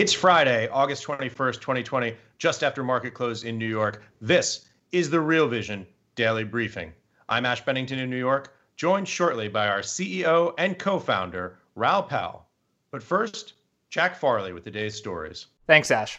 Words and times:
It's 0.00 0.14
Friday, 0.14 0.66
August 0.68 1.04
21st, 1.04 1.60
2020, 1.60 2.16
just 2.38 2.64
after 2.64 2.82
market 2.82 3.12
close 3.12 3.44
in 3.44 3.58
New 3.58 3.68
York. 3.68 4.02
This 4.22 4.70
is 4.92 5.10
the 5.10 5.20
Real 5.20 5.46
Vision 5.46 5.86
Daily 6.14 6.42
Briefing. 6.42 6.94
I'm 7.28 7.44
Ash 7.44 7.62
Bennington 7.62 7.98
in 7.98 8.08
New 8.08 8.16
York, 8.16 8.54
joined 8.76 9.06
shortly 9.06 9.48
by 9.48 9.68
our 9.68 9.80
CEO 9.80 10.54
and 10.56 10.78
co 10.78 10.98
founder, 10.98 11.58
Raoul 11.74 12.04
Pal. 12.04 12.48
But 12.90 13.02
first, 13.02 13.52
Jack 13.90 14.16
Farley 14.16 14.54
with 14.54 14.64
the 14.64 14.70
day's 14.70 14.94
stories. 14.94 15.48
Thanks, 15.66 15.90
Ash. 15.90 16.18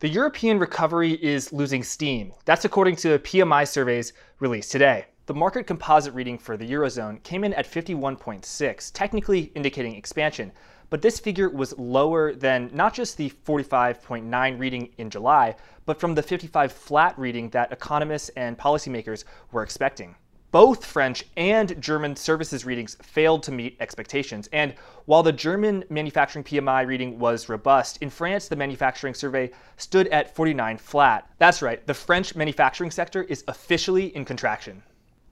The 0.00 0.08
European 0.10 0.58
recovery 0.58 1.12
is 1.24 1.50
losing 1.50 1.82
steam. 1.82 2.34
That's 2.44 2.66
according 2.66 2.96
to 2.96 3.18
PMI 3.20 3.66
surveys 3.66 4.12
released 4.38 4.70
today. 4.70 5.06
The 5.26 5.32
market 5.32 5.66
composite 5.66 6.12
reading 6.12 6.36
for 6.36 6.58
the 6.58 6.70
Eurozone 6.70 7.22
came 7.22 7.44
in 7.44 7.54
at 7.54 7.66
51.6, 7.66 8.92
technically 8.92 9.50
indicating 9.54 9.94
expansion, 9.94 10.52
but 10.90 11.00
this 11.00 11.18
figure 11.18 11.48
was 11.48 11.78
lower 11.78 12.34
than 12.34 12.68
not 12.74 12.92
just 12.92 13.16
the 13.16 13.30
45.9 13.30 14.58
reading 14.58 14.90
in 14.98 15.08
July, 15.08 15.56
but 15.86 15.98
from 15.98 16.14
the 16.14 16.22
55 16.22 16.70
flat 16.70 17.18
reading 17.18 17.48
that 17.50 17.72
economists 17.72 18.28
and 18.36 18.58
policymakers 18.58 19.24
were 19.50 19.62
expecting. 19.62 20.14
Both 20.50 20.84
French 20.84 21.24
and 21.38 21.80
German 21.80 22.16
services 22.16 22.66
readings 22.66 22.98
failed 23.02 23.42
to 23.44 23.50
meet 23.50 23.78
expectations. 23.80 24.50
And 24.52 24.74
while 25.06 25.22
the 25.22 25.32
German 25.32 25.84
manufacturing 25.88 26.44
PMI 26.44 26.86
reading 26.86 27.18
was 27.18 27.48
robust, 27.48 27.96
in 28.02 28.10
France, 28.10 28.48
the 28.48 28.56
manufacturing 28.56 29.14
survey 29.14 29.52
stood 29.78 30.06
at 30.08 30.34
49 30.34 30.76
flat. 30.76 31.30
That's 31.38 31.62
right, 31.62 31.84
the 31.86 31.94
French 31.94 32.36
manufacturing 32.36 32.90
sector 32.90 33.22
is 33.22 33.42
officially 33.48 34.14
in 34.14 34.26
contraction. 34.26 34.82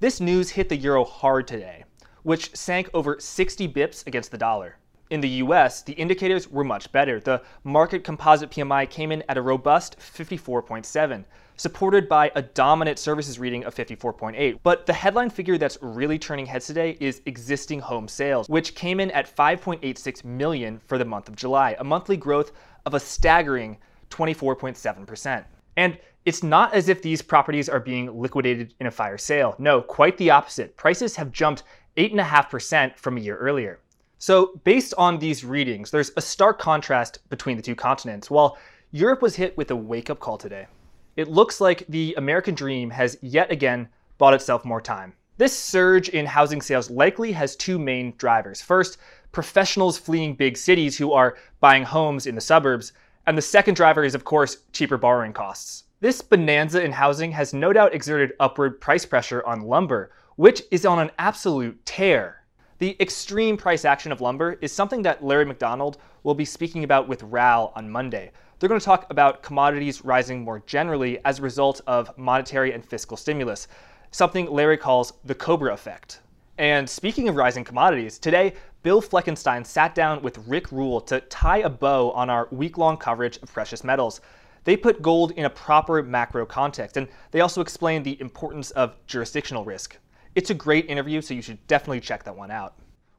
This 0.03 0.21
news 0.21 0.51
hit 0.51 0.69
the 0.69 0.77
euro 0.77 1.05
hard 1.05 1.47
today, 1.47 1.85
which 2.25 2.57
sank 2.57 2.91
over 2.93 3.21
60 3.21 3.69
bips 3.69 4.05
against 4.05 4.33
the 4.33 4.37
dollar. 4.37 4.79
In 5.11 5.21
the 5.21 5.29
US, 5.45 5.81
the 5.81 5.93
indicators 5.93 6.49
were 6.49 6.65
much 6.65 6.91
better. 6.91 7.21
The 7.21 7.41
market 7.63 8.03
composite 8.03 8.51
PMI 8.51 8.91
came 8.91 9.13
in 9.13 9.23
at 9.29 9.39
a 9.39 9.43
robust 9.43 9.97
54.7, 10.01 11.25
supported 11.57 12.09
by 12.09 12.33
a 12.35 12.43
dominant 12.43 12.99
services 12.99 13.39
reading 13.39 13.65
of 13.65 13.77
54.8. 13.77 14.59
But 14.65 14.87
the 14.87 14.93
headline 14.93 15.31
figure 15.31 15.57
that's 15.57 15.79
really 15.81 16.19
turning 16.19 16.47
heads 16.47 16.67
today 16.67 16.97
is 16.99 17.23
existing 17.27 17.79
home 17.79 18.09
sales, 18.09 18.49
which 18.49 18.75
came 18.75 18.99
in 18.99 19.13
at 19.13 19.33
5.86 19.33 20.25
million 20.25 20.81
for 20.85 20.99
the 20.99 21.05
month 21.05 21.29
of 21.29 21.37
July, 21.37 21.77
a 21.79 21.85
monthly 21.85 22.17
growth 22.17 22.51
of 22.87 22.95
a 22.95 22.99
staggering 22.99 23.79
24.7%. 24.11 25.45
And 25.77 25.97
it's 26.25 26.43
not 26.43 26.73
as 26.73 26.89
if 26.89 27.03
these 27.03 27.23
properties 27.23 27.69
are 27.69 27.81
being 27.81 28.21
liquidated 28.21 28.75
in 28.81 28.87
a 28.87 28.91
fire 28.91 29.19
sale. 29.19 29.55
No, 29.59 29.83
quite 29.83 30.17
the 30.19 30.31
opposite. 30.31 30.77
Prices 30.77 31.17
have 31.17 31.33
jumped 31.33 31.65
8.5% 31.97 32.97
from 32.97 33.17
a 33.17 33.21
year 33.21 33.37
earlier. 33.37 33.81
So, 34.19 34.61
based 34.63 34.95
on 34.97 35.19
these 35.19 35.45
readings, 35.45 35.91
there's 35.91 36.13
a 36.17 36.21
stark 36.21 36.61
contrast 36.61 37.19
between 37.29 37.57
the 37.57 37.63
two 37.63 37.75
continents. 37.75 38.31
While 38.31 38.57
Europe 38.93 39.21
was 39.21 39.35
hit 39.35 39.57
with 39.57 39.71
a 39.73 39.77
wake 39.77 40.11
up 40.11 40.21
call 40.21 40.39
today, 40.39 40.69
it 41.17 41.29
looks 41.29 41.61
like 41.61 41.85
the 41.89 42.15
American 42.17 42.55
dream 42.55 42.91
has 42.91 43.19
yet 43.21 43.51
again 43.51 43.89
bought 44.19 44.35
itself 44.35 44.65
more 44.65 44.81
time. 44.81 45.15
This 45.39 45.59
surge 45.59 46.09
in 46.09 46.27
housing 46.27 46.63
sales 46.63 46.89
likely 46.89 47.33
has 47.33 47.57
two 47.57 47.79
main 47.79 48.15
drivers. 48.17 48.63
First, 48.63 48.99
professionals 49.33 49.99
fleeing 49.99 50.37
big 50.37 50.57
cities 50.57 50.97
who 50.97 51.13
are 51.13 51.37
buying 51.59 51.83
homes 51.83 52.27
in 52.27 52.37
the 52.37 52.41
suburbs, 52.41 52.93
and 53.27 53.37
the 53.37 53.43
second 53.43 53.75
driver 53.75 54.05
is, 54.05 54.15
of 54.15 54.25
course, 54.25 54.59
cheaper 54.73 54.97
borrowing 54.97 55.33
costs. 55.33 55.82
This 56.03 56.21
bonanza 56.21 56.83
in 56.83 56.91
housing 56.91 57.31
has 57.31 57.55
no 57.55 57.73
doubt 57.73 57.95
exerted 57.95 58.33
upward 58.41 58.81
price 58.81 59.07
pressure 59.07 59.41
on 59.47 59.61
lumber, 59.61 60.11
which 60.35 60.65
is 60.73 60.85
on 60.85 60.99
an 60.99 61.13
absolute 61.17 61.87
tear. 61.87 62.43
The 62.79 62.97
extreme 62.99 63.57
price 63.57 63.85
action 63.85 64.11
of 64.11 64.21
lumber 64.21 64.59
is 64.61 64.73
something 64.73 65.03
that 65.03 65.23
Larry 65.23 65.45
McDonald 65.45 65.99
will 66.25 66.35
be 66.35 66.45
speaking 66.45 66.83
about 66.83 67.07
with 67.07 67.23
Raoul 67.23 67.73
on 67.77 67.89
Monday. 67.89 68.33
They're 68.59 68.69
going 68.69 68.81
to 68.81 68.85
talk 68.85 69.07
about 69.11 69.45
commodities 69.45 70.05
rising 70.05 70.43
more 70.43 70.65
generally 70.67 71.25
as 71.25 71.39
a 71.39 71.43
result 71.43 71.81
of 71.87 72.11
monetary 72.19 72.73
and 72.73 72.85
fiscal 72.85 73.17
stimulus, 73.17 73.69
something 74.11 74.51
Larry 74.51 74.79
calls 74.79 75.13
the 75.25 75.37
Cobra 75.37 75.73
effect. 75.73 76.19
And 76.59 76.91
speaking 76.91 77.29
of 77.29 77.37
rising 77.37 77.63
commodities, 77.63 78.19
today 78.19 78.55
Bill 78.83 79.01
Fleckenstein 79.01 79.65
sat 79.65 79.95
down 79.95 80.21
with 80.21 80.49
Rick 80.49 80.73
Rule 80.73 81.01
to 81.03 81.21
tie 81.21 81.59
a 81.59 81.71
bow 81.71 82.11
on 82.11 82.29
our 82.29 82.49
week 82.51 82.77
long 82.77 82.97
coverage 82.97 83.37
of 83.37 83.53
precious 83.53 83.85
metals. 83.85 84.21
They 84.65 84.77
put 84.77 85.03
gold 85.03 85.33
in 85.33 85.45
a 85.45 85.51
proper 85.51 86.03
macro 86.03 86.47
context, 86.47 86.97
and 86.97 87.09
they 87.31 87.41
also 87.41 87.61
explain 87.61 88.03
the 88.03 88.21
importance 88.21 88.71
of 88.73 88.95
jurisdictional 89.07 89.65
risk. 89.65 89.97
It's 90.35 90.51
a 90.51 90.55
great 90.55 90.89
interview, 90.89 91.21
so 91.21 91.35
you 91.35 91.43
should 91.43 91.67
definitely 91.67 92.01
check 92.01 92.25
that 92.25 92.37
one 92.37 92.51
out. 92.51 92.75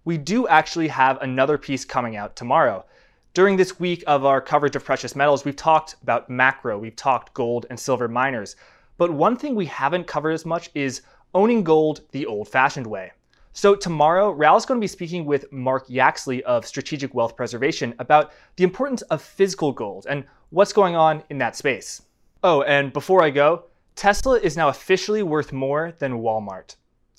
We 0.06 0.18
do 0.18 0.48
actually 0.48 0.88
have 0.90 1.22
another 1.22 1.58
piece 1.58 1.86
coming 1.86 2.16
out 2.16 2.36
tomorrow. 2.36 2.86
During 3.34 3.58
this 3.58 3.80
week 3.80 4.04
of 4.08 4.26
our 4.26 4.42
coverage 4.42 4.76
of 4.76 4.86
precious 4.86 5.16
metals, 5.16 5.44
we've 5.44 5.56
talked 5.56 5.96
about 6.04 6.30
macro, 6.30 6.78
we've 6.78 6.96
talked 6.96 7.34
gold 7.34 7.66
and 7.70 7.80
silver 7.80 8.08
miners. 8.08 8.56
But 8.98 9.12
one 9.12 9.36
thing 9.36 9.56
we 9.56 9.66
haven't 9.66 10.08
covered 10.08 10.32
as 10.32 10.46
much 10.46 10.70
is 10.76 11.02
owning 11.34 11.64
gold 11.64 12.02
the 12.12 12.26
old 12.26 12.48
fashioned 12.48 12.88
way. 12.88 13.12
So, 13.56 13.76
tomorrow, 13.76 14.32
Raoul 14.32 14.58
is 14.58 14.66
going 14.66 14.80
to 14.80 14.84
be 14.84 14.88
speaking 14.88 15.26
with 15.26 15.52
Mark 15.52 15.86
Yaxley 15.88 16.44
of 16.44 16.66
Strategic 16.66 17.14
Wealth 17.14 17.36
Preservation 17.36 17.94
about 18.00 18.32
the 18.56 18.64
importance 18.64 19.04
of 19.04 19.22
physical 19.22 19.72
gold 19.72 20.08
and 20.10 20.26
what's 20.54 20.72
going 20.72 20.96
on 20.96 21.24
in 21.32 21.40
that 21.40 21.56
space. 21.56 22.04
Oh, 22.44 22.62
and 22.62 22.94
before 22.94 23.24
I 23.24 23.32
go, 23.32 23.64
Tesla 23.96 24.38
is 24.38 24.56
now 24.56 24.70
officially 24.70 25.24
worth 25.24 25.52
more 25.52 25.94
than 25.98 26.22
Walmart. 26.22 26.76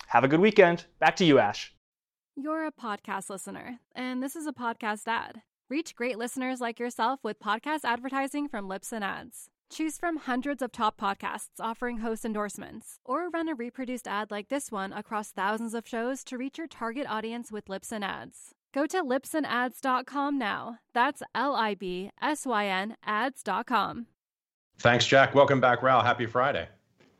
Have 0.06 0.22
a 0.22 0.28
good 0.28 0.38
weekend. 0.38 0.84
Back 1.00 1.16
to 1.16 1.24
you, 1.24 1.40
Ash. 1.40 1.74
You're 2.36 2.64
a 2.64 2.70
podcast 2.70 3.30
listener, 3.30 3.80
and 3.94 4.22
this 4.22 4.36
is 4.36 4.46
a 4.46 4.52
podcast 4.52 5.08
ad. 5.08 5.42
Reach 5.68 5.96
great 5.96 6.16
listeners 6.16 6.60
like 6.60 6.78
yourself 6.78 7.18
with 7.24 7.40
podcast 7.40 7.80
advertising 7.82 8.46
from 8.48 8.68
Libsyn 8.68 9.02
Ads. 9.02 9.48
Choose 9.68 9.98
from 9.98 10.18
hundreds 10.18 10.62
of 10.62 10.70
top 10.70 10.96
podcasts 10.96 11.58
offering 11.58 11.98
host 11.98 12.24
endorsements, 12.24 13.00
or 13.04 13.30
run 13.30 13.48
a 13.48 13.54
reproduced 13.56 14.06
ad 14.06 14.30
like 14.30 14.48
this 14.48 14.70
one 14.70 14.92
across 14.92 15.32
thousands 15.32 15.74
of 15.74 15.88
shows 15.88 16.22
to 16.24 16.38
reach 16.38 16.58
your 16.58 16.68
target 16.68 17.06
audience 17.08 17.50
with 17.50 17.66
Libsyn 17.66 18.04
Ads. 18.04 18.54
Go 18.74 18.86
to 18.86 19.04
libsynads.com 19.04 20.36
now. 20.36 20.78
That's 20.94 21.22
L 21.32 21.54
I 21.54 21.76
B 21.76 22.10
S 22.20 22.44
Y 22.44 22.66
N 22.66 22.96
ads.com. 23.04 24.06
Thanks, 24.78 25.06
Jack. 25.06 25.32
Welcome 25.32 25.60
back, 25.60 25.80
Raoul. 25.80 26.02
Happy 26.02 26.26
Friday. 26.26 26.66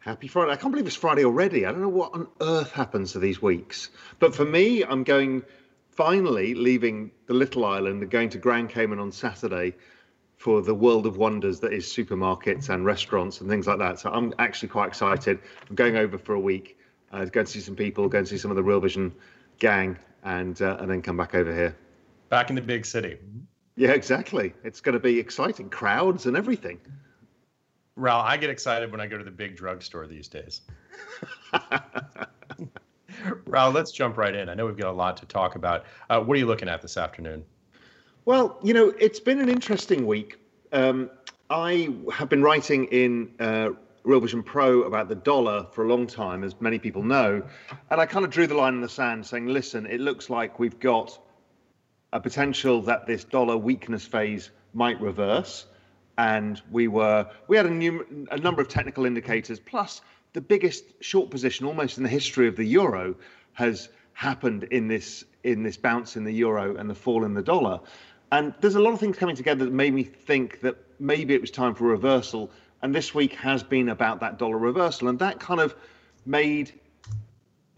Happy 0.01 0.27
Friday. 0.27 0.51
I 0.51 0.57
can't 0.57 0.73
believe 0.73 0.89
it's 0.89 0.97
Friday 0.97 1.25
already. 1.25 1.65
I 1.65 1.71
don't 1.71 1.81
know 1.81 1.89
what 1.89 2.13
on 2.13 2.27
earth 2.41 2.73
happens 2.73 3.13
to 3.13 3.21
these 3.21 3.41
weeks. 3.41 3.91
But 4.19 4.35
for 4.35 4.45
me, 4.45 4.83
I'm 4.83 5.05
going 5.05 5.45
finally 5.91 6.55
leaving 6.55 7.13
the 7.27 7.35
little 7.35 7.65
island 7.65 8.03
and 8.03 8.11
going 8.11 8.31
to 8.31 8.39
Grand 8.39 8.71
Cayman 8.71 8.99
on 8.99 9.13
Saturday 9.13 9.75
for 10.37 10.61
the 10.61 10.75
world 10.75 11.07
of 11.07 11.19
wonders 11.19 11.61
that 11.61 11.73
is 11.73 11.87
supermarkets 11.87 12.69
and 12.69 12.85
restaurants 12.85 13.41
and 13.41 13.49
things 13.49 13.69
like 13.69 13.79
that. 13.79 14.01
So 14.01 14.11
I'm 14.11 14.35
actually 14.41 14.71
quite 14.71 14.89
excited. 14.89 15.39
I'm 15.71 15.77
going 15.77 15.97
over 15.97 16.19
for 16.19 16.35
a 16.35 16.41
week, 16.41 16.77
uh, 17.13 17.27
go 17.27 17.41
and 17.41 17.49
see 17.49 17.61
some 17.61 17.77
people, 17.77 18.09
go 18.09 18.19
and 18.19 18.27
see 18.27 18.39
some 18.39 18.51
of 18.51 18.57
the 18.57 18.65
Real 18.65 18.81
Vision 18.81 19.15
gang, 19.61 19.97
and 20.25 20.61
uh, 20.61 20.79
and 20.81 20.91
then 20.91 21.03
come 21.03 21.17
back 21.17 21.35
over 21.35 21.55
here. 21.55 21.77
Back 22.29 22.51
in 22.51 22.57
the 22.57 22.63
big 22.63 22.85
city. 22.85 23.19
Yeah, 23.77 23.91
exactly. 23.91 24.55
It's 24.65 24.81
going 24.81 24.95
to 24.95 25.01
be 25.01 25.19
exciting, 25.19 25.69
crowds 25.69 26.27
and 26.27 26.37
everything. 26.37 26.81
Raoul, 27.97 28.21
I 28.21 28.37
get 28.37 28.51
excited 28.51 28.91
when 28.91 29.01
I 29.01 29.07
go 29.07 29.19
to 29.19 29.25
the 29.25 29.31
big 29.31 29.57
drugstore 29.57 30.07
these 30.07 30.29
days. 30.29 30.63
Raoul, 33.47 33.71
let's 33.73 33.93
jump 33.93 34.17
right 34.17 34.35
in. 34.35 34.49
I 34.49 34.55
know 34.55 34.67
we've 34.67 34.77
got 34.77 34.91
a 34.91 34.97
lot 34.97 35.17
to 35.19 35.27
talk 35.27 35.55
about. 35.55 35.85
Uh, 36.11 36.21
what 36.21 36.35
are 36.35 36.39
you 36.39 36.47
looking 36.47 36.69
at 36.69 36.83
this 36.83 36.97
afternoon? 36.97 37.45
Well, 38.25 38.59
you 38.63 38.75
know, 38.75 38.93
it's 38.99 39.21
been 39.21 39.41
an 39.41 39.49
interesting 39.49 40.07
week. 40.07 40.39
Um, 40.73 41.11
I 41.51 41.95
have 42.13 42.29
been 42.29 42.43
writing 42.43 42.87
in 42.87 43.31
uh, 43.39 43.71
Real 44.05 44.21
Vision 44.21 44.43
Pro 44.43 44.83
about 44.83 45.09
the 45.09 45.15
dollar 45.15 45.67
for 45.73 45.85
a 45.85 45.89
long 45.89 46.07
time, 46.07 46.45
as 46.45 46.55
many 46.61 46.79
people 46.79 47.03
know. 47.03 47.43
And 47.91 48.01
I 48.01 48.07
kind 48.07 48.25
of 48.25 48.31
drew 48.31 48.47
the 48.47 48.55
line 48.55 48.75
in 48.75 48.81
the 48.83 48.89
sand 48.89 49.25
saying, 49.25 49.47
listen, 49.47 49.87
it 49.87 50.01
looks 50.01 50.29
like 50.29 50.59
we've 50.59 50.79
got 50.79 51.19
a 52.13 52.21
potential 52.21 52.83
that 52.83 53.07
this 53.07 53.25
dollar 53.25 53.57
weakness 53.57 54.07
phase 54.07 54.51
might 54.75 55.01
reverse. 55.01 55.67
And 56.19 56.61
we 56.71 56.87
were, 56.87 57.29
we 57.49 57.57
had 57.57 57.67
a, 57.67 58.01
a 58.31 58.39
number 58.39 58.61
of 58.61 58.69
technical 58.69 59.07
indicators, 59.07 59.59
plus 59.59 60.03
the 60.35 60.41
biggest 60.41 60.85
short 61.01 61.31
position 61.31 61.65
almost 61.65 61.97
in 61.97 62.03
the 62.03 62.11
history 62.11 62.47
of 62.47 62.57
the 62.57 62.65
euro 62.65 63.17
has 63.55 63.89
happened 64.13 64.65
in 64.65 64.87
this 64.87 65.25
in 65.43 65.63
this 65.63 65.77
bounce 65.77 66.17
in 66.17 66.25
the 66.25 66.33
euro 66.33 66.77
and 66.77 66.89
the 66.89 66.95
fall 66.95 67.25
in 67.25 67.35
the 67.35 67.43
dollar. 67.43 67.81
And 68.33 68.55
there's 68.61 68.75
a 68.75 68.81
lot 68.81 68.93
of 68.93 69.01
things 69.01 69.17
coming 69.17 69.37
together 69.37 69.65
that 69.65 69.73
made 69.73 69.95
me 69.95 70.03
think 70.03 70.61
that 70.61 70.77
maybe 70.99 71.35
it 71.35 71.41
was 71.41 71.51
time 71.51 71.75
for 71.75 71.85
reversal. 71.85 72.51
And 72.85 72.95
this 72.95 73.15
week 73.15 73.33
has 73.37 73.63
been 73.63 73.89
about 73.89 74.21
that 74.21 74.39
dollar 74.39 74.59
reversal. 74.59 75.09
And 75.09 75.19
that 75.21 75.41
kind 75.41 75.59
of 75.59 75.75
made 76.27 76.79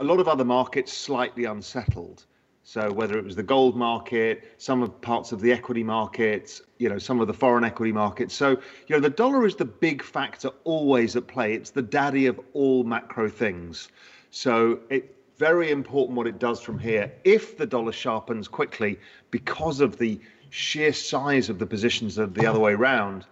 a 0.01 0.05
lot 0.05 0.19
of 0.19 0.27
other 0.27 0.45
markets 0.45 0.93
slightly 0.93 1.45
unsettled. 1.45 2.25
So 2.65 2.91
whether 2.91 3.17
it 3.17 3.25
was 3.25 3.37
the 3.37 3.45
gold 3.45 3.77
market, 3.77 4.53
some 4.59 4.83
of 4.83 5.01
parts 5.01 5.31
of 5.31 5.41
the 5.41 5.53
equity 5.53 5.85
markets, 5.85 6.61
you 6.79 6.89
know, 6.89 6.99
some 6.99 7.21
of 7.21 7.29
the 7.29 7.33
foreign 7.33 7.63
equity 7.63 7.93
markets. 7.93 8.35
So, 8.35 8.51
you 8.89 8.97
know, 8.97 8.99
the 8.99 9.09
dollar 9.09 9.47
is 9.47 9.55
the 9.55 9.65
big 9.65 10.03
factor 10.03 10.51
always 10.65 11.15
at 11.15 11.29
play. 11.29 11.55
It's 11.55 11.71
the 11.71 11.83
daddy 11.83 12.27
of 12.27 12.41
all 12.53 12.83
macro 12.83 13.29
things. 13.29 13.91
So 14.33 14.81
it's 14.91 15.07
very 15.39 15.71
important 15.71 16.17
what 16.17 16.27
it 16.27 16.41
does 16.41 16.61
from 16.61 16.81
here. 16.81 17.13
If 17.23 17.57
the 17.57 17.67
dollar 17.67 17.93
sharpens 17.93 18.49
quickly 18.49 18.99
because 19.31 19.79
of 19.79 19.99
the 19.99 20.21
sheer 20.51 20.93
size 20.93 21.49
of 21.49 21.61
the 21.61 21.67
positions 21.67 22.19
of 22.19 22.35
the 22.35 22.45
other 22.45 22.59
way 22.59 22.73
around, 22.73 23.25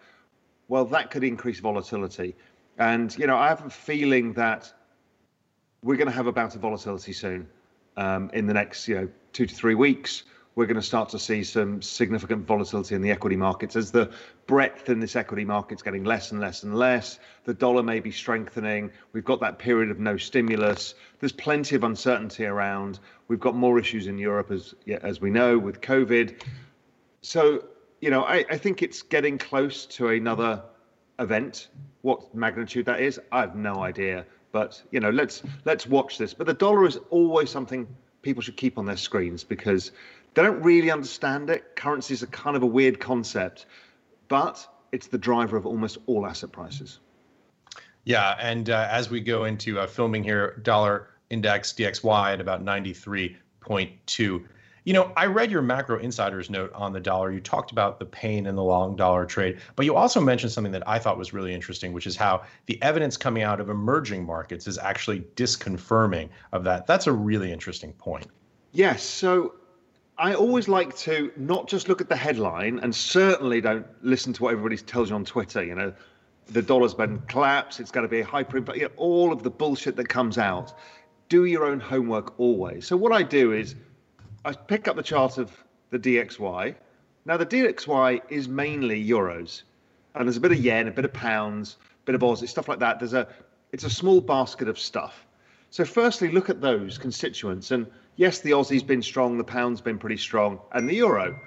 well, 0.69 0.85
that 0.87 1.11
could 1.11 1.25
increase 1.25 1.61
volatility. 1.61 2.35
And, 2.79 3.17
you 3.19 3.27
know, 3.27 3.37
I 3.37 3.49
have 3.49 3.65
a 3.65 3.71
feeling 3.71 4.33
that 4.35 4.73
we're 5.83 5.97
going 5.97 6.09
to 6.09 6.15
have 6.15 6.27
a 6.27 6.33
bout 6.33 6.55
of 6.55 6.61
volatility 6.61 7.13
soon 7.13 7.47
um, 7.97 8.31
in 8.33 8.47
the 8.47 8.55
next, 8.55 8.89
you 8.89 8.95
know, 8.95 9.09
two 9.33 9.47
to 9.47 9.55
three 9.55 9.75
weeks, 9.75 10.25
we're 10.57 10.67
going 10.67 10.77
to 10.77 10.83
start 10.83 11.09
to 11.09 11.19
see 11.19 11.43
some 11.43 11.83
significant 11.83 12.47
volatility 12.47 12.95
in 12.95 13.03
the 13.03 13.11
equity 13.11 13.35
markets 13.37 13.75
as 13.75 13.91
the 13.91 14.13
breadth 14.47 14.89
in 14.89 15.01
this 15.01 15.17
equity 15.17 15.45
market's 15.45 15.83
getting 15.83 16.05
less 16.05 16.31
and 16.31 16.41
less 16.41 16.63
and 16.63 16.77
less. 16.77 17.19
The 17.45 17.55
dollar 17.55 17.83
may 17.83 17.99
be 17.99 18.13
strengthening. 18.13 18.93
We've 19.13 19.25
got 19.25 19.41
that 19.41 19.59
period 19.59 19.91
of 19.91 19.99
no 19.99 20.17
stimulus. 20.17 20.95
There's 21.19 21.33
plenty 21.33 21.75
of 21.75 21.83
uncertainty 21.83 22.47
around. 22.47 23.01
We've 23.27 23.41
got 23.41 23.57
more 23.57 23.81
issues 23.81 24.07
in 24.07 24.17
Europe, 24.17 24.53
as 24.53 24.75
as 25.03 25.21
we 25.21 25.31
know, 25.31 25.59
with 25.59 25.81
COVID. 25.81 26.41
So, 27.23 27.65
you 28.05 28.11
know, 28.11 28.25
I, 28.25 28.45
I 28.51 28.59
think 28.59 28.83
it's 28.83 29.01
getting 29.01 29.39
close 29.39 29.87
to 29.87 30.09
another 30.09 30.63
event. 31.19 31.69
What 32.03 32.35
magnitude 32.35 32.85
that 32.85 33.01
is, 33.01 33.19
I 33.33 33.41
have 33.41 33.57
no 33.57 33.83
idea. 33.83 34.27
But 34.53 34.83
you 34.91 35.01
know, 35.01 35.09
let's 35.09 35.43
let's 35.65 35.87
watch 35.87 36.19
this. 36.19 36.35
But 36.35 36.47
the 36.47 36.53
dollar 36.53 36.87
is 36.87 36.99
always 37.09 37.49
something 37.49 37.89
people 38.21 38.43
should 38.43 38.59
keep 38.59 38.77
on 38.77 38.85
their 38.85 38.99
screens 38.99 39.43
because 39.43 39.91
they 40.35 40.43
don't 40.43 40.61
really 40.61 40.91
understand 40.91 41.49
it. 41.49 41.77
Currencies 41.77 42.23
are 42.23 42.27
kind 42.27 42.59
of 42.59 42.63
a 42.63 42.67
weird 42.67 43.01
concept, 43.01 43.65
but 44.29 44.69
it's 44.93 45.07
the 45.07 45.17
driver 45.17 45.57
of 45.57 45.65
almost 45.65 45.97
all 46.07 46.27
asset 46.27 46.53
prices. 46.53 47.01
Yeah, 48.05 48.37
and 48.39 48.69
uh, 48.69 48.87
as 48.91 49.09
we 49.09 49.23
go 49.23 49.45
into 49.45 49.81
uh, 49.81 49.87
filming 49.87 50.23
here, 50.23 50.61
dollar 50.63 51.09
index 51.31 51.73
DXY 51.73 52.35
at 52.35 52.41
about 52.43 52.63
93.2. 52.63 54.45
You 54.85 54.93
know, 54.93 55.13
I 55.17 55.27
read 55.27 55.51
your 55.51 55.63
macro 55.63 55.99
insiders 55.99 56.51
note 56.51 56.71
on 56.75 56.93
the 56.93 57.01
dollar. 57.01 57.33
You 57.33 57.41
talked 57.41 57.73
about 57.73 57.99
the 57.99 58.05
pain 58.05 58.47
in 58.47 58.55
the 58.55 58.63
long 58.63 58.97
dollar 58.97 59.25
trade, 59.25 59.59
but 59.77 59.87
you 59.87 59.97
also 59.97 60.21
mentioned 60.21 60.53
something 60.53 60.73
that 60.73 60.87
I 60.87 60.99
thought 60.99 61.17
was 61.17 61.33
really 61.33 61.55
interesting, 61.55 61.95
which 61.95 62.07
is 62.07 62.17
how 62.17 62.43
the 62.67 62.81
evidence 62.83 63.17
coming 63.17 63.43
out 63.43 63.61
of 63.61 63.71
emerging 63.71 64.27
markets 64.27 64.67
is 64.67 64.77
actually 64.77 65.21
disconfirming 65.37 66.29
of 66.53 66.65
that. 66.65 66.87
That's 66.87 67.07
a 67.07 67.13
really 67.13 67.51
interesting 67.51 67.95
point. 67.95 68.27
Yes. 68.73 69.03
So 69.03 69.55
I 70.19 70.35
always 70.35 70.69
like 70.69 70.95
to 70.99 71.33
not 71.37 71.67
just 71.67 71.89
look 71.89 72.03
at 72.03 72.11
the 72.11 72.17
headline 72.17 72.79
and 72.81 72.95
certainly 72.95 73.63
don't 73.63 73.87
listen 74.03 74.35
to 74.35 74.43
what 74.43 74.53
everybody 74.53 74.77
tells 74.77 75.09
you 75.09 75.17
on 75.17 75.25
Twitter. 75.25 75.65
You 75.65 75.77
know, 75.77 75.95
the 76.49 76.61
dollar's 76.61 76.93
been 76.93 77.21
collapsed, 77.23 77.81
it's 77.81 77.91
going 77.91 78.05
to 78.05 78.09
be 78.09 78.21
a 78.21 78.25
hyper, 78.25 78.59
you 78.75 78.83
know, 78.83 78.91
all 78.97 79.33
of 79.33 79.43
the 79.43 79.51
bullshit 79.51 79.97
that 79.97 80.11
comes 80.11 80.37
out. 80.37 80.75
Do 81.31 81.47
your 81.47 81.65
own 81.65 81.81
homework 81.81 82.39
always. 82.39 82.87
So 82.87 82.99
what 82.99 83.13
I 83.13 83.23
do 83.23 83.53
is 83.53 83.77
I 84.47 84.53
pick 84.53 84.89
up 84.89 84.97
the 84.97 85.03
chart 85.03 85.39
of 85.39 85.51
the 85.89 85.99
DXY. 85.99 86.75
Now 87.25 87.39
the 87.39 87.47
DXY 87.47 88.21
is 88.29 88.47
mainly 88.47 89.03
euros, 89.03 89.63
and 90.15 90.29
there's 90.29 90.37
a 90.37 90.41
bit 90.41 90.53
of 90.53 90.59
yen, 90.59 90.87
a 90.87 90.91
bit 90.91 91.07
of 91.07 91.15
pounds, 91.15 91.79
a 91.81 92.05
bit 92.05 92.15
of 92.15 92.21
Aussie, 92.21 92.47
stuff 92.47 92.69
like 92.69 92.81
that. 92.81 92.99
There's 92.99 93.15
a 93.15 93.27
it's 93.73 93.85
a 93.85 93.91
small 93.91 94.21
basket 94.21 94.69
of 94.69 94.79
stuff. 94.79 95.27
So 95.71 95.87
firstly, 95.87 96.31
look 96.31 96.51
at 96.51 96.61
those 96.61 96.99
constituents, 96.99 97.71
and 97.71 97.87
yes, 98.17 98.41
the 98.41 98.51
Aussie's 98.51 98.83
been 98.83 99.01
strong, 99.01 99.39
the 99.39 99.45
pound's 99.45 99.81
been 99.81 99.99
pretty 99.99 100.19
strong, 100.19 100.61
and 100.73 100.87
the 100.87 100.95
euro. 100.95 101.41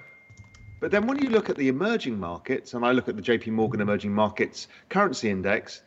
But 0.80 0.90
then 0.90 1.06
when 1.06 1.22
you 1.22 1.30
look 1.30 1.52
at 1.52 1.56
the 1.56 1.68
emerging 1.68 2.20
markets, 2.20 2.74
and 2.74 2.84
I 2.84 2.94
look 2.94 3.08
at 3.08 3.16
the 3.16 3.22
JP 3.22 3.52
Morgan 3.52 3.80
Emerging 3.80 4.12
Markets 4.12 4.68
Currency 4.90 5.30
Index, 5.30 5.84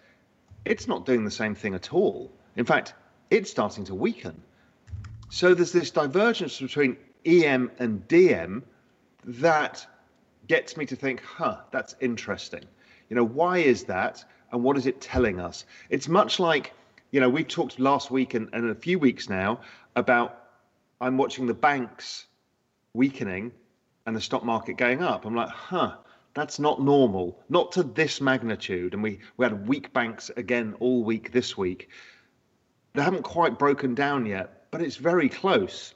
it's 0.65 0.87
not 0.87 1.07
doing 1.07 1.25
the 1.25 1.31
same 1.31 1.57
thing 1.57 1.75
at 1.75 1.93
all. 1.93 2.31
In 2.55 2.65
fact, 2.65 2.95
it's 3.31 3.51
starting 3.51 3.85
to 3.87 3.97
weaken. 3.97 4.41
So 5.33 5.55
there's 5.55 5.71
this 5.71 5.93
divergence 5.93 6.61
between 6.61 6.97
EM 7.25 7.71
and 7.79 8.07
DM 8.09 8.63
that 9.25 9.87
gets 10.49 10.77
me 10.77 10.85
to 10.87 10.97
think, 10.97 11.23
huh, 11.23 11.59
that's 11.71 11.95
interesting. 12.01 12.65
You 13.09 13.15
know, 13.15 13.25
why 13.25 13.59
is 13.59 13.85
that? 13.85 14.25
And 14.51 14.65
what 14.65 14.77
is 14.77 14.87
it 14.87 15.01
telling 15.01 15.39
us? 15.39 15.65
It's 15.89 16.09
much 16.09 16.41
like, 16.41 16.73
you 17.13 17.21
know, 17.21 17.29
we 17.29 17.45
talked 17.45 17.79
last 17.79 18.11
week 18.11 18.35
and, 18.35 18.49
and 18.53 18.71
a 18.71 18.75
few 18.75 18.99
weeks 18.99 19.29
now 19.29 19.61
about 19.95 20.47
I'm 21.01 21.17
watching 21.17 21.47
the 21.47 21.55
banks 21.55 22.27
weakening 22.93 23.53
and 24.07 24.17
the 24.17 24.21
stock 24.21 24.45
market 24.45 24.77
going 24.77 25.01
up. 25.01 25.27
I'm 25.27 25.37
like, 25.37 25.49
huh, 25.49 25.95
that's 26.35 26.59
not 26.59 26.83
normal, 26.83 27.39
not 27.49 27.71
to 27.73 27.85
this 27.85 28.21
magnitude. 28.21 28.95
And 28.95 29.03
we, 29.03 29.21
we 29.37 29.47
had 29.47 29.69
weak 29.69 29.93
banks 29.93 30.29
again 30.37 30.75
all 30.81 31.05
week 31.05 31.31
this 31.31 31.57
week. 31.57 31.89
They 32.95 33.03
haven't 33.03 33.23
quite 33.23 33.61
broken 33.61 33.95
down 33.95 34.27
yet, 34.27 34.60
but 34.71 34.81
it's 34.81 34.97
very 34.97 35.29
close. 35.29 35.95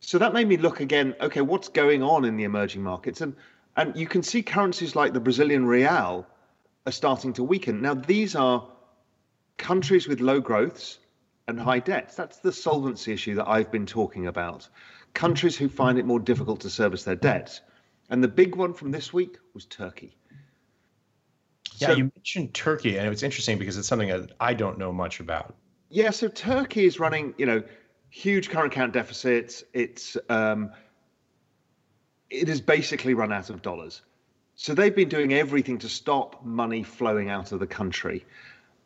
So 0.00 0.18
that 0.18 0.34
made 0.34 0.48
me 0.48 0.56
look 0.56 0.80
again. 0.80 1.14
Okay, 1.20 1.40
what's 1.40 1.68
going 1.68 2.02
on 2.02 2.24
in 2.24 2.36
the 2.36 2.44
emerging 2.44 2.82
markets? 2.82 3.20
And 3.20 3.34
and 3.76 3.96
you 3.96 4.06
can 4.06 4.22
see 4.22 4.42
currencies 4.42 4.94
like 4.94 5.12
the 5.12 5.20
Brazilian 5.20 5.66
real 5.66 6.26
are 6.86 6.92
starting 6.92 7.32
to 7.34 7.44
weaken. 7.44 7.82
Now 7.82 7.94
these 7.94 8.36
are 8.36 8.68
countries 9.56 10.06
with 10.06 10.20
low 10.20 10.40
growths 10.40 10.98
and 11.48 11.58
high 11.58 11.80
debts. 11.80 12.14
That's 12.14 12.38
the 12.38 12.52
solvency 12.52 13.12
issue 13.12 13.34
that 13.36 13.48
I've 13.48 13.70
been 13.70 13.86
talking 13.86 14.26
about. 14.26 14.68
Countries 15.14 15.56
who 15.56 15.68
find 15.68 15.98
it 15.98 16.04
more 16.04 16.20
difficult 16.20 16.60
to 16.60 16.70
service 16.70 17.04
their 17.04 17.16
debts. 17.16 17.60
And 18.10 18.22
the 18.22 18.28
big 18.28 18.56
one 18.56 18.74
from 18.74 18.90
this 18.90 19.12
week 19.12 19.38
was 19.54 19.64
Turkey. 19.66 20.16
Yeah, 21.78 21.88
so, 21.88 21.94
you 21.94 22.10
mentioned 22.16 22.54
Turkey, 22.54 22.98
and 22.98 23.08
it's 23.08 23.22
interesting 23.22 23.58
because 23.58 23.76
it's 23.76 23.88
something 23.88 24.08
that 24.08 24.32
I 24.38 24.54
don't 24.54 24.78
know 24.78 24.92
much 24.92 25.20
about. 25.20 25.54
Yeah, 25.90 26.10
so 26.10 26.28
Turkey 26.28 26.86
is 26.86 27.00
running, 27.00 27.34
you 27.38 27.46
know, 27.46 27.62
huge 28.14 28.48
current 28.48 28.72
account 28.72 28.92
deficits. 28.92 29.64
It's 29.72 30.16
um, 30.28 30.70
it 32.30 32.46
has 32.46 32.60
basically 32.60 33.12
run 33.12 33.32
out 33.32 33.50
of 33.50 33.60
dollars. 33.60 34.02
So 34.54 34.72
they've 34.72 34.94
been 34.94 35.08
doing 35.08 35.34
everything 35.34 35.78
to 35.78 35.88
stop 35.88 36.44
money 36.44 36.84
flowing 36.84 37.28
out 37.28 37.50
of 37.50 37.58
the 37.58 37.66
country. 37.66 38.24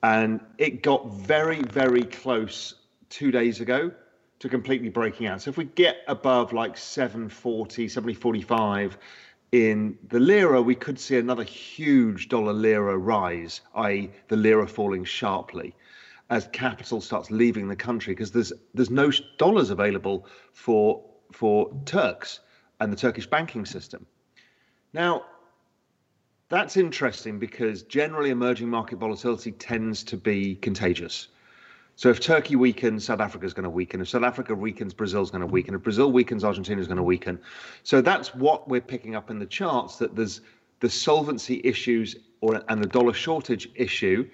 And 0.03 0.41
it 0.57 0.83
got 0.83 1.13
very, 1.13 1.61
very 1.63 2.05
close 2.05 2.75
two 3.11 3.31
days 3.31 3.61
ago 3.61 3.91
to 4.39 4.49
completely 4.49 4.89
breaking 4.89 5.27
out. 5.27 5.43
So 5.43 5.51
if 5.51 5.59
we 5.59 5.65
get 5.65 5.99
above 6.09 6.55
like 6.55 6.79
740, 6.79 7.89
745 7.89 8.97
in 9.53 9.99
the 10.09 10.21
lira, 10.21 10.63
we 10.63 10.75
could 10.75 10.99
see 10.99 11.19
another 11.19 11.45
huge 11.45 12.29
dollar 12.31 12.55
lira 12.55 12.97
rise, 12.97 13.61
i.e., 13.75 14.11
the 14.29 14.37
lira 14.37 14.67
falling 14.67 15.05
sharply 15.05 15.75
as 16.31 16.49
capital 16.53 17.01
starts 17.01 17.31
leaving 17.31 17.69
the 17.69 17.77
country 17.77 18.15
because 18.15 18.33
there's 18.33 18.53
there's 18.75 18.91
no 18.91 19.11
dollars 19.39 19.71
available 19.71 20.27
for 20.53 21.05
for 21.33 21.71
Turks 21.85 22.41
and 22.81 22.93
the 22.93 22.97
Turkish 22.97 23.27
banking 23.27 23.65
system. 23.65 24.07
Now, 24.93 25.25
that's 26.49 26.77
interesting 26.77 27.39
because 27.39 27.83
generally 27.83 28.31
emerging 28.31 28.69
market 28.69 28.99
volatility 28.99 29.53
tends 29.53 30.03
to 30.05 30.17
be 30.17 30.55
contagious. 30.57 31.29
So 31.97 32.09
if 32.11 32.21
Turkey 32.21 32.57
weakens, 32.57 33.05
South 33.05 33.21
Africa 33.21 33.45
is 33.45 33.53
going 33.53 33.65
to 33.65 33.71
weaken. 33.71 34.01
If 34.01 34.09
South 34.09 34.23
Africa 34.23 34.55
weakens, 34.55 34.95
Brazil 34.95 35.21
is 35.21 35.31
going 35.31 35.41
to 35.41 35.49
weaken. 35.49 35.75
If 35.75 35.83
Brazil 35.83 36.13
weakens, 36.13 36.45
Argentina 36.45 36.81
is 36.81 36.87
going 36.87 36.97
to 36.97 37.03
weaken. 37.03 37.41
So 37.83 38.01
that's 38.01 38.35
what 38.35 38.69
we're 38.69 38.81
picking 38.81 39.17
up 39.17 39.31
in 39.31 39.39
the 39.39 39.47
charts 39.47 39.97
that 39.97 40.15
there's 40.15 40.41
the 40.81 40.89
solvency 40.89 41.61
issues 41.65 42.15
or 42.41 42.63
and 42.69 42.83
the 42.83 42.87
dollar 42.87 43.13
shortage 43.13 43.69
issue 43.75 44.29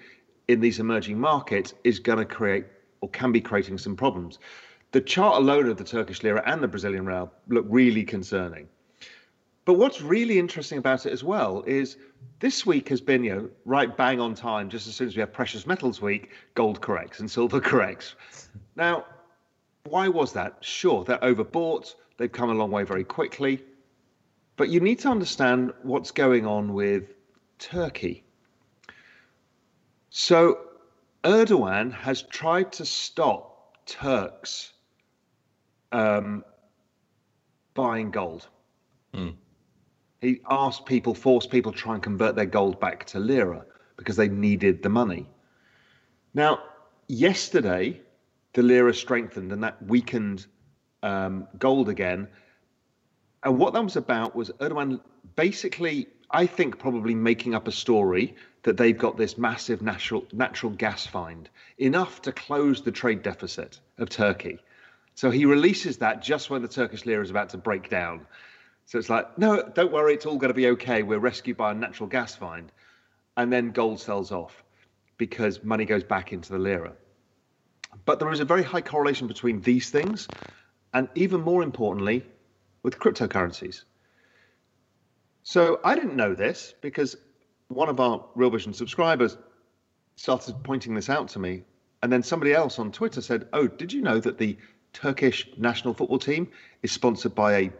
in 0.47 0.59
these 0.59 0.79
emerging 0.79 1.19
markets 1.19 1.73
is 1.83 1.99
going 1.99 2.19
to 2.19 2.25
create 2.25 2.65
or 3.01 3.09
can 3.09 3.31
be 3.31 3.41
creating 3.41 3.77
some 3.77 3.95
problems. 3.95 4.39
The 4.91 5.01
chart 5.01 5.37
alone 5.37 5.67
of 5.67 5.77
the 5.77 5.83
Turkish 5.83 6.23
lira 6.23 6.41
and 6.45 6.61
the 6.61 6.67
Brazilian 6.67 7.05
real 7.05 7.31
look 7.47 7.65
really 7.67 8.03
concerning. 8.03 8.67
But 9.65 9.73
what's 9.73 10.01
really 10.01 10.37
interesting 10.37 10.77
about 10.77 11.05
it 11.05 11.11
as 11.11 11.23
well 11.23 11.63
is 11.65 11.97
this 12.39 12.65
week 12.65 12.89
has 12.89 13.01
been, 13.01 13.23
you 13.23 13.35
know, 13.35 13.49
right 13.65 13.95
bang 13.97 14.19
on 14.19 14.35
time. 14.35 14.69
Just 14.69 14.87
as 14.87 14.95
soon 14.95 15.07
as 15.07 15.15
we 15.15 15.21
have 15.21 15.33
precious 15.33 15.65
metals 15.65 16.01
week, 16.01 16.29
gold 16.53 16.81
corrects 16.81 17.19
and 17.19 17.29
silver 17.29 17.59
corrects. 17.71 18.15
Now, 18.75 19.05
why 19.85 20.07
was 20.07 20.33
that? 20.33 20.57
Sure, 20.61 21.03
they're 21.03 21.17
overbought. 21.19 21.95
They've 22.17 22.31
come 22.31 22.49
a 22.49 22.53
long 22.53 22.71
way 22.71 22.83
very 22.83 23.03
quickly. 23.03 23.63
But 24.55 24.69
you 24.69 24.79
need 24.79 24.99
to 24.99 25.09
understand 25.09 25.73
what's 25.83 26.11
going 26.11 26.45
on 26.45 26.73
with 26.73 27.13
Turkey. 27.59 28.24
So 30.25 30.57
Erdogan 31.23 31.93
has 31.93 32.23
tried 32.23 32.71
to 32.71 32.83
stop 32.83 33.77
Turks 33.85 34.73
um, 35.91 36.43
buying 37.75 38.09
gold. 38.09 38.47
Mm. 39.13 39.35
He 40.21 40.41
asked 40.49 40.87
people, 40.87 41.13
forced 41.13 41.51
people 41.51 41.71
to 41.71 41.77
try 41.77 41.93
and 41.93 42.01
convert 42.01 42.35
their 42.35 42.47
gold 42.47 42.79
back 42.79 43.05
to 43.05 43.19
lira 43.19 43.65
because 43.97 44.15
they 44.15 44.27
needed 44.27 44.81
the 44.81 44.89
money. 44.89 45.29
Now, 46.33 46.57
yesterday, 47.07 48.01
the 48.53 48.63
lira 48.63 48.95
strengthened 48.95 49.51
and 49.51 49.63
that 49.63 49.79
weakened 49.85 50.47
um, 51.03 51.47
gold 51.59 51.87
again. 51.87 52.27
And 53.43 53.59
what 53.59 53.73
that 53.73 53.83
was 53.83 53.95
about 53.95 54.35
was 54.35 54.49
Erdogan 54.59 55.01
basically, 55.35 56.07
I 56.31 56.45
think, 56.45 56.79
probably 56.79 57.15
making 57.15 57.55
up 57.55 57.67
a 57.67 57.71
story 57.71 58.35
that 58.63 58.77
they've 58.77 58.97
got 58.97 59.17
this 59.17 59.37
massive 59.37 59.81
natural 59.81 60.25
natural 60.33 60.71
gas 60.71 61.05
find, 61.05 61.49
enough 61.77 62.21
to 62.23 62.31
close 62.31 62.81
the 62.81 62.91
trade 62.91 63.21
deficit 63.21 63.79
of 63.97 64.09
Turkey. 64.09 64.59
So 65.13 65.31
he 65.31 65.45
releases 65.45 65.97
that 65.97 66.21
just 66.21 66.49
when 66.49 66.61
the 66.61 66.67
Turkish 66.67 67.05
lira 67.05 67.23
is 67.23 67.29
about 67.29 67.49
to 67.49 67.57
break 67.57 67.89
down. 67.89 68.25
So 68.85 68.99
it's 68.99 69.09
like, 69.09 69.37
no, 69.37 69.63
don't 69.63 69.91
worry, 69.91 70.13
it's 70.13 70.25
all 70.25 70.37
going 70.37 70.49
to 70.49 70.55
be 70.55 70.67
okay. 70.69 71.03
We're 71.03 71.19
rescued 71.19 71.57
by 71.57 71.71
a 71.71 71.73
natural 71.73 72.07
gas 72.07 72.35
find. 72.35 72.71
And 73.37 73.51
then 73.51 73.71
gold 73.71 73.99
sells 73.99 74.31
off 74.31 74.63
because 75.17 75.63
money 75.63 75.85
goes 75.85 76.03
back 76.03 76.33
into 76.33 76.51
the 76.51 76.59
lira. 76.59 76.93
But 78.03 78.19
there 78.19 78.31
is 78.31 78.41
a 78.41 78.45
very 78.45 78.63
high 78.63 78.81
correlation 78.81 79.27
between 79.27 79.61
these 79.61 79.89
things 79.89 80.27
and 80.93 81.07
even 81.15 81.41
more 81.41 81.63
importantly, 81.63 82.25
with 82.83 82.99
cryptocurrencies. 82.99 83.83
So 85.45 85.79
I 85.83 85.93
didn't 85.93 86.15
know 86.15 86.33
this 86.33 86.73
because 86.81 87.15
one 87.67 87.87
of 87.87 87.99
our 87.99 88.25
Real 88.33 88.49
Vision 88.49 88.73
subscribers 88.73 89.37
started 90.15 90.55
pointing 90.63 90.95
this 90.95 91.07
out 91.07 91.27
to 91.29 91.39
me. 91.39 91.63
And 92.01 92.11
then 92.11 92.23
somebody 92.23 92.51
else 92.51 92.79
on 92.79 92.91
Twitter 92.91 93.21
said, 93.21 93.47
Oh, 93.53 93.67
did 93.67 93.93
you 93.93 94.01
know 94.01 94.19
that 94.19 94.39
the 94.39 94.57
Turkish 94.91 95.47
national 95.55 95.93
football 95.93 96.17
team 96.17 96.47
is 96.81 96.91
sponsored 96.91 97.35
by 97.35 97.57
a 97.57 97.71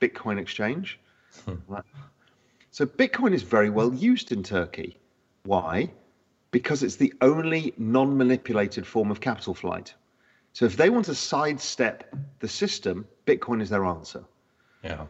Bitcoin 0.00 0.40
exchange? 0.40 0.98
Hmm. 1.44 1.76
So 2.72 2.84
Bitcoin 2.84 3.32
is 3.32 3.42
very 3.42 3.70
well 3.70 3.94
used 3.94 4.32
in 4.32 4.42
Turkey. 4.42 4.98
Why? 5.44 5.92
Because 6.50 6.82
it's 6.82 6.96
the 6.96 7.14
only 7.20 7.74
non 7.78 8.16
manipulated 8.16 8.88
form 8.88 9.12
of 9.12 9.20
capital 9.20 9.54
flight. 9.54 9.94
So 10.52 10.64
if 10.64 10.76
they 10.76 10.90
want 10.90 11.04
to 11.06 11.14
sidestep 11.14 12.12
the 12.40 12.48
system, 12.48 13.06
Bitcoin 13.24 13.62
is 13.62 13.70
their 13.70 13.84
answer. 13.84 14.24
Yeah. 14.82 15.06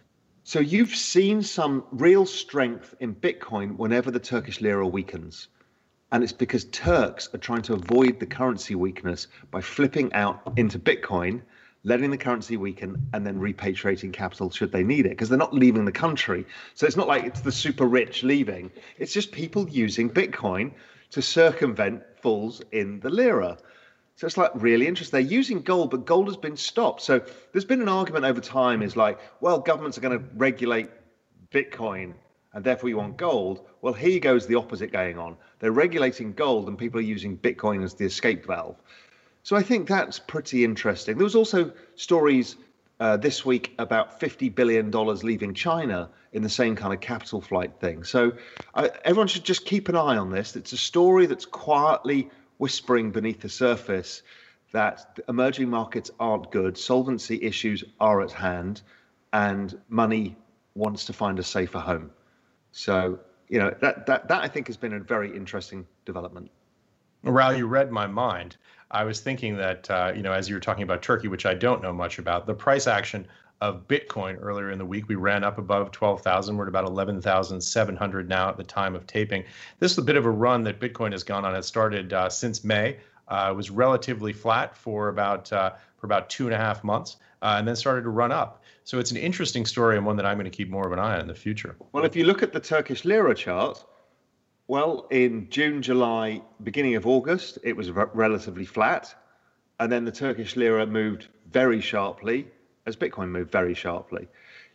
So 0.46 0.60
you've 0.60 0.94
seen 0.94 1.42
some 1.42 1.84
real 1.90 2.26
strength 2.26 2.94
in 3.00 3.14
Bitcoin 3.14 3.78
whenever 3.78 4.10
the 4.10 4.20
Turkish 4.20 4.60
lira 4.60 4.86
weakens. 4.86 5.48
And 6.12 6.22
it's 6.22 6.34
because 6.34 6.66
Turks 6.66 7.30
are 7.32 7.38
trying 7.38 7.62
to 7.62 7.72
avoid 7.72 8.20
the 8.20 8.26
currency 8.26 8.74
weakness 8.74 9.26
by 9.50 9.62
flipping 9.62 10.12
out 10.12 10.52
into 10.56 10.78
Bitcoin, 10.78 11.40
letting 11.82 12.10
the 12.10 12.18
currency 12.18 12.58
weaken, 12.58 13.08
and 13.14 13.26
then 13.26 13.40
repatriating 13.40 14.12
capital 14.12 14.50
should 14.50 14.70
they 14.70 14.84
need 14.84 15.06
it, 15.06 15.10
because 15.10 15.30
they're 15.30 15.38
not 15.38 15.54
leaving 15.54 15.86
the 15.86 15.92
country. 15.92 16.44
So 16.74 16.86
it's 16.86 16.96
not 16.96 17.08
like 17.08 17.24
it's 17.24 17.40
the 17.40 17.50
super 17.50 17.86
rich 17.86 18.22
leaving, 18.22 18.70
it's 18.98 19.14
just 19.14 19.32
people 19.32 19.66
using 19.70 20.10
Bitcoin 20.10 20.72
to 21.12 21.22
circumvent 21.22 22.02
falls 22.20 22.60
in 22.70 23.00
the 23.00 23.08
lira. 23.08 23.56
So 24.16 24.26
it's 24.26 24.36
like 24.36 24.50
really 24.54 24.86
interesting. 24.86 25.20
They're 25.20 25.32
using 25.32 25.60
gold, 25.62 25.90
but 25.90 26.06
gold 26.06 26.28
has 26.28 26.36
been 26.36 26.56
stopped. 26.56 27.02
So 27.02 27.20
there's 27.52 27.64
been 27.64 27.82
an 27.82 27.88
argument 27.88 28.24
over 28.24 28.40
time 28.40 28.82
is 28.82 28.96
like, 28.96 29.18
well, 29.40 29.58
governments 29.58 29.98
are 29.98 30.00
going 30.00 30.18
to 30.18 30.24
regulate 30.36 30.88
Bitcoin 31.50 32.14
and 32.52 32.64
therefore 32.64 32.88
you 32.88 32.96
want 32.96 33.16
gold. 33.16 33.66
Well, 33.82 33.92
here 33.92 34.20
goes 34.20 34.46
the 34.46 34.54
opposite 34.54 34.92
going 34.92 35.18
on. 35.18 35.36
They're 35.58 35.72
regulating 35.72 36.32
gold 36.32 36.68
and 36.68 36.78
people 36.78 37.00
are 37.00 37.04
using 37.04 37.36
Bitcoin 37.36 37.82
as 37.82 37.94
the 37.94 38.04
escape 38.04 38.46
valve. 38.46 38.76
So 39.42 39.56
I 39.56 39.62
think 39.62 39.88
that's 39.88 40.18
pretty 40.18 40.64
interesting. 40.64 41.16
There 41.16 41.24
was 41.24 41.34
also 41.34 41.72
stories 41.96 42.56
uh, 43.00 43.16
this 43.16 43.44
week 43.44 43.74
about 43.78 44.20
$50 44.20 44.54
billion 44.54 44.90
leaving 44.90 45.52
China 45.52 46.08
in 46.32 46.42
the 46.42 46.48
same 46.48 46.76
kind 46.76 46.94
of 46.94 47.00
capital 47.00 47.40
flight 47.40 47.72
thing. 47.80 48.04
So 48.04 48.32
uh, 48.74 48.88
everyone 49.04 49.26
should 49.26 49.44
just 49.44 49.66
keep 49.66 49.88
an 49.88 49.96
eye 49.96 50.16
on 50.16 50.30
this. 50.30 50.54
It's 50.54 50.72
a 50.72 50.76
story 50.76 51.26
that's 51.26 51.44
quietly 51.44 52.30
whispering 52.58 53.10
beneath 53.10 53.40
the 53.40 53.48
surface 53.48 54.22
that 54.72 55.20
emerging 55.28 55.70
markets 55.70 56.10
aren't 56.18 56.50
good, 56.50 56.76
solvency 56.76 57.42
issues 57.42 57.84
are 58.00 58.20
at 58.22 58.32
hand, 58.32 58.82
and 59.32 59.80
money 59.88 60.36
wants 60.74 61.04
to 61.06 61.12
find 61.12 61.38
a 61.38 61.42
safer 61.42 61.78
home. 61.78 62.10
So, 62.72 63.20
you 63.48 63.58
know, 63.60 63.74
that, 63.80 64.06
that, 64.06 64.28
that 64.28 64.42
I 64.42 64.48
think 64.48 64.66
has 64.66 64.76
been 64.76 64.92
a 64.92 65.00
very 65.00 65.34
interesting 65.34 65.86
development. 66.04 66.50
Raoul, 67.22 67.54
you 67.54 67.66
read 67.66 67.90
my 67.92 68.06
mind. 68.06 68.56
I 68.90 69.04
was 69.04 69.20
thinking 69.20 69.56
that, 69.56 69.90
uh, 69.90 70.12
you 70.14 70.22
know, 70.22 70.32
as 70.32 70.48
you 70.48 70.56
were 70.56 70.60
talking 70.60 70.82
about 70.82 71.02
Turkey, 71.02 71.28
which 71.28 71.46
I 71.46 71.54
don't 71.54 71.82
know 71.82 71.92
much 71.92 72.18
about, 72.18 72.46
the 72.46 72.54
price 72.54 72.86
action 72.86 73.26
of 73.64 73.88
Bitcoin 73.88 74.36
earlier 74.42 74.70
in 74.70 74.78
the 74.78 74.84
week. 74.84 75.08
We 75.08 75.14
ran 75.14 75.42
up 75.42 75.56
above 75.56 75.90
12,000. 75.90 76.54
We're 76.54 76.64
at 76.64 76.68
about 76.68 76.84
11,700 76.84 78.28
now 78.28 78.50
at 78.50 78.58
the 78.58 78.62
time 78.62 78.94
of 78.94 79.06
taping. 79.06 79.42
This 79.78 79.92
is 79.92 79.98
a 79.98 80.02
bit 80.02 80.16
of 80.16 80.26
a 80.26 80.30
run 80.30 80.64
that 80.64 80.80
Bitcoin 80.80 81.12
has 81.12 81.22
gone 81.22 81.46
on. 81.46 81.56
It 81.56 81.64
started 81.64 82.12
uh, 82.12 82.28
since 82.28 82.62
May. 82.62 82.98
Uh, 83.26 83.48
it 83.52 83.56
was 83.56 83.70
relatively 83.70 84.34
flat 84.34 84.76
for 84.76 85.08
about 85.08 85.50
uh, 85.50 85.70
for 85.96 86.06
about 86.06 86.28
two 86.28 86.44
and 86.44 86.54
a 86.54 86.58
half 86.58 86.84
months, 86.84 87.16
uh, 87.40 87.54
and 87.58 87.66
then 87.66 87.74
started 87.74 88.02
to 88.02 88.10
run 88.10 88.30
up. 88.30 88.62
So 88.84 88.98
it's 88.98 89.10
an 89.10 89.16
interesting 89.16 89.64
story 89.64 89.96
and 89.96 90.04
one 90.04 90.16
that 90.16 90.26
I'm 90.26 90.36
going 90.36 90.44
to 90.50 90.54
keep 90.54 90.68
more 90.68 90.86
of 90.86 90.92
an 90.92 90.98
eye 90.98 91.14
on 91.14 91.20
in 91.22 91.26
the 91.26 91.34
future. 91.34 91.74
Well, 91.92 92.04
if 92.04 92.14
you 92.14 92.24
look 92.24 92.42
at 92.42 92.52
the 92.52 92.60
Turkish 92.60 93.06
lira 93.06 93.34
chart, 93.34 93.82
well, 94.66 95.06
in 95.10 95.48
June, 95.48 95.80
July, 95.80 96.42
beginning 96.62 96.96
of 96.96 97.06
August, 97.06 97.58
it 97.62 97.74
was 97.74 97.90
relatively 97.90 98.66
flat, 98.66 99.14
and 99.80 99.90
then 99.90 100.04
the 100.04 100.12
Turkish 100.12 100.54
lira 100.54 100.86
moved 100.86 101.28
very 101.50 101.80
sharply 101.80 102.48
as 102.86 102.96
Bitcoin 102.96 103.30
moved 103.30 103.50
very 103.50 103.74
sharply. 103.74 104.28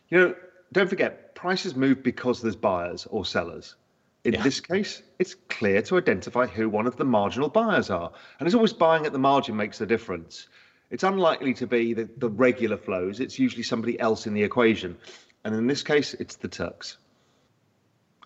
You 0.08 0.18
know, 0.18 0.34
don't 0.72 0.88
forget, 0.88 1.34
prices 1.34 1.74
move 1.74 2.02
because 2.02 2.42
there's 2.42 2.56
buyers 2.56 3.06
or 3.10 3.24
sellers. 3.24 3.76
In 4.24 4.34
yeah. 4.34 4.42
this 4.42 4.60
case, 4.60 5.02
it's 5.18 5.34
clear 5.48 5.80
to 5.82 5.96
identify 5.96 6.46
who 6.46 6.68
one 6.68 6.86
of 6.86 6.96
the 6.96 7.04
marginal 7.04 7.48
buyers 7.48 7.88
are. 7.90 8.12
And 8.38 8.46
it's 8.46 8.54
always 8.54 8.72
buying 8.72 9.06
at 9.06 9.12
the 9.12 9.18
margin 9.18 9.56
makes 9.56 9.78
the 9.78 9.86
difference. 9.86 10.48
It's 10.90 11.04
unlikely 11.04 11.54
to 11.54 11.66
be 11.66 11.94
the, 11.94 12.08
the 12.18 12.28
regular 12.28 12.76
flows, 12.76 13.20
it's 13.20 13.38
usually 13.38 13.62
somebody 13.62 13.98
else 13.98 14.26
in 14.26 14.34
the 14.34 14.42
equation. 14.42 14.96
And 15.44 15.54
in 15.54 15.66
this 15.66 15.82
case, 15.82 16.14
it's 16.14 16.36
the 16.36 16.48
Turks. 16.48 16.98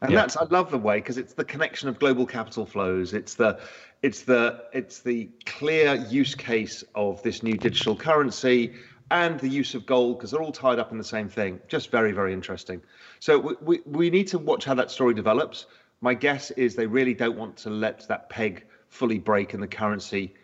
And 0.03 0.13
yeah. 0.13 0.21
that's 0.21 0.37
I 0.37 0.45
love 0.45 0.71
the 0.71 0.79
way 0.79 0.99
because 0.99 1.17
it's 1.17 1.35
the 1.35 1.45
connection 1.45 1.89
of 1.89 1.99
global 1.99 2.27
capital 2.27 2.67
flows. 2.67 3.15
It's 3.15 3.35
the 3.35 3.61
it's 4.03 4.23
the 4.23 4.65
it's 4.73 5.01
the 5.01 5.31
clear 5.47 5.95
use 5.95 6.35
case 6.35 6.85
of 6.95 7.23
this 7.23 7.43
new 7.43 7.57
digital 7.57 7.97
currency 7.97 8.75
and 9.11 9.39
the 9.41 9.49
use 9.49 9.75
of 9.75 9.87
gold 9.87 10.19
because 10.19 10.31
they're 10.31 10.43
all 10.43 10.53
tied 10.53 10.79
up 10.79 10.93
in 10.93 10.99
the 10.99 11.05
same 11.05 11.29
thing. 11.29 11.61
Just 11.69 11.91
very, 11.91 12.13
very 12.13 12.33
interesting. 12.33 12.81
So 13.21 13.39
we, 13.39 13.55
we, 13.61 13.81
we 13.85 14.11
need 14.11 14.27
to 14.29 14.39
watch 14.39 14.65
how 14.65 14.75
that 14.75 14.91
story 14.91 15.15
develops. 15.15 15.67
My 16.01 16.15
guess 16.15 16.51
is 16.53 16.75
they 16.75 16.87
really 16.87 17.15
don't 17.15 17.37
want 17.37 17.57
to 17.59 17.71
let 17.71 18.07
that 18.09 18.29
peg 18.29 18.67
fully 18.89 19.19
break 19.19 19.55
and 19.55 19.63
the 19.63 19.69
currency 19.69 20.35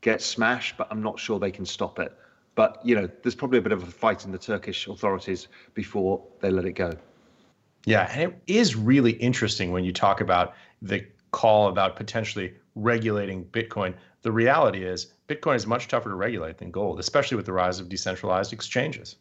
get 0.00 0.20
smashed, 0.20 0.76
but 0.76 0.88
I'm 0.90 1.02
not 1.02 1.18
sure 1.18 1.38
they 1.38 1.50
can 1.50 1.64
stop 1.64 1.98
it. 1.98 2.16
But 2.54 2.80
you 2.84 2.94
know, 2.94 3.08
there's 3.22 3.34
probably 3.34 3.58
a 3.58 3.62
bit 3.62 3.72
of 3.72 3.82
a 3.82 3.90
fight 3.90 4.24
in 4.24 4.32
the 4.32 4.38
Turkish 4.38 4.86
authorities 4.86 5.48
before 5.74 6.22
they 6.40 6.50
let 6.50 6.64
it 6.64 6.72
go. 6.72 6.92
Yeah, 7.86 8.08
and 8.12 8.32
it 8.32 8.42
is 8.46 8.76
really 8.76 9.12
interesting 9.12 9.72
when 9.72 9.84
you 9.84 9.92
talk 9.92 10.20
about 10.20 10.54
the 10.82 11.06
call 11.30 11.68
about 11.68 11.96
potentially 11.96 12.54
regulating 12.74 13.44
Bitcoin. 13.46 13.94
The 14.22 14.30
reality 14.30 14.84
is 14.84 15.14
Bitcoin 15.32 15.56
is 15.56 15.66
much 15.66 15.88
tougher 15.88 16.08
to 16.08 16.14
regulate 16.14 16.58
than 16.58 16.70
gold, 16.70 17.00
especially 17.00 17.36
with 17.36 17.46
the 17.46 17.52
rise 17.52 17.80
of 17.80 17.88
decentralized 17.88 18.52
exchanges. 18.52 19.16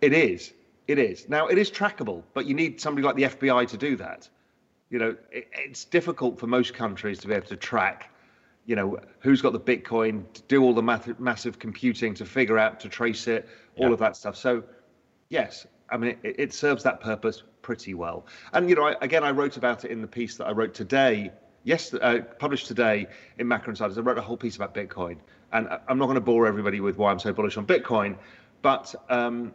It 0.00 0.12
is. 0.12 0.52
It 0.88 0.98
is. 0.98 1.28
Now, 1.28 1.46
it 1.46 1.58
is 1.58 1.70
trackable, 1.70 2.22
but 2.34 2.46
you 2.46 2.54
need 2.54 2.80
somebody 2.80 3.06
like 3.06 3.16
the 3.16 3.24
FBI 3.24 3.68
to 3.68 3.76
do 3.76 3.96
that. 3.96 4.28
You 4.88 4.98
know, 4.98 5.16
it, 5.30 5.48
it's 5.52 5.84
difficult 5.84 6.38
for 6.38 6.46
most 6.46 6.74
countries 6.74 7.18
to 7.20 7.28
be 7.28 7.34
able 7.34 7.46
to 7.46 7.56
track, 7.56 8.12
you 8.66 8.74
know, 8.74 8.98
who's 9.20 9.40
got 9.40 9.52
the 9.52 9.60
Bitcoin, 9.60 10.24
to 10.32 10.42
do 10.48 10.62
all 10.64 10.74
the 10.74 10.82
math- 10.82 11.20
massive 11.20 11.58
computing 11.58 12.14
to 12.14 12.24
figure 12.24 12.58
out, 12.58 12.80
to 12.80 12.88
trace 12.88 13.28
it, 13.28 13.48
all 13.76 13.88
yeah. 13.88 13.92
of 13.92 13.98
that 14.00 14.16
stuff. 14.16 14.36
So, 14.36 14.64
yes, 15.28 15.66
I 15.90 15.96
mean, 15.96 16.16
it, 16.24 16.36
it, 16.38 16.52
serves 16.52 16.82
that 16.82 17.00
purpose 17.00 17.42
pretty 17.62 17.94
well. 17.94 18.26
And, 18.52 18.68
you 18.68 18.74
know, 18.74 18.84
I, 18.84 18.96
again, 19.00 19.22
I 19.22 19.30
wrote 19.30 19.56
about 19.56 19.84
it 19.84 19.92
in 19.92 20.00
the 20.00 20.08
piece 20.08 20.36
that 20.38 20.46
I 20.46 20.52
wrote 20.52 20.74
today 20.74 21.30
yes, 21.64 21.92
uh, 21.94 22.20
published 22.38 22.66
today 22.66 23.06
in 23.38 23.48
Macro 23.48 23.70
Insiders. 23.70 23.98
I 23.98 24.00
wrote 24.00 24.18
a 24.18 24.22
whole 24.22 24.36
piece 24.36 24.56
about 24.56 24.74
Bitcoin, 24.74 25.18
and 25.52 25.68
I'm 25.88 25.98
not 25.98 26.06
going 26.06 26.16
to 26.16 26.20
bore 26.20 26.46
everybody 26.46 26.80
with 26.80 26.96
why 26.96 27.10
I'm 27.10 27.18
so 27.18 27.32
bullish 27.32 27.56
on 27.56 27.66
Bitcoin, 27.66 28.16
but 28.62 28.94
um, 29.08 29.54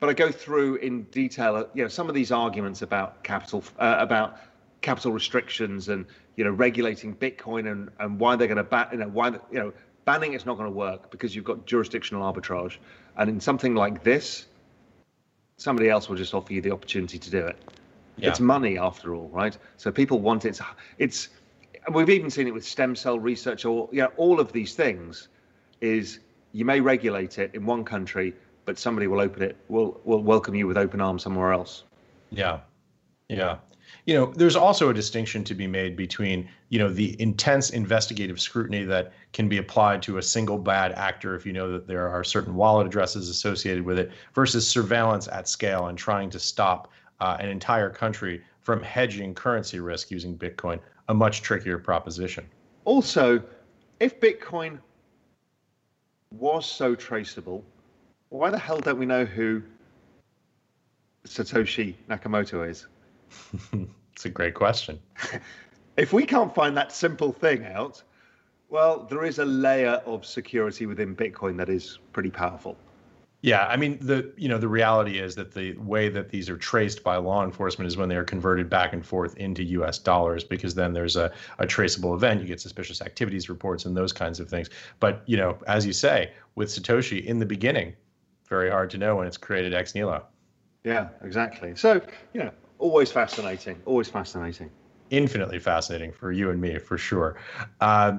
but 0.00 0.08
I 0.08 0.12
go 0.12 0.30
through 0.30 0.76
in 0.76 1.04
detail, 1.04 1.56
uh, 1.56 1.64
you 1.74 1.82
know, 1.82 1.88
some 1.88 2.08
of 2.08 2.14
these 2.14 2.30
arguments 2.30 2.82
about 2.82 3.22
capital 3.24 3.64
uh, 3.78 3.96
about 3.98 4.38
capital 4.80 5.12
restrictions 5.12 5.88
and 5.88 6.06
you 6.36 6.44
know 6.44 6.50
regulating 6.50 7.14
Bitcoin 7.14 7.70
and 7.70 7.90
and 7.98 8.18
why 8.18 8.36
they're 8.36 8.48
going 8.48 8.58
to 8.58 8.64
ban, 8.64 8.88
you 8.92 8.98
know, 8.98 9.08
why 9.08 9.30
you 9.30 9.58
know 9.58 9.72
banning 10.04 10.32
it's 10.32 10.46
not 10.46 10.56
going 10.56 10.70
to 10.70 10.76
work 10.76 11.10
because 11.10 11.34
you've 11.34 11.44
got 11.44 11.66
jurisdictional 11.66 12.22
arbitrage, 12.22 12.76
and 13.16 13.28
in 13.28 13.40
something 13.40 13.74
like 13.74 14.04
this, 14.04 14.46
somebody 15.56 15.90
else 15.90 16.08
will 16.08 16.16
just 16.16 16.34
offer 16.34 16.52
you 16.52 16.60
the 16.60 16.70
opportunity 16.70 17.18
to 17.18 17.30
do 17.30 17.46
it. 17.46 17.56
Yeah. 18.18 18.30
It's 18.30 18.40
money 18.40 18.78
after 18.78 19.14
all, 19.14 19.28
right? 19.28 19.56
So 19.76 19.92
people 19.92 20.20
want 20.20 20.44
it. 20.44 20.60
It's 20.98 21.28
we've 21.92 22.10
even 22.10 22.30
seen 22.30 22.46
it 22.46 22.54
with 22.54 22.64
stem 22.64 22.96
cell 22.96 23.18
research 23.18 23.64
or 23.64 23.88
yeah, 23.92 24.06
all 24.16 24.40
of 24.40 24.52
these 24.52 24.74
things 24.74 25.28
is 25.80 26.20
you 26.52 26.64
may 26.64 26.80
regulate 26.80 27.38
it 27.38 27.54
in 27.54 27.64
one 27.64 27.84
country, 27.84 28.34
but 28.64 28.78
somebody 28.78 29.06
will 29.06 29.20
open 29.20 29.42
it, 29.42 29.56
will 29.68 30.00
will 30.04 30.22
welcome 30.22 30.54
you 30.54 30.66
with 30.66 30.76
open 30.76 31.00
arms 31.00 31.22
somewhere 31.22 31.52
else. 31.52 31.84
Yeah, 32.30 32.60
yeah. 33.28 33.58
You 34.04 34.14
know, 34.14 34.32
there's 34.34 34.56
also 34.56 34.90
a 34.90 34.94
distinction 34.94 35.44
to 35.44 35.54
be 35.54 35.66
made 35.66 35.96
between, 35.96 36.48
you 36.68 36.78
know, 36.78 36.90
the 36.90 37.20
intense 37.20 37.70
investigative 37.70 38.40
scrutiny 38.40 38.84
that 38.84 39.12
can 39.32 39.48
be 39.48 39.58
applied 39.58 40.02
to 40.02 40.18
a 40.18 40.22
single 40.22 40.58
bad 40.58 40.92
actor 40.92 41.34
if 41.34 41.46
you 41.46 41.52
know 41.52 41.72
that 41.72 41.86
there 41.86 42.08
are 42.08 42.24
certain 42.24 42.54
wallet 42.54 42.86
addresses 42.86 43.28
associated 43.28 43.84
with 43.84 43.98
it, 43.98 44.10
versus 44.34 44.68
surveillance 44.68 45.28
at 45.28 45.48
scale 45.48 45.86
and 45.86 45.96
trying 45.96 46.28
to 46.30 46.38
stop 46.38 46.90
uh, 47.20 47.36
an 47.40 47.48
entire 47.48 47.90
country 47.90 48.42
from 48.60 48.82
hedging 48.82 49.34
currency 49.34 49.80
risk 49.80 50.10
using 50.10 50.36
Bitcoin, 50.36 50.78
a 51.08 51.14
much 51.14 51.42
trickier 51.42 51.78
proposition. 51.78 52.44
Also, 52.84 53.42
if 54.00 54.20
Bitcoin 54.20 54.78
was 56.32 56.66
so 56.66 56.94
traceable, 56.94 57.64
why 58.28 58.50
the 58.50 58.58
hell 58.58 58.78
don't 58.78 58.98
we 58.98 59.06
know 59.06 59.24
who 59.24 59.62
Satoshi 61.26 61.94
Nakamoto 62.08 62.68
is? 62.68 62.86
It's 64.18 64.24
a 64.24 64.30
great 64.30 64.54
question. 64.54 64.98
if 65.96 66.12
we 66.12 66.26
can't 66.26 66.52
find 66.52 66.76
that 66.76 66.90
simple 66.90 67.30
thing 67.30 67.64
out, 67.64 68.02
well, 68.68 69.06
there 69.08 69.24
is 69.24 69.38
a 69.38 69.44
layer 69.44 70.02
of 70.06 70.26
security 70.26 70.86
within 70.86 71.14
Bitcoin 71.14 71.56
that 71.58 71.68
is 71.68 72.00
pretty 72.12 72.30
powerful. 72.30 72.76
Yeah, 73.40 73.66
I 73.66 73.76
mean 73.76 73.98
the 74.00 74.32
you 74.36 74.48
know 74.48 74.58
the 74.58 74.68
reality 74.68 75.18
is 75.18 75.36
that 75.36 75.52
the 75.54 75.76
way 75.76 76.08
that 76.08 76.28
these 76.28 76.50
are 76.50 76.56
traced 76.56 77.04
by 77.04 77.16
law 77.16 77.44
enforcement 77.44 77.86
is 77.86 77.96
when 77.96 78.08
they 78.08 78.16
are 78.16 78.24
converted 78.24 78.68
back 78.68 78.92
and 78.92 79.06
forth 79.06 79.36
into 79.36 79.62
U.S. 79.62 79.98
dollars 79.98 80.42
because 80.42 80.74
then 80.74 80.92
there's 80.92 81.14
a, 81.14 81.32
a 81.58 81.66
traceable 81.66 82.14
event. 82.14 82.40
You 82.40 82.48
get 82.48 82.60
suspicious 82.60 83.00
activities 83.00 83.48
reports 83.48 83.84
and 83.84 83.96
those 83.96 84.12
kinds 84.12 84.40
of 84.40 84.48
things. 84.48 84.70
But 84.98 85.22
you 85.26 85.36
know, 85.36 85.56
as 85.68 85.86
you 85.86 85.92
say, 85.92 86.32
with 86.56 86.68
Satoshi 86.68 87.24
in 87.24 87.38
the 87.38 87.46
beginning, 87.46 87.94
very 88.48 88.70
hard 88.70 88.90
to 88.90 88.98
know 88.98 89.14
when 89.16 89.28
it's 89.28 89.36
created 89.36 89.72
ex 89.72 89.94
nihilo. 89.94 90.24
Yeah, 90.82 91.08
exactly. 91.22 91.76
So 91.76 92.00
you 92.32 92.42
know, 92.42 92.50
always 92.80 93.12
fascinating. 93.12 93.80
Always 93.84 94.08
fascinating. 94.08 94.68
Infinitely 95.10 95.60
fascinating 95.60 96.10
for 96.10 96.32
you 96.32 96.50
and 96.50 96.60
me 96.60 96.78
for 96.78 96.98
sure. 96.98 97.36
Uh, 97.80 98.18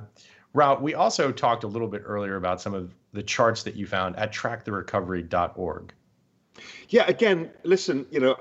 Raoul, 0.53 0.81
we 0.81 0.93
also 0.93 1.31
talked 1.31 1.65
a 1.65 1.67
little 1.67 1.89
bit 1.89 2.03
earlier 2.05 2.37
about 2.37 2.61
some 2.61 2.73
of 2.73 2.95
the 3.13 3.23
charts 3.23 3.63
that 3.63 3.75
you 3.75 3.87
found 3.87 4.15
at 4.17 4.31
tracktherecovery.org. 4.33 5.93
Yeah, 6.89 7.05
again, 7.07 7.51
listen, 7.63 8.05
you 8.11 8.19
know, 8.19 8.37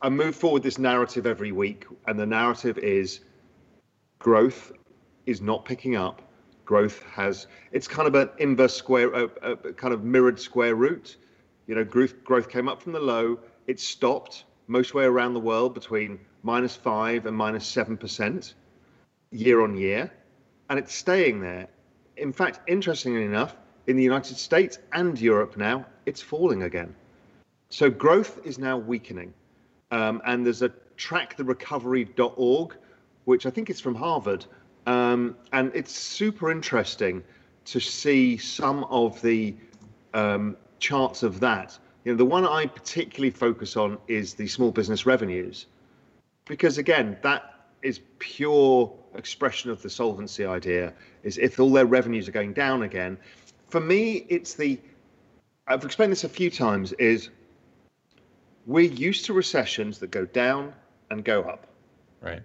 I 0.00 0.08
move 0.08 0.36
forward 0.36 0.62
this 0.62 0.78
narrative 0.78 1.26
every 1.26 1.52
week, 1.52 1.86
and 2.06 2.18
the 2.18 2.26
narrative 2.26 2.78
is 2.78 3.20
growth 4.18 4.72
is 5.26 5.40
not 5.40 5.64
picking 5.64 5.96
up. 5.96 6.22
Growth 6.64 7.02
has, 7.04 7.46
it's 7.72 7.88
kind 7.88 8.06
of 8.06 8.14
an 8.14 8.30
inverse 8.38 8.74
square, 8.74 9.12
a, 9.12 9.24
a 9.42 9.72
kind 9.72 9.94
of 9.94 10.04
mirrored 10.04 10.38
square 10.38 10.74
root. 10.74 11.16
You 11.66 11.74
know, 11.74 11.84
growth, 11.84 12.22
growth 12.24 12.48
came 12.48 12.68
up 12.68 12.82
from 12.82 12.92
the 12.92 13.00
low, 13.00 13.38
it 13.66 13.80
stopped 13.80 14.44
most 14.66 14.94
way 14.94 15.04
around 15.04 15.34
the 15.34 15.40
world 15.40 15.74
between 15.74 16.20
minus 16.42 16.76
five 16.76 17.26
and 17.26 17.36
minus 17.36 17.66
seven 17.66 17.96
percent 17.96 18.54
year 19.30 19.62
on 19.62 19.76
year, 19.76 20.10
and 20.70 20.78
it's 20.78 20.94
staying 20.94 21.40
there. 21.40 21.68
In 22.16 22.32
fact, 22.32 22.60
interestingly 22.68 23.24
enough, 23.24 23.56
in 23.88 23.96
the 23.96 24.02
United 24.02 24.36
States 24.36 24.78
and 24.92 25.18
Europe 25.18 25.56
now, 25.56 25.84
it's 26.04 26.20
falling 26.20 26.62
again. 26.62 26.94
So 27.70 27.90
growth 27.90 28.38
is 28.44 28.58
now 28.58 28.76
weakening. 28.76 29.32
Um, 29.90 30.20
and 30.26 30.44
there's 30.44 30.62
a 30.62 30.68
tracktherecovery.org, 30.98 32.76
which 33.24 33.46
I 33.46 33.50
think 33.50 33.70
is 33.70 33.80
from 33.80 33.94
Harvard. 33.94 34.44
Um, 34.86 35.36
and 35.52 35.72
it's 35.74 35.92
super 35.92 36.50
interesting 36.50 37.24
to 37.64 37.80
see 37.80 38.36
some 38.36 38.84
of 38.84 39.20
the 39.22 39.54
um, 40.12 40.56
charts 40.78 41.22
of 41.22 41.40
that. 41.40 41.78
You 42.04 42.12
know, 42.12 42.18
the 42.18 42.26
one 42.26 42.46
I 42.46 42.66
particularly 42.66 43.30
focus 43.30 43.76
on 43.76 43.98
is 44.06 44.34
the 44.34 44.48
small 44.48 44.70
business 44.70 45.06
revenues, 45.06 45.66
because 46.44 46.78
again, 46.78 47.16
that 47.22 47.54
is 47.82 48.00
pure 48.18 48.92
expression 49.14 49.70
of 49.70 49.82
the 49.82 49.90
solvency 49.90 50.44
idea. 50.44 50.92
Is 51.22 51.38
if 51.38 51.58
all 51.60 51.70
their 51.70 51.86
revenues 51.86 52.28
are 52.28 52.32
going 52.32 52.54
down 52.54 52.82
again, 52.82 53.18
for 53.68 53.80
me, 53.80 54.26
it's 54.28 54.54
the 54.54 54.78
I've 55.66 55.84
explained 55.84 56.12
this 56.12 56.24
a 56.24 56.28
few 56.28 56.50
times. 56.50 56.92
Is 56.94 57.30
we're 58.66 58.90
used 58.90 59.26
to 59.26 59.32
recessions 59.32 59.98
that 59.98 60.10
go 60.10 60.24
down 60.26 60.72
and 61.10 61.24
go 61.24 61.42
up. 61.42 61.66
Right. 62.20 62.42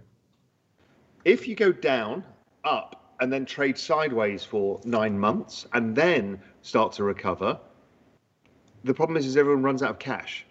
If 1.26 1.48
you 1.48 1.56
go 1.56 1.72
down, 1.72 2.24
up, 2.64 3.16
and 3.20 3.32
then 3.32 3.46
trade 3.46 3.78
sideways 3.78 4.44
for 4.44 4.80
nine 4.84 5.18
months 5.18 5.66
and 5.74 5.96
then 5.96 6.40
start 6.62 6.92
to 6.94 7.04
recover, 7.04 7.58
the 8.84 8.94
problem 8.94 9.18
is, 9.18 9.26
is 9.26 9.38
everyone 9.38 9.64
runs 9.64 9.82
out 9.82 9.92
of 9.92 10.00
cash. 10.00 10.46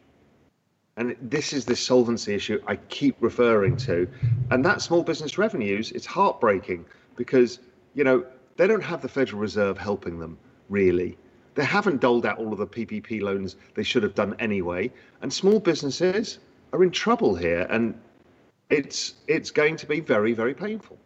And 0.96 1.16
this 1.20 1.52
is 1.52 1.64
the 1.64 1.76
solvency 1.76 2.34
issue 2.34 2.62
I 2.66 2.76
keep 2.76 3.16
referring 3.20 3.76
to. 3.78 4.08
And 4.50 4.64
that 4.64 4.82
small 4.82 5.02
business 5.02 5.38
revenues, 5.38 5.90
it's 5.92 6.06
heartbreaking 6.06 6.84
because, 7.16 7.60
you 7.94 8.04
know, 8.04 8.24
they 8.56 8.66
don't 8.66 8.82
have 8.82 9.00
the 9.00 9.08
Federal 9.08 9.40
Reserve 9.40 9.78
helping 9.78 10.18
them 10.18 10.38
really. 10.72 11.16
They 11.54 11.64
haven't 11.64 12.00
doled 12.00 12.24
out 12.24 12.38
all 12.38 12.52
of 12.52 12.58
the 12.58 12.66
PPP 12.66 13.20
loans 13.20 13.56
they 13.74 13.82
should 13.82 14.02
have 14.02 14.14
done 14.14 14.34
anyway, 14.38 14.90
and 15.20 15.30
small 15.30 15.60
businesses 15.60 16.38
are 16.72 16.82
in 16.82 16.90
trouble 16.90 17.36
here, 17.36 17.66
and 17.68 17.94
it's 18.70 19.14
it's 19.28 19.50
going 19.50 19.76
to 19.76 19.86
be 19.86 20.00
very 20.00 20.32
very 20.32 20.54
painful. 20.54 20.98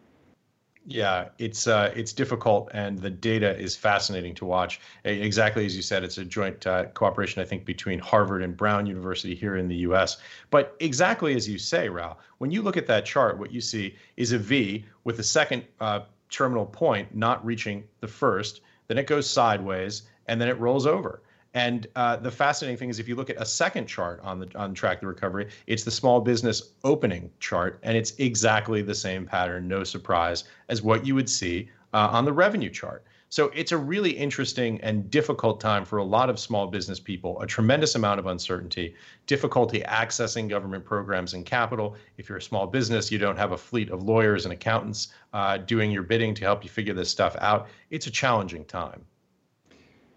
Yeah, 0.89 1.27
it's 1.37 1.67
uh, 1.67 1.91
it's 1.93 2.13
difficult, 2.13 2.69
and 2.73 2.97
the 2.97 3.09
data 3.09 3.59
is 3.59 3.75
fascinating 3.75 4.33
to 4.35 4.45
watch. 4.45 4.79
Exactly 5.03 5.65
as 5.65 5.75
you 5.75 5.81
said, 5.81 6.05
it's 6.05 6.17
a 6.17 6.23
joint 6.23 6.65
uh, 6.65 6.85
cooperation, 6.93 7.41
I 7.41 7.45
think, 7.45 7.65
between 7.65 7.99
Harvard 7.99 8.41
and 8.41 8.55
Brown 8.55 8.85
University 8.85 9.35
here 9.35 9.57
in 9.57 9.67
the 9.67 9.75
U.S. 9.87 10.15
But 10.49 10.77
exactly 10.79 11.35
as 11.35 11.47
you 11.49 11.57
say, 11.57 11.89
Raoul, 11.89 12.17
when 12.37 12.51
you 12.51 12.61
look 12.61 12.77
at 12.77 12.87
that 12.87 13.05
chart, 13.05 13.37
what 13.37 13.51
you 13.51 13.59
see 13.59 13.95
is 14.15 14.31
a 14.31 14.37
V 14.37 14.85
with 15.03 15.17
the 15.17 15.23
second 15.23 15.65
uh, 15.81 16.01
terminal 16.29 16.65
point 16.65 17.13
not 17.13 17.45
reaching 17.45 17.83
the 17.99 18.07
first, 18.07 18.61
then 18.87 18.97
it 18.97 19.07
goes 19.07 19.29
sideways, 19.29 20.03
and 20.27 20.39
then 20.39 20.47
it 20.47 20.59
rolls 20.59 20.85
over. 20.85 21.21
And 21.53 21.87
uh, 21.95 22.17
the 22.17 22.29
fascinating 22.29 22.77
thing 22.77 22.89
is, 22.89 22.99
if 22.99 23.07
you 23.07 23.15
look 23.15 23.29
at 23.29 23.41
a 23.41 23.45
second 23.45 23.87
chart 23.87 24.19
on 24.21 24.39
the 24.39 24.49
on 24.55 24.73
track 24.73 24.99
the 24.99 25.07
recovery, 25.07 25.49
it's 25.65 25.83
the 25.83 25.91
small 25.91 26.21
business 26.21 26.73
opening 26.83 27.31
chart, 27.39 27.79
and 27.83 27.97
it's 27.97 28.13
exactly 28.19 28.81
the 28.81 28.93
same 28.93 29.25
pattern, 29.25 29.67
no 29.67 29.83
surprise, 29.83 30.43
as 30.69 30.81
what 30.81 31.05
you 31.05 31.15
would 31.15 31.29
see 31.29 31.69
uh, 31.93 32.09
on 32.11 32.25
the 32.25 32.33
revenue 32.33 32.69
chart. 32.69 33.03
So 33.29 33.51
it's 33.53 33.73
a 33.73 33.77
really 33.77 34.11
interesting 34.11 34.79
and 34.81 35.11
difficult 35.11 35.59
time 35.59 35.83
for 35.83 35.97
a 35.97 36.03
lot 36.03 36.29
of 36.29 36.39
small 36.39 36.67
business 36.67 36.99
people, 36.99 37.41
a 37.41 37.47
tremendous 37.47 37.95
amount 37.95 38.19
of 38.19 38.27
uncertainty, 38.27 38.95
difficulty 39.25 39.81
accessing 39.81 40.47
government 40.47 40.85
programs 40.85 41.33
and 41.33 41.45
capital. 41.45 41.95
If 42.17 42.29
you're 42.29 42.37
a 42.37 42.41
small 42.41 42.67
business, 42.67 43.11
you 43.11 43.17
don't 43.17 43.37
have 43.37 43.51
a 43.51 43.57
fleet 43.57 43.89
of 43.89 44.03
lawyers 44.03 44.45
and 44.45 44.53
accountants 44.53 45.09
uh, 45.33 45.57
doing 45.57 45.91
your 45.91 46.03
bidding 46.03 46.33
to 46.35 46.45
help 46.45 46.63
you 46.63 46.69
figure 46.69 46.93
this 46.93 47.09
stuff 47.09 47.35
out. 47.39 47.67
It's 47.89 48.07
a 48.07 48.11
challenging 48.11 48.63
time. 48.63 49.03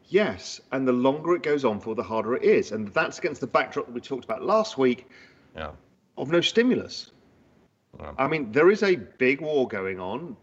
Yes, 0.07 0.61
and 0.71 0.87
the 0.87 0.93
longer 0.93 1.35
it 1.35 1.43
goes 1.43 1.65
on 1.65 1.81
for, 1.81 1.95
the 1.95 2.03
harder 2.03 2.37
it 2.37 2.45
is. 2.45 2.73
And 2.73 2.89
that's 2.89 3.19
against 3.19 3.41
the 3.41 3.47
backdrop 3.47 3.87
that 3.87 3.93
we 3.93 4.01
talked 4.01 4.25
about 4.25 4.43
last 4.43 4.79
week 4.79 5.09
yeah. 5.57 5.71
of 6.17 6.31
no 6.31 6.41
stimulus. 6.41 7.11
I 8.17 8.29
mean, 8.29 8.53
there 8.53 8.71
is 8.71 8.85
a 8.85 8.95
big 8.95 9.41
war 9.41 9.67
going 9.67 9.99
on 9.99 10.37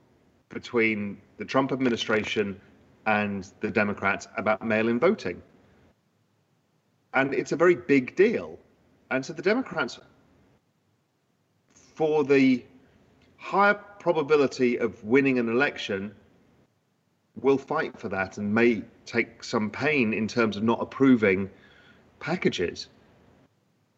between 0.50 1.20
the 1.38 1.46
Trump 1.46 1.72
administration 1.72 2.60
and 3.06 3.50
the 3.62 3.70
Democrats 3.70 4.28
about 4.38 4.66
mail 4.66 4.88
in 4.88 5.00
voting. 5.00 5.42
And 7.14 7.34
it's 7.34 7.52
a 7.52 7.56
very 7.56 7.76
big 7.76 8.16
deal. 8.16 8.60
And 9.10 9.26
so 9.26 9.34
the 9.34 9.42
Democrats, 9.42 10.00
for 11.74 12.24
the 12.24 12.64
higher 13.38 13.74
probability 13.74 14.78
of 14.78 15.04
winning 15.04 15.40
an 15.40 15.50
election, 15.50 16.14
will 17.42 17.58
fight 17.58 17.98
for 17.98 18.10
that 18.10 18.38
and 18.38 18.54
may 18.54 18.84
take 19.06 19.44
some 19.44 19.70
pain 19.70 20.14
in 20.14 20.28
terms 20.28 20.58
of 20.58 20.64
not 20.64 20.82
approving 20.82 21.50
packages. 22.20 22.88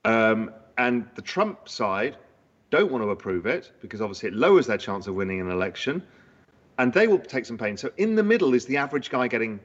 Um, 0.05 0.51
and 0.77 1.07
the 1.15 1.21
Trump 1.21 1.67
side 1.67 2.15
don't 2.69 2.91
want 2.91 3.03
to 3.03 3.09
approve 3.09 3.45
it 3.45 3.71
because 3.81 4.01
obviously 4.01 4.29
it 4.29 4.35
lowers 4.35 4.67
their 4.67 4.77
chance 4.77 5.07
of 5.07 5.15
winning 5.15 5.41
an 5.41 5.49
election 5.49 6.03
and 6.79 6.93
they 6.93 7.07
will 7.07 7.19
take 7.19 7.45
some 7.45 7.57
pain. 7.57 7.75
So 7.75 7.91
in 7.97 8.15
the 8.15 8.23
middle 8.23 8.53
is 8.53 8.65
the 8.65 8.77
average 8.77 9.09
guy 9.09 9.27
getting 9.27 9.59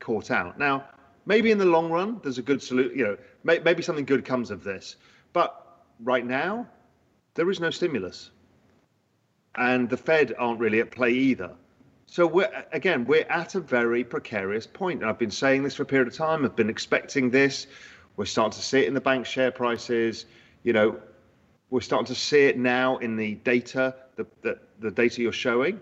caught 0.00 0.32
out. 0.32 0.58
Now, 0.58 0.84
maybe 1.24 1.52
in 1.52 1.58
the 1.58 1.64
long 1.64 1.90
run, 1.90 2.20
there's 2.22 2.38
a 2.38 2.42
good 2.42 2.60
solution. 2.60 2.98
You 2.98 3.04
know, 3.04 3.16
may, 3.44 3.60
maybe 3.60 3.82
something 3.82 4.04
good 4.04 4.24
comes 4.24 4.50
of 4.50 4.64
this. 4.64 4.96
But 5.32 5.80
right 6.02 6.26
now, 6.26 6.66
there 7.34 7.48
is 7.50 7.60
no 7.60 7.70
stimulus, 7.70 8.30
and 9.54 9.88
the 9.88 9.96
Fed 9.96 10.34
aren't 10.38 10.58
really 10.58 10.80
at 10.80 10.90
play 10.90 11.12
either. 11.12 11.52
So 12.06 12.26
we're 12.26 12.50
again, 12.72 13.04
we're 13.04 13.26
at 13.28 13.54
a 13.54 13.60
very 13.60 14.02
precarious 14.02 14.66
point. 14.66 15.02
And 15.02 15.08
I've 15.08 15.18
been 15.18 15.30
saying 15.30 15.62
this 15.62 15.76
for 15.76 15.84
a 15.84 15.86
period 15.86 16.08
of 16.08 16.14
time. 16.14 16.44
I've 16.44 16.56
been 16.56 16.70
expecting 16.70 17.30
this. 17.30 17.68
We're 18.16 18.24
starting 18.24 18.56
to 18.58 18.64
see 18.64 18.80
it 18.80 18.88
in 18.88 18.94
the 18.94 19.00
bank 19.00 19.24
share 19.24 19.52
prices. 19.52 20.26
You 20.64 20.72
know, 20.72 20.98
we're 21.70 21.80
starting 21.80 22.06
to 22.06 22.14
see 22.16 22.46
it 22.46 22.58
now 22.58 22.96
in 22.96 23.14
the 23.14 23.36
data, 23.36 23.94
the, 24.16 24.26
the, 24.42 24.58
the 24.80 24.90
data 24.90 25.22
you're 25.22 25.32
showing 25.32 25.78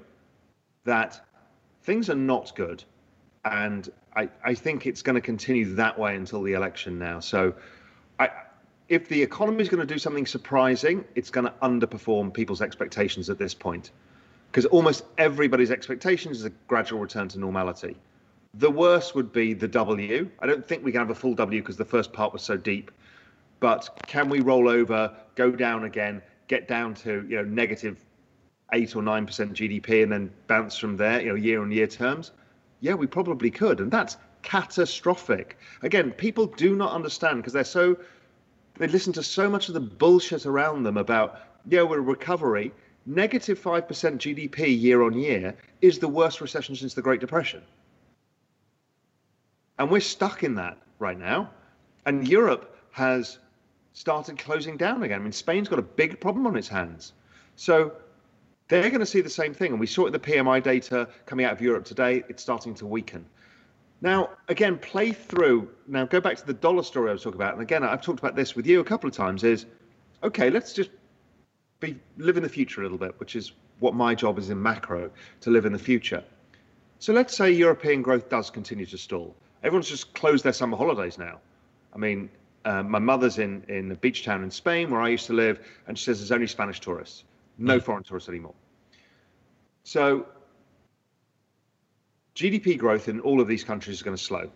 that 0.85 1.21
things 1.83 2.09
are 2.11 2.15
not 2.15 2.55
good. 2.55 2.85
and 3.45 3.91
I, 4.17 4.29
I 4.45 4.55
think 4.55 4.87
it's 4.87 5.03
going 5.03 5.15
to 5.15 5.21
continue 5.21 5.75
that 5.75 5.99
way 5.99 6.17
until 6.17 6.43
the 6.43 6.53
election 6.53 6.99
now. 6.99 7.21
So, 7.21 7.55
I, 8.19 8.31
if 8.89 9.09
the 9.09 9.21
economy 9.23 9.63
is 9.63 9.69
going 9.69 9.87
to 9.87 9.95
do 9.95 9.99
something 9.99 10.27
surprising, 10.27 11.05
it's 11.15 11.31
going 11.31 11.47
to 11.47 11.53
underperform 11.63 12.33
people's 12.33 12.63
expectations 12.63 13.29
at 13.29 13.39
this 13.39 13.55
point, 13.55 13.91
because 14.51 14.67
almost 14.67 15.05
everybody's 15.19 15.71
expectations 15.71 16.39
is 16.39 16.45
a 16.45 16.51
gradual 16.69 17.01
return 17.01 17.29
to 17.29 17.39
normality. 17.39 17.97
The 18.55 18.71
worst 18.71 19.15
would 19.17 19.33
be 19.33 19.53
the 19.53 19.67
W. 19.67 20.31
I 20.39 20.47
don't 20.47 20.65
think 20.65 20.85
we 20.85 20.93
can 20.93 21.01
have 21.01 21.11
a 21.11 21.15
full 21.15 21.35
W 21.35 21.61
because 21.61 21.77
the 21.77 21.85
first 21.85 22.13
part 22.13 22.33
was 22.33 22.43
so 22.43 22.57
deep. 22.57 22.93
But 23.59 23.89
can 24.07 24.29
we 24.29 24.41
roll 24.41 24.69
over, 24.69 25.13
go 25.35 25.51
down 25.51 25.85
again, 25.85 26.23
get 26.47 26.69
down 26.69 26.95
to 26.95 27.27
you 27.29 27.37
know 27.37 27.45
negative 27.45 28.04
eight 28.75 28.95
or 28.95 29.03
nine 29.03 29.25
percent 29.25 29.55
GDP, 29.55 30.03
and 30.03 30.13
then 30.13 30.31
bounce 30.47 30.77
from 30.77 30.97
there, 30.97 31.23
you 31.23 31.29
know, 31.31 31.35
year 31.35 31.63
on 31.63 31.71
year 31.71 31.87
terms? 31.87 32.33
Yeah, 32.81 32.95
we 32.95 33.07
probably 33.07 33.51
could, 33.51 33.81
and 33.81 33.91
that's 33.91 34.19
catastrophic. 34.43 35.59
Again, 35.83 36.11
people 36.13 36.47
do 36.47 36.77
not 36.77 36.93
understand 36.93 37.39
because 37.39 37.55
they're 37.55 37.65
so 37.65 37.97
they 38.77 38.89
listen 38.89 39.13
to 39.15 39.23
so 39.23 39.49
much 39.49 39.69
of 39.69 39.75
the 39.75 39.81
bullshit 39.81 40.45
around 40.47 40.83
them 40.83 40.97
about 40.97 41.41
yeah, 41.69 41.83
we're 41.83 41.99
a 41.99 42.03
recovery. 42.03 42.73
Negative 43.07 43.59
five 43.59 43.89
percent 43.89 44.21
GDP 44.21 44.79
year 44.79 45.03
on 45.03 45.15
year 45.15 45.57
is 45.81 45.99
the 45.99 46.09
worst 46.09 46.41
recession 46.41 46.75
since 46.77 46.95
the 46.95 47.03
Great 47.03 47.21
Depression. 47.21 47.63
And 49.79 49.91
we're 49.91 50.01
stuck 50.01 50.45
in 50.45 50.55
that 50.57 50.79
right 50.99 51.19
now. 51.19 51.51
And 52.07 52.29
Europe 52.29 52.77
has 52.93 53.39
started 53.93 54.39
closing 54.39 54.77
down 54.77 55.03
again. 55.03 55.21
I 55.21 55.23
mean, 55.23 55.33
Spain's 55.33 55.69
got 55.69 55.79
a 55.79 55.83
big 55.83 56.21
problem 56.21 56.47
on 56.47 56.57
its 56.57 56.69
hands. 56.69 57.13
So 57.57 57.93
they're 58.69 58.89
going 58.89 59.01
to 59.01 59.07
see 59.07 59.21
the 59.21 59.31
same 59.31 59.55
thing. 59.55 59.73
And 59.73 59.81
we 59.81 59.87
saw 59.87 60.05
it 60.05 60.07
in 60.09 60.13
the 60.13 60.19
PMI 60.19 60.63
data 60.63 61.09
coming 61.27 61.47
out 61.47 61.53
of 61.53 61.61
Europe 61.61 61.85
today. 61.85 62.23
It's 62.29 62.43
starting 62.43 62.75
to 62.77 62.87
weaken. 62.87 63.27
Now, 64.01 64.31
again, 64.49 64.79
play 64.79 65.13
through. 65.13 65.71
Now, 65.87 66.05
go 66.05 66.21
back 66.21 66.37
to 66.37 66.47
the 66.47 66.55
dollar 66.55 66.83
story 66.83 67.11
I 67.11 67.13
was 67.13 67.23
talking 67.23 67.41
about. 67.41 67.55
And 67.55 67.63
again, 67.63 67.83
I've 67.83 68.03
talked 68.03 68.19
about 68.19 68.37
this 68.37 68.55
with 68.55 68.67
you 68.67 68.81
a 68.81 68.85
couple 68.85 69.09
of 69.09 69.15
times 69.15 69.45
is 69.45 69.67
okay, 70.23 70.51
let's 70.51 70.73
just 70.73 70.91
be 71.81 71.99
live 72.17 72.37
in 72.37 72.43
the 72.43 72.49
future 72.49 72.81
a 72.81 72.85
little 72.85 72.99
bit, 72.99 73.19
which 73.21 73.37
is 73.37 73.53
what 73.81 73.95
my 73.95 74.15
job 74.15 74.39
is 74.39 74.51
in 74.51 74.61
macro 74.61 75.11
to 75.43 75.51
live 75.51 75.67
in 75.67 75.73
the 75.73 75.79
future. 75.79 76.25
So 76.99 77.13
let's 77.13 77.37
say 77.37 77.51
European 77.51 78.03
growth 78.03 78.29
does 78.29 78.51
continue 78.51 78.87
to 78.87 78.97
stall. 78.97 79.35
Everyone's 79.63 79.89
just 79.89 80.15
closed 80.15 80.45
their 80.45 80.53
summer 80.53 80.77
holidays 80.77 81.19
now. 81.19 81.41
I 81.95 81.99
mean, 81.99 82.31
uh, 82.65 82.83
my 82.83 82.99
mother's 82.99 83.39
in 83.39 83.65
in 83.69 83.91
a 83.93 83.95
beach 83.95 84.25
town 84.25 84.43
in 84.43 84.51
Spain 84.51 84.91
where 84.91 85.01
I 85.01 85.09
used 85.09 85.27
to 85.27 85.35
live, 85.35 85.67
and 85.87 85.99
she 85.99 86.05
says 86.05 86.21
there's 86.21 86.33
only 86.33 86.47
Spanish 86.47 86.81
tourists, 86.81 87.25
no 87.59 87.81
foreign 87.81 88.03
tourists 88.03 88.29
anymore. 88.29 88.55
So 89.85 90.27
GDP 92.35 92.77
growth 92.77 93.09
in 93.09 93.21
all 93.21 93.41
of 93.41 93.47
these 93.47 93.65
countries 93.65 93.97
is 93.97 94.03
going 94.03 94.17
to 94.17 94.23
slow. 94.23 94.51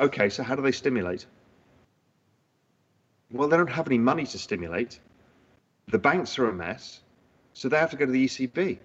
Okay, 0.00 0.28
so 0.28 0.42
how 0.42 0.54
do 0.54 0.62
they 0.62 0.72
stimulate? 0.72 1.26
Well, 3.30 3.48
they 3.48 3.56
don't 3.56 3.70
have 3.70 3.86
any 3.88 3.98
money 3.98 4.24
to 4.26 4.38
stimulate. 4.38 5.00
The 5.88 5.98
banks 5.98 6.38
are 6.38 6.48
a 6.48 6.52
mess, 6.52 7.00
so 7.52 7.68
they 7.68 7.78
have 7.78 7.90
to 7.90 7.96
go 7.96 8.06
to 8.06 8.12
the 8.12 8.24
ECB. 8.24 8.78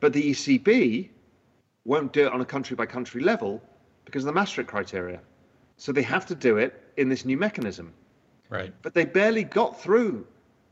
But 0.00 0.12
the 0.12 0.30
ECB 0.30 1.10
won't 1.84 2.12
do 2.12 2.26
it 2.26 2.32
on 2.32 2.40
a 2.40 2.44
country 2.44 2.74
by 2.74 2.86
country 2.86 3.22
level 3.22 3.62
because 4.04 4.24
of 4.24 4.26
the 4.26 4.32
Maastricht 4.32 4.68
criteria. 4.68 5.20
So 5.76 5.92
they 5.92 6.02
have 6.02 6.26
to 6.26 6.34
do 6.34 6.56
it 6.56 6.82
in 6.96 7.08
this 7.08 7.24
new 7.24 7.36
mechanism. 7.36 7.92
Right. 8.48 8.74
But 8.82 8.94
they 8.94 9.04
barely 9.04 9.44
got 9.44 9.80
through 9.80 10.26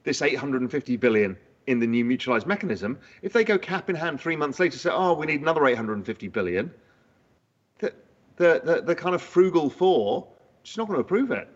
this 0.05 0.23
850 0.23 0.97
billion 0.97 1.37
in 1.67 1.79
the 1.79 1.87
new 1.87 2.05
mutualized 2.05 2.47
mechanism. 2.47 2.99
If 3.23 3.33
they 3.33 3.45
go 3.45 3.59
cap 3.59 3.91
in 3.91 3.97
hand 3.97 4.21
three 4.21 4.37
months 4.37 4.59
later, 4.59 4.79
say, 4.79 4.91
oh, 4.93 5.15
we 5.15 5.27
need 5.27 5.41
another 5.41 5.67
850 5.67 6.29
billion, 6.29 6.73
the, 7.79 7.93
the, 8.37 8.61
the, 8.65 8.83
the 8.83 8.95
kind 8.95 9.15
of 9.15 9.23
frugal 9.23 9.71
four 9.71 10.27
just 10.63 10.79
not 10.79 10.87
going 10.87 10.97
to 10.97 11.01
approve 11.01 11.31
it. 11.31 11.49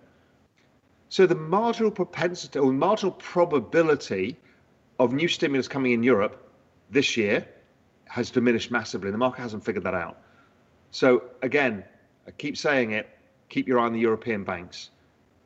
So 1.09 1.27
the 1.27 1.35
marginal 1.35 1.91
propensity 1.91 2.59
or 2.59 2.73
marginal 2.73 3.13
probability 3.13 4.37
of 4.99 5.13
new 5.13 5.29
stimulus 5.29 5.69
coming 5.69 5.93
in 5.93 6.03
Europe 6.03 6.51
this 6.91 7.17
year 7.17 7.47
has 8.07 8.31
diminished 8.31 8.71
massively. 8.71 9.11
The 9.11 9.19
market 9.19 9.43
hasn't 9.43 9.65
figured 9.65 9.85
that 9.85 9.95
out. 9.95 10.19
So 10.91 11.25
again, 11.43 11.85
I 12.27 12.31
keep 12.31 12.57
saying 12.57 12.93
it, 12.93 13.09
keep 13.49 13.69
your 13.69 13.79
eye 13.79 13.85
on 13.85 13.93
the 13.93 14.01
European 14.01 14.45
banks. 14.45 14.91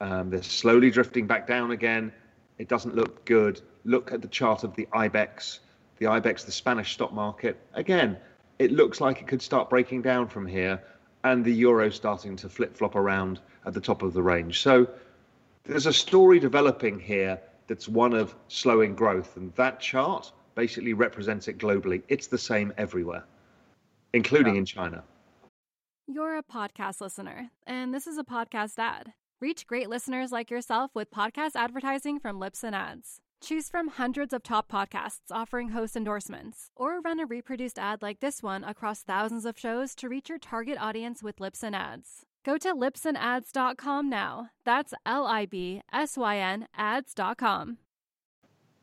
Um, 0.01 0.31
they're 0.31 0.43
slowly 0.43 0.91
drifting 0.91 1.27
back 1.27 1.47
down 1.47 1.71
again. 1.71 2.13
It 2.59 2.69
doesn't 2.69 2.95
look 2.95 3.25
good. 3.25 3.61
Look 3.85 4.13
at 4.13 4.21
the 4.21 4.29
chart 4.29 4.65
of 4.65 4.75
the 4.75 4.87
IBEX, 4.93 5.61
the 5.99 6.07
IBEX, 6.07 6.45
the 6.45 6.53
Spanish 6.53 6.93
stock 6.93 7.13
market. 7.13 7.59
Again, 7.75 8.17
it 8.59 8.73
looks 8.73 9.01
like 9.01 9.21
it 9.21 9.29
could 9.29 9.43
start 9.43 9.71
breaking 9.71 10.03
down 10.03 10.29
from 10.29 10.47
here, 10.47 10.83
and 11.25 11.45
the 11.45 11.53
euro 11.53 11.91
starting 11.91 12.37
to 12.37 12.49
flip 12.49 12.77
flop 12.77 12.97
around 12.97 13.41
at 13.65 13.75
the 13.75 13.81
top 13.81 14.03
of 14.03 14.13
the 14.13 14.23
range. 14.23 14.61
So 14.61 14.89
there's 15.65 15.87
a 15.87 15.93
story 15.93 16.39
developing 16.41 16.99
here 16.99 17.41
that's 17.69 17.89
one 17.89 18.15
of 18.15 18.35
slowing 18.49 18.95
growth, 18.95 19.37
and 19.37 19.55
that 19.55 19.81
chart 19.81 20.33
basically 20.55 20.95
represents 20.95 21.47
it 21.47 21.59
globally. 21.59 22.03
It's 22.09 22.27
the 22.27 22.39
same 22.39 22.73
everywhere, 22.77 23.25
including 24.13 24.57
in 24.57 24.65
China. 24.65 25.05
You're 26.09 26.39
a 26.39 26.43
podcast 26.43 27.01
listener, 27.01 27.51
and 27.67 27.95
this 27.95 28.07
is 28.07 28.19
a 28.19 28.25
podcast 28.25 28.79
ad. 28.79 29.13
Reach 29.41 29.69
great 29.69 29.89
listeners 29.89 30.33
like 30.33 30.51
yourself 30.51 30.91
with 30.97 31.13
podcast 31.13 31.53
advertising 31.55 32.19
from 32.19 32.41
Libsyn 32.41 32.73
Ads. 32.73 33.21
Choose 33.41 33.69
from 33.69 33.87
hundreds 33.87 34.33
of 34.33 34.43
top 34.43 34.69
podcasts 34.69 35.31
offering 35.31 35.69
host 35.69 35.95
endorsements, 35.95 36.73
or 36.75 37.01
run 37.01 37.21
a 37.21 37.27
reproduced 37.27 37.79
ad 37.79 38.03
like 38.03 38.19
this 38.19 38.43
one 38.43 38.65
across 38.65 39.05
thousands 39.05 39.45
of 39.45 39.57
shows 39.57 39.95
to 39.95 40.09
reach 40.09 40.29
your 40.29 40.39
target 40.39 40.77
audience 40.81 41.23
with 41.23 41.37
Libsyn 41.37 41.73
Ads. 41.73 42.27
Go 42.45 42.59
to 42.59 42.75
libsynads.com 42.75 44.11
now. 44.11 44.51
That's 44.65 44.93
L 45.07 45.25
I 45.25 45.47
B 45.47 45.83
S 45.93 46.17
Y 46.17 46.37
N 46.39 46.67
ads.com. 46.77 47.79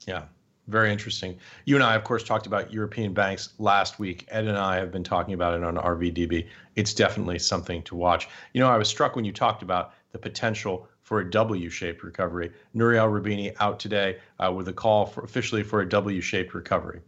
Yeah. 0.08 0.24
Very 0.68 0.91
interesting. 0.91 1.38
You 1.65 1.76
and 1.76 1.84
I, 1.84 1.96
of 1.96 2.04
course, 2.04 2.24
talked 2.24 2.48
about 2.48 2.74
European 2.74 3.13
banks 3.13 3.54
last 3.60 4.00
week. 4.00 4.26
Ed 4.30 4.46
and 4.46 4.58
I 4.58 4.78
have 4.78 4.91
been 4.91 5.04
talking 5.04 5.36
about 5.36 5.54
it 5.54 5.63
on 5.63 5.76
RVDB. 5.76 6.48
It's 6.76 6.94
definitely 6.94 7.38
something 7.38 7.84
to 7.84 7.96
watch. 7.96 8.28
You 8.54 8.62
know, 8.62 8.70
I 8.70 8.78
was 8.78 8.88
struck 8.88 9.15
when 9.15 9.26
you 9.26 9.32
talked 9.32 9.62
about 9.62 9.94
the 10.15 10.19
potential 10.19 10.88
for 11.01 11.19
a 11.19 11.30
W-shaped 11.30 12.01
recovery. 12.01 12.49
Nouriel 12.73 13.08
Roubini 13.08 13.54
out 13.60 13.82
today 13.82 14.17
uh, 14.39 14.49
with 14.49 14.69
a 14.69 14.73
call 14.73 15.06
for 15.06 15.25
officially 15.25 15.62
for 15.62 15.82
a 15.82 15.89
W-shaped 15.89 16.54
recovery. 16.54 17.01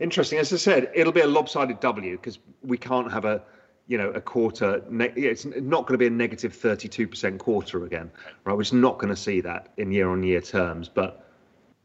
Interesting. 0.00 0.38
As 0.38 0.50
I 0.50 0.56
said, 0.56 0.90
it'll 0.94 1.12
be 1.12 1.20
a 1.20 1.26
lopsided 1.26 1.78
W 1.80 2.16
because 2.16 2.38
we 2.62 2.78
can't 2.78 3.12
have 3.12 3.26
a, 3.26 3.42
you 3.86 3.98
know, 3.98 4.08
a 4.12 4.20
quarter. 4.20 4.82
Ne- 4.88 5.12
it's 5.14 5.44
not 5.44 5.86
going 5.86 5.92
to 5.92 5.98
be 5.98 6.06
a 6.06 6.10
negative 6.10 6.56
32% 6.56 7.38
quarter 7.38 7.84
again, 7.84 8.10
right? 8.44 8.56
We're 8.56 8.62
just 8.62 8.72
not 8.72 8.96
going 8.96 9.14
to 9.14 9.20
see 9.20 9.42
that 9.42 9.74
in 9.76 9.92
year-on-year 9.92 10.40
terms, 10.40 10.88
but 10.88 11.26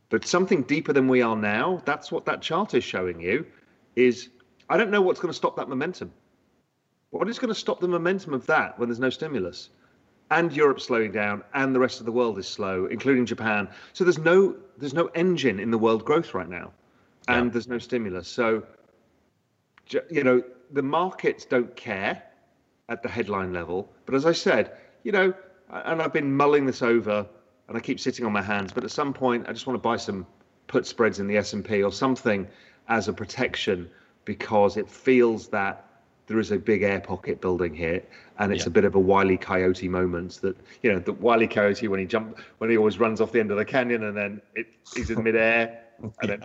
but 0.10 0.26
something 0.26 0.62
deeper 0.62 0.94
than 0.94 1.10
we 1.10 1.22
are 1.24 1.36
now, 1.36 1.82
that's 1.86 2.10
what 2.10 2.24
that 2.26 2.42
chart 2.42 2.74
is 2.74 2.84
showing 2.84 3.20
you, 3.20 3.46
is 3.96 4.30
I 4.70 4.78
don't 4.78 4.92
know 4.92 5.02
what's 5.02 5.20
going 5.20 5.32
to 5.32 5.38
stop 5.38 5.58
that 5.58 5.68
momentum. 5.68 6.14
What 7.14 7.30
is 7.30 7.38
going 7.38 7.50
to 7.50 7.60
stop 7.60 7.80
the 7.80 7.88
momentum 7.88 8.34
of 8.34 8.48
that 8.48 8.80
when 8.80 8.90
there's 8.90 9.00
no 9.00 9.12
stimulus? 9.12 9.70
And 10.32 10.52
Europe 10.52 10.82
slowing 10.82 11.12
down 11.12 11.44
and 11.54 11.76
the 11.76 11.80
rest 11.80 12.00
of 12.00 12.08
the 12.08 12.12
world 12.12 12.40
is 12.40 12.48
slow, 12.48 12.88
including 12.88 13.28
Japan. 13.28 13.70
So 13.94 14.04
there's 14.04 14.18
no 14.18 14.56
there's 14.80 14.96
no 14.96 15.06
engine 15.14 15.60
in 15.60 15.70
the 15.70 15.78
world 15.78 16.06
growth 16.06 16.34
right 16.34 16.50
now. 16.50 16.72
And 17.28 17.46
yeah. 17.46 17.52
there's 17.52 17.68
no 17.68 17.78
stimulus. 17.78 18.28
So 18.28 18.64
you 20.10 20.24
know, 20.24 20.42
the 20.72 20.82
markets 20.82 21.46
don't 21.46 21.76
care 21.76 22.24
at 22.90 23.04
the 23.04 23.10
headline 23.10 23.54
level. 23.54 23.94
But 24.08 24.16
as 24.16 24.26
I 24.26 24.32
said, 24.32 24.76
you 25.04 25.12
know, 25.12 25.36
and 25.70 26.02
I've 26.02 26.14
been 26.14 26.36
mulling 26.36 26.66
this 26.66 26.82
over 26.82 27.28
and 27.68 27.78
I 27.78 27.80
keep 27.80 28.00
sitting 28.00 28.26
on 28.26 28.32
my 28.32 28.42
hands. 28.42 28.74
But 28.74 28.86
at 28.86 28.92
some 28.92 29.14
point, 29.14 29.48
I 29.48 29.54
just 29.54 29.68
want 29.68 29.76
to 29.76 29.82
buy 29.82 29.98
some 29.98 30.26
put 30.66 30.88
spreads 30.88 31.20
in 31.20 31.28
the 31.28 31.38
S&P 31.38 31.84
or 31.84 31.92
something 31.92 32.48
as 32.88 33.08
a 33.08 33.14
protection 33.14 33.92
because 34.26 34.78
it 34.78 34.90
feels 34.90 35.50
that 35.50 35.86
there 36.28 36.40
is 36.40 36.52
a 36.52 36.58
big 36.58 36.84
air 36.84 37.00
pocket 37.00 37.42
building 37.42 37.74
here, 37.74 38.04
and 38.40 38.54
it's 38.54 38.64
yeah. 38.64 38.70
a 38.70 38.72
bit 38.72 38.86
of 38.86 38.96
a 38.96 39.00
wily 39.00 39.38
coyote 39.38 39.88
moment. 39.88 40.40
That 40.42 40.58
you 40.82 40.92
know, 40.92 41.00
the 41.00 41.14
wily 41.14 41.48
coyote 41.48 41.88
when 41.88 42.00
he 42.00 42.06
jump 42.06 42.40
when 42.58 42.70
he 42.70 42.78
always 42.78 43.00
runs 43.00 43.22
off 43.22 43.32
the 43.32 43.40
end 43.40 43.52
of 43.52 43.58
the 43.58 43.66
canyon, 43.66 44.04
and 44.04 44.16
then 44.16 44.42
it, 44.56 44.68
he's 44.96 45.10
in 45.10 45.24
midair, 45.24 45.84
and 46.22 46.30
then 46.30 46.44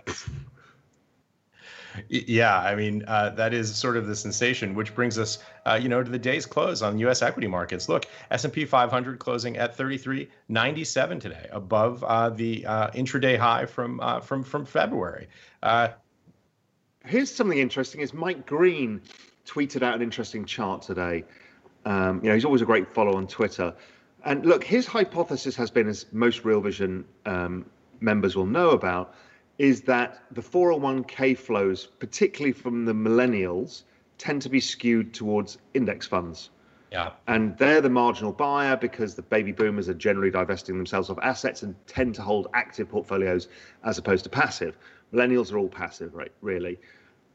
yeah, 2.07 2.59
I 2.59 2.75
mean 2.75 3.03
uh, 3.07 3.29
that 3.31 3.53
is 3.53 3.73
sort 3.75 3.97
of 3.97 4.07
the 4.07 4.15
sensation, 4.15 4.75
which 4.75 4.93
brings 4.93 5.17
us, 5.17 5.39
uh, 5.65 5.79
you 5.81 5.89
know, 5.89 6.03
to 6.03 6.09
the 6.09 6.19
day's 6.19 6.45
close 6.45 6.81
on 6.81 6.99
U.S. 6.99 7.21
equity 7.21 7.47
markets. 7.47 7.89
Look, 7.89 8.05
S&P 8.31 8.65
500 8.65 9.19
closing 9.19 9.57
at 9.57 9.77
33.97 9.77 11.19
today, 11.19 11.47
above 11.51 12.03
uh, 12.03 12.29
the 12.29 12.65
uh, 12.65 12.91
intraday 12.91 13.37
high 13.37 13.65
from 13.65 13.99
uh, 13.99 14.19
from 14.19 14.43
from 14.43 14.65
February. 14.65 15.27
Uh, 15.63 15.89
Here's 17.05 17.33
something 17.33 17.57
interesting: 17.57 18.01
is 18.01 18.13
Mike 18.13 18.45
Green 18.45 19.01
tweeted 19.49 19.81
out 19.81 19.95
an 19.95 20.01
interesting 20.01 20.45
chart 20.45 20.81
today. 20.81 21.23
Um, 21.85 22.21
you 22.21 22.29
know, 22.29 22.35
he's 22.35 22.45
always 22.45 22.61
a 22.61 22.65
great 22.65 22.93
follow 22.93 23.15
on 23.15 23.27
Twitter. 23.27 23.73
And 24.23 24.45
look, 24.45 24.63
his 24.63 24.85
hypothesis 24.85 25.55
has 25.55 25.71
been, 25.71 25.87
as 25.87 26.05
most 26.11 26.45
Real 26.45 26.61
Vision 26.61 27.05
um, 27.25 27.65
members 27.99 28.35
will 28.35 28.45
know 28.45 28.71
about, 28.71 29.15
is 29.57 29.81
that 29.81 30.23
the 30.31 30.41
401k 30.41 31.37
flows, 31.37 31.87
particularly 31.99 32.53
from 32.53 32.85
the 32.85 32.93
millennials, 32.93 33.83
tend 34.17 34.41
to 34.41 34.49
be 34.49 34.59
skewed 34.59 35.13
towards 35.13 35.57
index 35.73 36.05
funds. 36.05 36.49
Yeah. 36.91 37.11
And 37.27 37.57
they're 37.57 37.81
the 37.81 37.89
marginal 37.89 38.31
buyer 38.31 38.75
because 38.75 39.15
the 39.15 39.21
baby 39.21 39.51
boomers 39.51 39.89
are 39.89 39.93
generally 39.93 40.31
divesting 40.31 40.77
themselves 40.77 41.09
of 41.09 41.19
assets 41.19 41.61
and 41.61 41.75
tend 41.87 42.15
to 42.15 42.21
hold 42.21 42.47
active 42.53 42.89
portfolios 42.89 43.47
as 43.83 43.97
opposed 43.97 44.23
to 44.23 44.29
passive. 44.29 44.77
Millennials 45.13 45.51
are 45.53 45.57
all 45.57 45.69
passive, 45.69 46.13
right? 46.15 46.31
Really. 46.41 46.79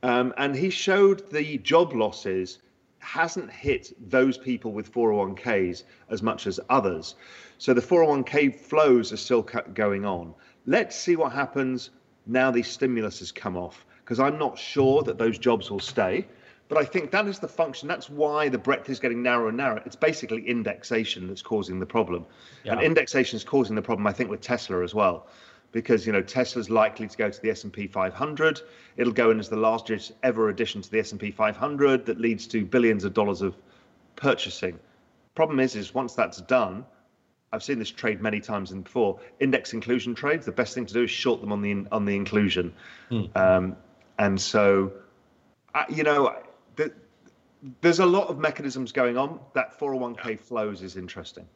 Um, 0.05 0.35
and 0.37 0.55
he 0.55 0.69
showed 0.69 1.31
the 1.31 1.57
job 1.59 1.95
losses 1.95 2.59
hasn't 2.99 3.51
hit 3.51 3.95
those 4.11 4.37
people 4.37 4.71
with 4.71 4.93
401ks 4.93 5.85
as 6.11 6.23
much 6.23 6.47
as 6.47 6.61
others. 6.69 7.15
So 7.57 7.73
the 7.73 7.81
401k 7.81 8.55
flows 8.55 9.15
are 9.15 9.17
still 9.17 9.41
going 9.73 10.05
on. 10.05 10.35
Let's 10.67 10.95
see 10.95 11.17
what 11.17 11.33
happens 11.33 11.89
now 12.27 12.51
these 12.51 12.69
stimulus 12.69 13.21
has 13.21 13.33
come 13.33 13.57
off, 13.57 13.87
because 14.05 14.21
I'm 14.21 14.39
not 14.39 14.59
sure 14.59 15.03
that 15.05 15.17
those 15.17 15.39
jobs 15.39 15.71
will 15.71 15.81
stay. 15.81 16.27
But 16.69 16.77
I 16.79 16.85
think 16.85 17.11
that 17.11 17.27
is 17.27 17.39
the 17.39 17.49
function. 17.49 17.89
That's 17.89 18.11
why 18.11 18.51
the 18.51 18.59
breadth 18.59 18.91
is 18.91 19.01
getting 19.01 19.23
narrower 19.23 19.49
and 19.49 19.57
narrower. 19.57 19.83
It's 19.87 19.97
basically 19.97 20.47
indexation 20.47 21.29
that's 21.29 21.43
causing 21.43 21.79
the 21.79 21.87
problem. 21.87 22.27
Yeah. 22.63 22.73
And 22.73 22.83
indexation 22.83 23.39
is 23.39 23.45
causing 23.45 23.75
the 23.75 23.83
problem, 23.83 24.07
I 24.07 24.13
think, 24.13 24.29
with 24.29 24.43
Tesla 24.43 24.83
as 24.83 24.95
well. 24.95 25.29
Because 25.75 26.07
you 26.07 26.13
know 26.13 26.23
Tesla's 26.23 26.71
likely 26.71 27.07
to 27.07 27.17
go 27.19 27.29
to 27.29 27.43
the 27.43 27.51
S&P 27.51 27.87
500. 27.87 28.63
It'll 28.97 29.13
go 29.13 29.31
in 29.31 29.41
as 29.41 29.51
the 29.51 29.57
largest 29.57 30.13
ever 30.23 30.49
addition 30.49 30.81
to 30.81 30.91
the 30.91 31.01
S&P 31.01 31.31
500 31.31 32.07
that 32.07 32.19
leads 32.19 32.47
to 32.47 32.65
billions 32.65 33.05
of 33.05 33.13
dollars 33.13 33.43
of 33.43 33.57
purchasing. 34.17 34.79
Problem 35.35 35.59
is, 35.59 35.75
is 35.75 35.93
once 35.93 36.15
that's 36.15 36.41
done, 36.41 36.87
I've 37.53 37.63
seen 37.63 37.79
this 37.79 37.91
trade 37.91 38.23
many 38.23 38.41
times 38.41 38.73
before. 38.73 39.21
Index 39.41 39.73
inclusion 39.73 40.15
trades. 40.15 40.47
The 40.47 40.53
best 40.53 40.75
thing 40.75 40.87
to 40.87 40.95
do 40.95 41.03
is 41.03 41.11
short 41.11 41.41
them 41.41 41.53
on 41.53 41.61
the 41.61 41.87
on 41.93 42.05
the 42.05 42.17
inclusion, 42.17 42.73
hmm. 43.09 43.25
um, 43.35 43.77
and 44.19 44.41
so, 44.41 44.93
uh, 45.75 45.85
you 45.89 46.03
know, 46.03 46.37
the, 46.77 46.93
there's 47.81 48.01
a 48.01 48.07
lot 48.07 48.29
of 48.29 48.39
mechanisms 48.39 48.93
going 48.93 49.17
on. 49.17 49.41
That 49.55 49.79
401k 49.79 50.25
yeah. 50.25 50.37
flows 50.37 50.83
is 50.83 50.97
interesting. 50.97 51.47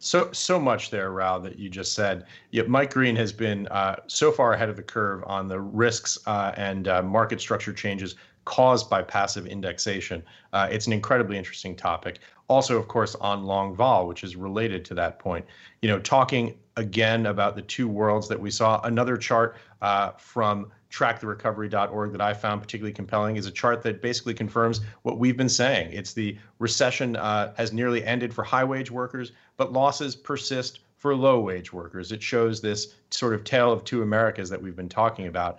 So 0.00 0.30
so 0.32 0.60
much 0.60 0.90
there, 0.90 1.10
Raoul, 1.10 1.40
that 1.40 1.58
you 1.58 1.68
just 1.68 1.92
said. 1.92 2.26
Yet 2.52 2.68
Mike 2.68 2.92
Green 2.92 3.16
has 3.16 3.32
been 3.32 3.66
uh, 3.68 3.96
so 4.06 4.30
far 4.30 4.52
ahead 4.52 4.68
of 4.68 4.76
the 4.76 4.82
curve 4.82 5.24
on 5.26 5.48
the 5.48 5.60
risks 5.60 6.18
uh, 6.26 6.52
and 6.56 6.86
uh, 6.86 7.02
market 7.02 7.40
structure 7.40 7.72
changes 7.72 8.14
caused 8.44 8.88
by 8.88 9.02
passive 9.02 9.46
indexation. 9.46 10.22
Uh, 10.52 10.68
it's 10.70 10.86
an 10.86 10.92
incredibly 10.92 11.36
interesting 11.36 11.76
topic. 11.76 12.20
Also, 12.48 12.78
of 12.78 12.88
course, 12.88 13.14
on 13.16 13.44
long 13.44 13.74
vol, 13.74 14.06
which 14.06 14.24
is 14.24 14.36
related 14.36 14.84
to 14.86 14.94
that 14.94 15.18
point. 15.18 15.44
You 15.82 15.88
know, 15.88 15.98
talking 15.98 16.56
again 16.76 17.26
about 17.26 17.56
the 17.56 17.62
two 17.62 17.88
worlds 17.88 18.28
that 18.28 18.40
we 18.40 18.50
saw. 18.50 18.80
Another 18.82 19.16
chart 19.16 19.56
uh, 19.82 20.12
from 20.12 20.70
tracktherecovery.org 20.90 22.12
that 22.12 22.20
I 22.20 22.32
found 22.32 22.62
particularly 22.62 22.94
compelling 22.94 23.36
is 23.36 23.46
a 23.46 23.50
chart 23.50 23.82
that 23.82 24.00
basically 24.00 24.32
confirms 24.32 24.80
what 25.02 25.18
we've 25.18 25.36
been 25.36 25.48
saying. 25.48 25.92
It's 25.92 26.14
the 26.14 26.38
recession 26.58 27.16
uh, 27.16 27.52
has 27.56 27.72
nearly 27.72 28.02
ended 28.04 28.32
for 28.32 28.44
high 28.44 28.64
wage 28.64 28.90
workers, 28.90 29.32
but 29.58 29.72
losses 29.74 30.16
persist 30.16 30.80
for 30.96 31.14
low 31.14 31.40
wage 31.40 31.72
workers. 31.72 32.10
It 32.10 32.22
shows 32.22 32.62
this 32.62 32.94
sort 33.10 33.34
of 33.34 33.44
tale 33.44 33.70
of 33.70 33.84
two 33.84 34.02
Americas 34.02 34.48
that 34.48 34.62
we've 34.62 34.74
been 34.74 34.88
talking 34.88 35.26
about. 35.26 35.58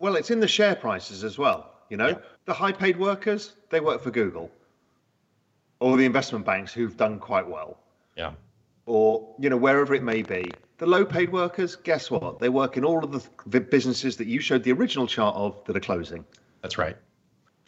Well, 0.00 0.16
it's 0.16 0.30
in 0.30 0.40
the 0.40 0.48
share 0.48 0.74
prices 0.74 1.22
as 1.22 1.38
well. 1.38 1.72
You 1.88 1.96
know, 1.96 2.08
yeah. 2.08 2.18
the 2.46 2.54
high 2.54 2.72
paid 2.72 2.98
workers, 2.98 3.52
they 3.70 3.80
work 3.80 4.02
for 4.02 4.10
Google 4.10 4.50
or 5.80 5.96
the 5.96 6.04
investment 6.04 6.44
banks 6.44 6.72
who've 6.72 6.96
done 6.96 7.18
quite 7.18 7.48
well. 7.48 7.78
Yeah. 8.16 8.32
Or, 8.86 9.34
you 9.38 9.50
know, 9.50 9.56
wherever 9.56 9.94
it 9.94 10.02
may 10.02 10.22
be. 10.22 10.50
The 10.78 10.86
low 10.86 11.04
paid 11.04 11.32
workers, 11.32 11.76
guess 11.76 12.10
what? 12.10 12.38
They 12.38 12.48
work 12.48 12.76
in 12.76 12.84
all 12.84 13.04
of 13.04 13.28
the 13.46 13.60
businesses 13.60 14.16
that 14.16 14.26
you 14.26 14.40
showed 14.40 14.62
the 14.62 14.72
original 14.72 15.06
chart 15.06 15.36
of 15.36 15.62
that 15.64 15.76
are 15.76 15.80
closing. 15.80 16.24
That's 16.62 16.78
right. 16.78 16.96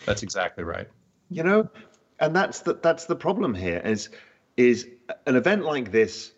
That's 0.07 0.23
exactly 0.23 0.65
right. 0.65 0.89
You 1.31 1.43
know, 1.43 1.69
and 2.21 2.35
that's 2.35 2.61
the 2.61 2.75
that's 2.75 3.07
the 3.07 3.17
problem 3.17 3.55
here 3.55 3.83
is 3.85 4.09
is 4.57 4.89
an 5.27 5.37
event 5.37 5.65
like 5.65 5.91
this 5.91 6.33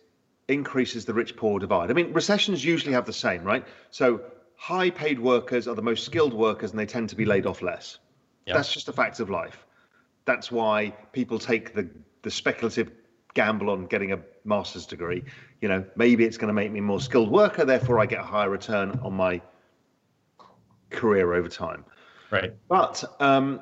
increases 0.48 1.05
the 1.05 1.14
rich 1.14 1.37
poor 1.37 1.59
divide. 1.59 1.90
I 1.90 1.94
mean, 1.94 2.12
recessions 2.12 2.64
usually 2.64 2.92
have 2.92 3.07
the 3.07 3.12
same, 3.12 3.44
right? 3.44 3.66
So 3.90 4.20
high 4.57 4.90
paid 4.90 5.18
workers 5.18 5.66
are 5.66 5.74
the 5.74 5.83
most 5.83 6.05
skilled 6.05 6.35
workers 6.35 6.70
and 6.70 6.79
they 6.79 6.87
tend 6.87 7.09
to 7.11 7.16
be 7.16 7.24
laid 7.24 7.46
off 7.46 7.62
less. 7.62 7.98
Yep. 8.46 8.57
That's 8.57 8.72
just 8.72 8.88
a 8.88 8.92
fact 8.92 9.20
of 9.20 9.31
life. 9.31 9.66
That's 10.27 10.50
why 10.50 10.90
people 11.12 11.38
take 11.38 11.74
the 11.74 11.88
the 12.22 12.31
speculative 12.31 12.90
gamble 13.35 13.68
on 13.68 13.87
getting 13.87 14.12
a 14.12 14.18
master's 14.44 14.87
degree. 14.87 15.22
You 15.61 15.68
know, 15.68 15.85
maybe 15.96 16.24
it's 16.24 16.38
going 16.38 16.48
to 16.48 16.55
make 16.55 16.72
me 16.72 16.79
a 16.79 16.83
more 16.83 17.00
skilled 17.00 17.31
worker, 17.31 17.64
therefore 17.64 18.00
I 18.00 18.07
get 18.07 18.20
a 18.20 18.24
higher 18.24 18.48
return 18.48 18.98
on 19.03 19.12
my 19.12 19.42
career 20.90 21.35
over 21.35 21.48
time. 21.48 21.85
Right. 22.31 22.55
But 22.68 23.05
um, 23.20 23.61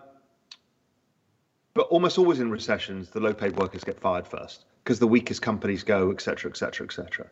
but 1.75 1.83
almost 1.89 2.19
always 2.19 2.41
in 2.41 2.51
recessions, 2.51 3.11
the 3.11 3.21
low-paid 3.21 3.57
workers 3.57 3.85
get 3.85 3.99
fired 4.01 4.27
first 4.27 4.65
because 4.85 4.99
the 4.99 5.07
weakest 5.07 5.43
companies 5.43 5.83
go, 5.83 6.11
et 6.11 6.21
cetera, 6.21 6.51
et 6.51 6.57
cetera, 6.57 6.87
et 6.87 6.93
cetera. 6.93 7.27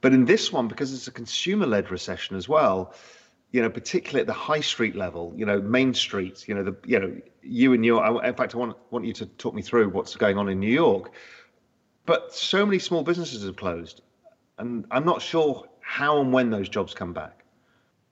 But 0.00 0.12
in 0.12 0.24
this 0.24 0.52
one, 0.52 0.68
because 0.68 0.92
it's 0.92 1.08
a 1.08 1.12
consumer-led 1.12 1.90
recession 1.90 2.36
as 2.36 2.48
well, 2.48 2.94
you 3.52 3.62
know, 3.62 3.70
particularly 3.70 4.20
at 4.20 4.26
the 4.26 4.32
high 4.32 4.60
street 4.60 4.96
level, 4.96 5.32
you 5.36 5.46
know, 5.46 5.60
Main 5.60 5.94
Street, 5.94 6.46
you 6.46 6.54
know, 6.54 6.62
the 6.62 6.76
you 6.84 6.98
know, 6.98 7.16
you 7.42 7.72
and 7.72 7.84
your. 7.84 8.24
In 8.24 8.34
fact, 8.34 8.54
I 8.54 8.58
want 8.58 8.76
want 8.90 9.06
you 9.06 9.12
to 9.14 9.26
talk 9.26 9.54
me 9.54 9.62
through 9.62 9.88
what's 9.88 10.16
going 10.16 10.36
on 10.36 10.48
in 10.48 10.60
New 10.60 10.72
York. 10.72 11.12
But 12.04 12.34
so 12.34 12.66
many 12.66 12.78
small 12.78 13.02
businesses 13.02 13.44
have 13.44 13.56
closed, 13.56 14.02
and 14.58 14.84
I'm 14.90 15.04
not 15.06 15.22
sure 15.22 15.66
how 15.80 16.20
and 16.20 16.32
when 16.32 16.50
those 16.50 16.68
jobs 16.68 16.92
come 16.92 17.12
back. 17.12 17.44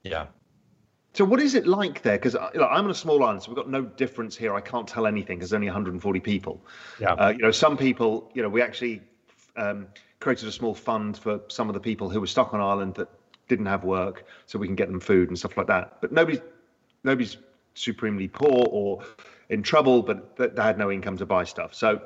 Yeah. 0.03 0.27
So 1.15 1.25
what 1.25 1.41
is 1.41 1.55
it 1.55 1.65
like 1.67 2.03
there? 2.03 2.19
Because 2.19 2.35
you 2.53 2.61
know, 2.61 2.67
I'm 2.67 2.85
on 2.85 2.91
a 2.91 2.95
small 2.95 3.23
island, 3.23 3.45
so 3.45 3.51
we've 3.51 3.57
got 3.57 3.71
no 3.71 3.83
difference 3.83 4.37
here. 4.37 4.53
I 4.55 4.61
can't 4.61 4.87
tell 4.87 5.07
anything 5.07 5.39
because 5.39 5.53
only 5.53 5.69
140 5.69 6.21
people. 6.21 6.61
Yeah. 6.99 7.13
Uh, 7.13 7.29
you 7.31 7.39
know, 7.39 7.53
some 7.53 7.77
people. 7.77 8.31
You 8.35 8.43
know, 8.43 8.49
we 8.49 8.61
actually 8.61 9.01
um, 9.57 9.87
created 10.19 10.49
a 10.49 10.53
small 10.53 10.75
fund 10.75 11.17
for 11.17 11.41
some 11.49 11.69
of 11.69 11.75
the 11.75 11.81
people 11.81 12.11
who 12.11 12.21
were 12.21 12.27
stuck 12.27 12.53
on 12.53 12.61
island 12.61 12.95
that 12.97 13.09
didn't 13.47 13.67
have 13.67 13.85
work, 13.85 14.27
so 14.47 14.59
we 14.59 14.67
can 14.67 14.75
get 14.75 14.89
them 14.89 14.99
food 14.99 15.29
and 15.29 15.39
stuff 15.39 15.57
like 15.57 15.69
that. 15.69 16.01
But 16.01 16.11
nobody's 16.11 16.41
nobody's 17.05 17.37
supremely 17.75 18.27
poor 18.27 18.67
or 18.69 19.05
in 19.51 19.63
trouble, 19.63 20.03
but 20.03 20.37
they 20.37 20.63
had 20.63 20.79
no 20.79 20.91
income 20.91 21.17
to 21.19 21.27
buy 21.27 21.45
stuff. 21.45 21.75
So, 21.75 22.03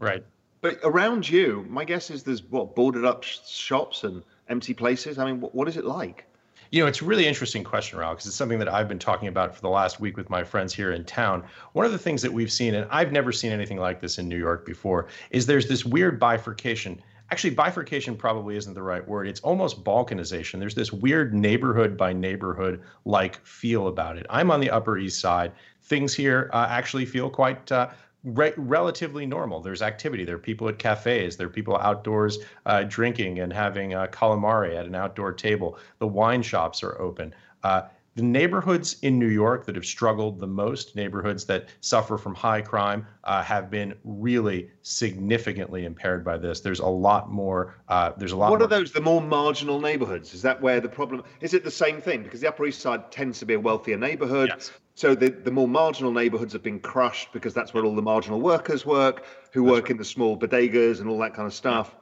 right. 0.00 0.24
But 0.62 0.80
around 0.82 1.28
you, 1.28 1.64
my 1.68 1.84
guess 1.84 2.10
is 2.10 2.24
there's 2.24 2.42
what 2.42 2.74
boarded 2.74 3.04
up 3.04 3.22
shops 3.22 4.02
and 4.02 4.24
empty 4.48 4.74
places. 4.74 5.18
I 5.18 5.26
mean, 5.26 5.40
what, 5.40 5.54
what 5.54 5.68
is 5.68 5.76
it 5.76 5.84
like? 5.84 6.24
You 6.72 6.82
know, 6.82 6.88
it's 6.88 7.02
a 7.02 7.04
really 7.04 7.26
interesting 7.26 7.64
question, 7.64 7.98
Raoul, 7.98 8.14
because 8.14 8.24
it's 8.24 8.34
something 8.34 8.58
that 8.58 8.72
I've 8.72 8.88
been 8.88 8.98
talking 8.98 9.28
about 9.28 9.54
for 9.54 9.60
the 9.60 9.68
last 9.68 10.00
week 10.00 10.16
with 10.16 10.30
my 10.30 10.42
friends 10.42 10.72
here 10.72 10.92
in 10.92 11.04
town. 11.04 11.44
One 11.74 11.84
of 11.84 11.92
the 11.92 11.98
things 11.98 12.22
that 12.22 12.32
we've 12.32 12.50
seen, 12.50 12.74
and 12.74 12.88
I've 12.90 13.12
never 13.12 13.30
seen 13.30 13.52
anything 13.52 13.76
like 13.76 14.00
this 14.00 14.16
in 14.16 14.26
New 14.26 14.38
York 14.38 14.64
before, 14.64 15.08
is 15.30 15.44
there's 15.44 15.68
this 15.68 15.84
weird 15.84 16.18
bifurcation. 16.18 17.02
Actually, 17.30 17.50
bifurcation 17.50 18.16
probably 18.16 18.56
isn't 18.56 18.72
the 18.72 18.82
right 18.82 19.06
word. 19.06 19.28
It's 19.28 19.40
almost 19.40 19.84
balkanization. 19.84 20.60
There's 20.60 20.74
this 20.74 20.94
weird 20.94 21.34
neighborhood 21.34 21.94
by 21.94 22.14
neighborhood 22.14 22.80
like 23.04 23.36
feel 23.44 23.88
about 23.88 24.16
it. 24.16 24.24
I'm 24.30 24.50
on 24.50 24.60
the 24.60 24.70
Upper 24.70 24.96
East 24.96 25.20
Side. 25.20 25.52
Things 25.82 26.14
here 26.14 26.48
uh, 26.54 26.68
actually 26.70 27.04
feel 27.04 27.28
quite 27.28 27.70
uh, 27.70 27.90
re- 28.24 28.54
relatively 28.56 29.26
normal. 29.26 29.60
There's 29.60 29.82
activity. 29.82 30.24
There 30.24 30.36
are 30.36 30.38
people 30.38 30.68
at 30.68 30.78
cafes. 30.78 31.36
There 31.36 31.46
are 31.46 31.50
people 31.50 31.76
outdoors 31.76 32.38
uh, 32.66 32.84
drinking 32.84 33.40
and 33.40 33.52
having 33.52 33.94
uh, 33.94 34.06
calamari 34.08 34.76
at 34.76 34.86
an 34.86 34.94
outdoor 34.94 35.32
table. 35.32 35.78
The 35.98 36.06
wine 36.06 36.42
shops 36.42 36.82
are 36.82 37.00
open. 37.00 37.34
Uh, 37.62 37.82
the 38.14 38.22
neighborhoods 38.22 38.96
in 39.00 39.18
New 39.18 39.28
York 39.28 39.64
that 39.64 39.74
have 39.74 39.86
struggled 39.86 40.38
the 40.38 40.46
most, 40.46 40.94
neighborhoods 40.96 41.46
that 41.46 41.68
suffer 41.80 42.18
from 42.18 42.34
high 42.34 42.60
crime, 42.60 43.06
uh, 43.24 43.42
have 43.42 43.70
been 43.70 43.94
really 44.04 44.68
significantly 44.82 45.86
impaired 45.86 46.22
by 46.22 46.36
this. 46.36 46.60
There's 46.60 46.80
a 46.80 46.86
lot 46.86 47.32
more. 47.32 47.76
Uh, 47.88 48.12
there's 48.18 48.32
a 48.32 48.36
lot. 48.36 48.50
What 48.50 48.58
more... 48.58 48.66
are 48.66 48.68
those? 48.68 48.92
The 48.92 49.00
more 49.00 49.22
marginal 49.22 49.80
neighborhoods? 49.80 50.34
Is 50.34 50.42
that 50.42 50.60
where 50.60 50.78
the 50.80 50.90
problem? 50.90 51.24
Is 51.40 51.54
it 51.54 51.64
the 51.64 51.70
same 51.70 52.02
thing? 52.02 52.22
Because 52.22 52.42
the 52.42 52.48
Upper 52.48 52.66
East 52.66 52.82
Side 52.82 53.10
tends 53.10 53.38
to 53.38 53.46
be 53.46 53.54
a 53.54 53.60
wealthier 53.60 53.96
neighborhood. 53.96 54.50
Yes. 54.52 54.70
So 54.94 55.14
the, 55.14 55.30
the 55.30 55.50
more 55.50 55.68
marginal 55.68 56.12
neighborhoods 56.12 56.52
have 56.52 56.62
been 56.62 56.80
crushed 56.80 57.32
because 57.32 57.54
that's 57.54 57.72
where 57.72 57.84
all 57.84 57.94
the 57.94 58.02
marginal 58.02 58.40
workers 58.40 58.84
work, 58.84 59.24
who 59.52 59.62
that's 59.62 59.72
work 59.72 59.84
right. 59.84 59.92
in 59.92 59.96
the 59.96 60.04
small 60.04 60.38
bodegas 60.38 61.00
and 61.00 61.08
all 61.08 61.18
that 61.18 61.34
kind 61.34 61.46
of 61.46 61.54
stuff. 61.54 61.94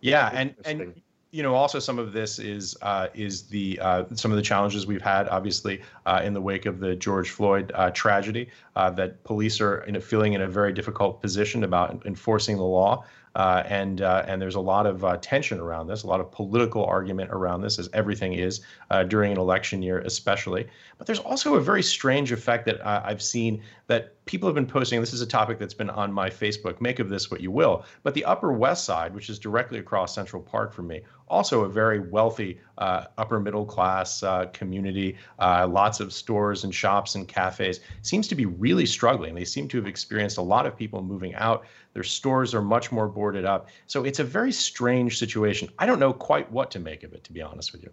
Yeah, 0.00 0.30
and 0.32 0.54
and 0.64 1.00
you 1.30 1.42
know 1.42 1.54
also 1.54 1.78
some 1.78 1.98
of 1.98 2.12
this 2.12 2.38
is 2.38 2.76
uh, 2.82 3.08
is 3.14 3.42
the 3.42 3.78
uh, 3.80 4.04
some 4.14 4.30
of 4.30 4.36
the 4.36 4.42
challenges 4.42 4.86
we've 4.86 5.02
had 5.02 5.28
obviously 5.28 5.82
uh, 6.06 6.22
in 6.24 6.32
the 6.32 6.40
wake 6.40 6.66
of 6.66 6.80
the 6.80 6.96
George 6.96 7.30
Floyd 7.30 7.70
uh, 7.74 7.90
tragedy 7.90 8.48
uh, 8.76 8.90
that 8.90 9.22
police 9.24 9.60
are 9.60 9.82
in 9.82 9.96
a, 9.96 10.00
feeling 10.00 10.32
in 10.32 10.40
a 10.40 10.48
very 10.48 10.72
difficult 10.72 11.20
position 11.20 11.64
about 11.64 12.04
enforcing 12.06 12.56
the 12.56 12.64
law. 12.64 13.04
Uh, 13.34 13.62
and 13.66 14.00
uh, 14.02 14.24
and 14.26 14.42
there's 14.42 14.56
a 14.56 14.60
lot 14.60 14.86
of 14.86 15.04
uh, 15.04 15.16
tension 15.18 15.60
around 15.60 15.86
this, 15.86 16.02
a 16.02 16.06
lot 16.06 16.20
of 16.20 16.30
political 16.32 16.84
argument 16.84 17.30
around 17.30 17.60
this, 17.60 17.78
as 17.78 17.88
everything 17.92 18.32
is 18.32 18.60
uh, 18.90 19.04
during 19.04 19.30
an 19.30 19.38
election 19.38 19.82
year, 19.82 20.00
especially. 20.00 20.66
But 20.98 21.06
there's 21.06 21.20
also 21.20 21.54
a 21.54 21.60
very 21.60 21.82
strange 21.82 22.32
effect 22.32 22.66
that 22.66 22.84
I've 22.86 23.22
seen 23.22 23.62
that 23.86 24.24
people 24.24 24.48
have 24.48 24.54
been 24.54 24.66
posting. 24.66 25.00
This 25.00 25.12
is 25.12 25.22
a 25.22 25.26
topic 25.26 25.58
that's 25.58 25.74
been 25.74 25.90
on 25.90 26.12
my 26.12 26.28
Facebook. 26.30 26.80
Make 26.80 26.98
of 26.98 27.08
this 27.08 27.30
what 27.30 27.40
you 27.40 27.50
will. 27.50 27.84
But 28.02 28.14
the 28.14 28.24
Upper 28.24 28.52
West 28.52 28.84
Side, 28.84 29.14
which 29.14 29.28
is 29.30 29.38
directly 29.38 29.78
across 29.78 30.14
Central 30.14 30.42
Park 30.42 30.72
from 30.72 30.86
me, 30.86 31.02
also 31.26 31.62
a 31.62 31.68
very 31.68 32.00
wealthy 32.00 32.60
uh, 32.78 33.06
upper 33.16 33.40
middle 33.40 33.64
class 33.64 34.22
uh, 34.22 34.46
community. 34.52 35.16
Uh, 35.38 35.66
lots 35.68 36.00
of 36.00 36.12
stores 36.12 36.64
and 36.64 36.74
shops 36.74 37.14
and 37.14 37.26
cafes 37.28 37.80
seems 38.02 38.28
to 38.28 38.34
be 38.34 38.46
really 38.46 38.86
struggling. 38.86 39.34
They 39.34 39.44
seem 39.44 39.68
to 39.68 39.78
have 39.78 39.86
experienced 39.86 40.38
a 40.38 40.42
lot 40.42 40.66
of 40.66 40.76
people 40.76 41.02
moving 41.02 41.34
out. 41.34 41.64
Their 41.92 42.04
stores 42.04 42.54
are 42.54 42.62
much 42.62 42.92
more 42.92 43.08
boarded 43.08 43.44
up. 43.44 43.68
So 43.86 44.04
it's 44.04 44.20
a 44.20 44.24
very 44.24 44.52
strange 44.52 45.18
situation. 45.18 45.68
I 45.78 45.86
don't 45.86 45.98
know 45.98 46.12
quite 46.12 46.50
what 46.52 46.70
to 46.72 46.78
make 46.78 47.02
of 47.02 47.12
it, 47.12 47.24
to 47.24 47.32
be 47.32 47.42
honest 47.42 47.72
with 47.72 47.82
you. 47.82 47.90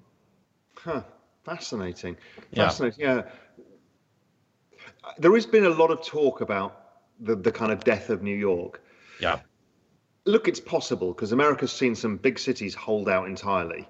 Huh. 0.76 1.02
Fascinating. 1.44 2.18
Fascinating. 2.54 3.00
Yeah. 3.00 3.24
yeah. 3.58 3.64
There 5.18 5.34
has 5.34 5.46
been 5.46 5.66
a 5.66 5.70
lot 5.70 5.90
of 5.90 6.06
talk 6.06 6.42
about 6.42 6.88
the, 7.20 7.36
the 7.36 7.52
kind 7.52 7.72
of 7.72 7.84
death 7.84 8.10
of 8.10 8.22
New 8.22 8.36
York. 8.36 8.84
Yeah. 9.20 9.40
Look, 10.26 10.48
it's 10.48 10.60
possible 10.60 11.14
because 11.14 11.32
America's 11.32 11.72
seen 11.72 11.96
some 11.96 12.18
big 12.18 12.38
cities 12.38 12.76
hold 12.76 13.08
out 13.10 13.28
entirely. 13.28 13.88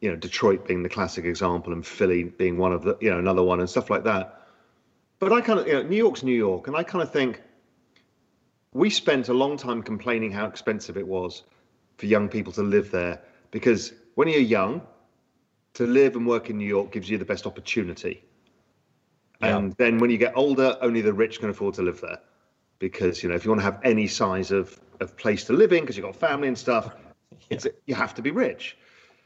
You 0.00 0.10
know, 0.10 0.16
Detroit 0.16 0.66
being 0.66 0.82
the 0.82 0.88
classic 0.88 1.24
example, 1.24 1.72
and 1.72 1.86
Philly 1.86 2.24
being 2.24 2.58
one 2.58 2.72
of 2.72 2.82
the, 2.82 2.98
you 3.00 3.08
know, 3.08 3.18
another 3.18 3.42
one, 3.42 3.60
and 3.60 3.70
stuff 3.70 3.88
like 3.88 4.04
that. 4.04 4.42
But 5.18 5.32
I 5.32 5.40
kind 5.40 5.60
of, 5.60 5.66
you 5.66 5.72
know, 5.74 5.82
New 5.82 5.96
York's 5.96 6.22
New 6.22 6.34
York, 6.34 6.66
and 6.66 6.76
I 6.76 6.82
kind 6.82 7.02
of 7.02 7.10
think 7.10 7.40
we 8.76 8.90
spent 8.90 9.30
a 9.30 9.32
long 9.32 9.56
time 9.56 9.82
complaining 9.82 10.30
how 10.30 10.46
expensive 10.46 10.98
it 10.98 11.08
was 11.08 11.44
for 11.96 12.04
young 12.04 12.28
people 12.28 12.52
to 12.52 12.62
live 12.62 12.90
there 12.90 13.22
because 13.50 13.94
when 14.16 14.28
you're 14.28 14.38
young, 14.38 14.82
to 15.74 15.86
live 15.86 16.14
and 16.14 16.26
work 16.26 16.50
in 16.50 16.58
New 16.58 16.68
York 16.68 16.92
gives 16.92 17.08
you 17.08 17.16
the 17.16 17.24
best 17.24 17.46
opportunity. 17.46 18.22
Yeah. 19.40 19.56
And 19.56 19.72
then 19.78 19.98
when 19.98 20.10
you 20.10 20.18
get 20.18 20.32
older, 20.36 20.76
only 20.82 21.00
the 21.00 21.12
rich 21.12 21.40
can 21.40 21.48
afford 21.48 21.74
to 21.74 21.82
live 21.82 22.00
there 22.00 22.20
because 22.78 23.22
you 23.22 23.30
know 23.30 23.34
if 23.34 23.44
you 23.44 23.50
want 23.50 23.60
to 23.60 23.64
have 23.64 23.80
any 23.82 24.06
size 24.06 24.50
of 24.50 24.78
of 25.00 25.16
place 25.16 25.44
to 25.44 25.54
live 25.54 25.72
in 25.72 25.80
because 25.80 25.96
you've 25.96 26.06
got 26.06 26.16
family 26.16 26.48
and 26.48 26.58
stuff, 26.58 26.94
yeah. 27.50 27.58
you 27.86 27.94
have 27.94 28.14
to 28.14 28.22
be 28.22 28.30
rich. 28.30 28.76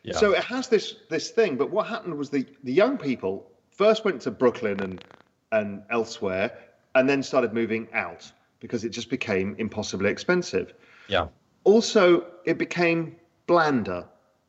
Yeah. 0.05 0.17
So 0.17 0.33
it 0.33 0.45
has 0.45 0.69
this 0.69 0.95
this 1.09 1.31
thing. 1.31 1.57
But 1.57 1.71
what 1.71 1.87
happened 1.89 2.17
was 2.17 2.31
the 2.31 2.47
the 2.63 2.73
young 2.73 2.99
people 2.99 3.51
first 3.71 4.05
went 4.05 4.23
to 4.23 4.31
Brooklyn 4.31 4.81
and 4.81 5.05
and 5.51 5.83
elsewhere, 5.91 6.57
and 6.95 7.09
then 7.09 7.23
started 7.23 7.53
moving 7.53 7.89
out 7.93 8.31
because 8.61 8.85
it 8.85 8.91
just 8.91 9.11
became 9.11 9.57
impossibly 9.59 10.11
expensive. 10.11 10.75
Yeah. 11.09 11.29
Also, 11.65 12.27
it 12.45 12.59
became 12.59 13.17
blander 13.47 14.07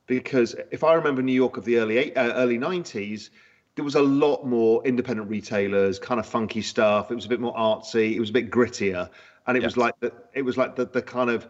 because 0.08 0.56
if 0.72 0.84
I 0.84 0.94
remember 0.94 1.22
New 1.22 1.34
York 1.34 1.58
of 1.58 1.66
the 1.66 1.78
early 1.78 2.16
uh, 2.16 2.34
early 2.34 2.58
nineties 2.58 3.32
there 3.76 3.86
was 3.86 3.96
a 3.96 4.02
lot 4.02 4.46
more 4.46 4.86
independent 4.86 5.30
retailers, 5.30 5.98
kind 5.98 6.20
of 6.20 6.26
funky 6.26 6.62
stuff. 6.62 7.10
It 7.10 7.16
was 7.16 7.26
a 7.26 7.30
bit 7.30 7.40
more 7.40 7.56
artsy. 7.56 8.16
It 8.16 8.20
was 8.20 8.30
a 8.30 8.34
bit 8.34 8.52
grittier, 8.52 9.10
and 9.48 9.58
it 9.58 9.64
was 9.64 9.78
like 9.78 10.00
the 10.00 10.14
it 10.34 10.42
was 10.42 10.58
like 10.58 10.76
the 10.76 10.86
the 10.86 11.02
kind 11.02 11.30
of 11.30 11.48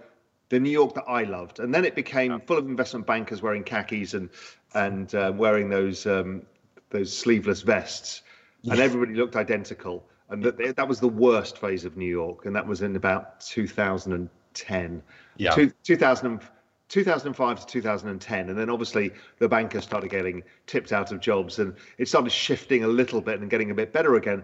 the 0.50 0.60
New 0.60 0.69
York 0.69 0.93
that 0.95 1.06
I 1.08 1.24
loved. 1.24 1.60
And 1.60 1.74
then 1.74 1.86
it 1.86 1.95
became 1.95 2.32
yeah. 2.32 2.39
full 2.45 2.58
of 2.58 2.67
investment 2.67 3.08
bankers 3.08 3.41
wearing 3.41 3.63
khakis 3.63 4.13
and 4.13 4.30
and 4.76 5.13
uh, 5.15 5.34
wearing 5.36 5.69
those 5.69 6.06
um, 6.06 6.43
those 6.91 7.15
sleeveless 7.15 7.62
vests, 7.62 8.21
and 8.69 8.80
everybody 8.80 9.15
looked 9.15 9.36
identical. 9.36 10.06
And 10.32 10.44
that 10.44 10.76
that 10.76 10.88
was 10.88 11.00
the 11.00 11.10
worst 11.10 11.58
phase 11.58 11.86
of 11.86 11.98
New 11.98 12.06
York, 12.06 12.46
and 12.46 12.56
that 12.56 12.65
was 12.65 12.82
in 12.82 12.96
about 12.96 13.41
2010. 13.41 15.04
Yeah. 15.38 15.52
Two, 15.52 15.72
2000. 15.84 16.41
2005 16.89 17.62
to 17.62 17.65
2010, 17.65 18.50
and 18.50 18.60
then 18.60 18.70
obviously 18.70 19.12
the 19.39 19.48
bankers 19.48 19.86
started 19.86 20.10
getting 20.10 20.44
tipped 20.67 20.91
out 20.91 21.13
of 21.13 21.22
jobs, 21.22 21.58
and 21.58 21.74
it 21.98 22.10
started 22.10 22.30
shifting 22.32 22.84
a 22.84 22.88
little 22.88 23.22
bit 23.22 23.39
and 23.39 23.50
getting 23.50 23.72
a 23.72 23.74
bit 23.74 23.94
better 23.94 24.15
again. 24.15 24.44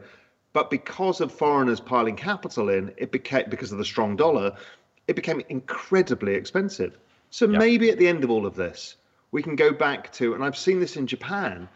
But 0.53 0.69
because 0.69 1.19
of 1.19 1.29
foreigners 1.29 1.81
piling 1.81 2.15
capital 2.15 2.69
in, 2.69 2.93
it 2.95 3.11
became 3.11 3.49
because 3.49 3.73
of 3.73 3.79
the 3.79 3.83
strong 3.83 4.15
dollar, 4.15 4.55
it 5.09 5.17
became 5.17 5.41
incredibly 5.49 6.35
expensive. 6.35 6.97
So 7.31 7.49
yep. 7.49 7.59
maybe 7.59 7.89
at 7.89 7.97
the 7.97 8.07
end 8.07 8.23
of 8.23 8.29
all 8.29 8.45
of 8.45 8.55
this, 8.55 8.95
we 9.31 9.43
can 9.43 9.57
go 9.57 9.73
back 9.73 10.11
to, 10.13 10.33
and 10.33 10.43
I've 10.43 10.57
seen 10.57 10.79
this 10.79 10.95
in 10.95 11.05
Japan, 11.05 11.67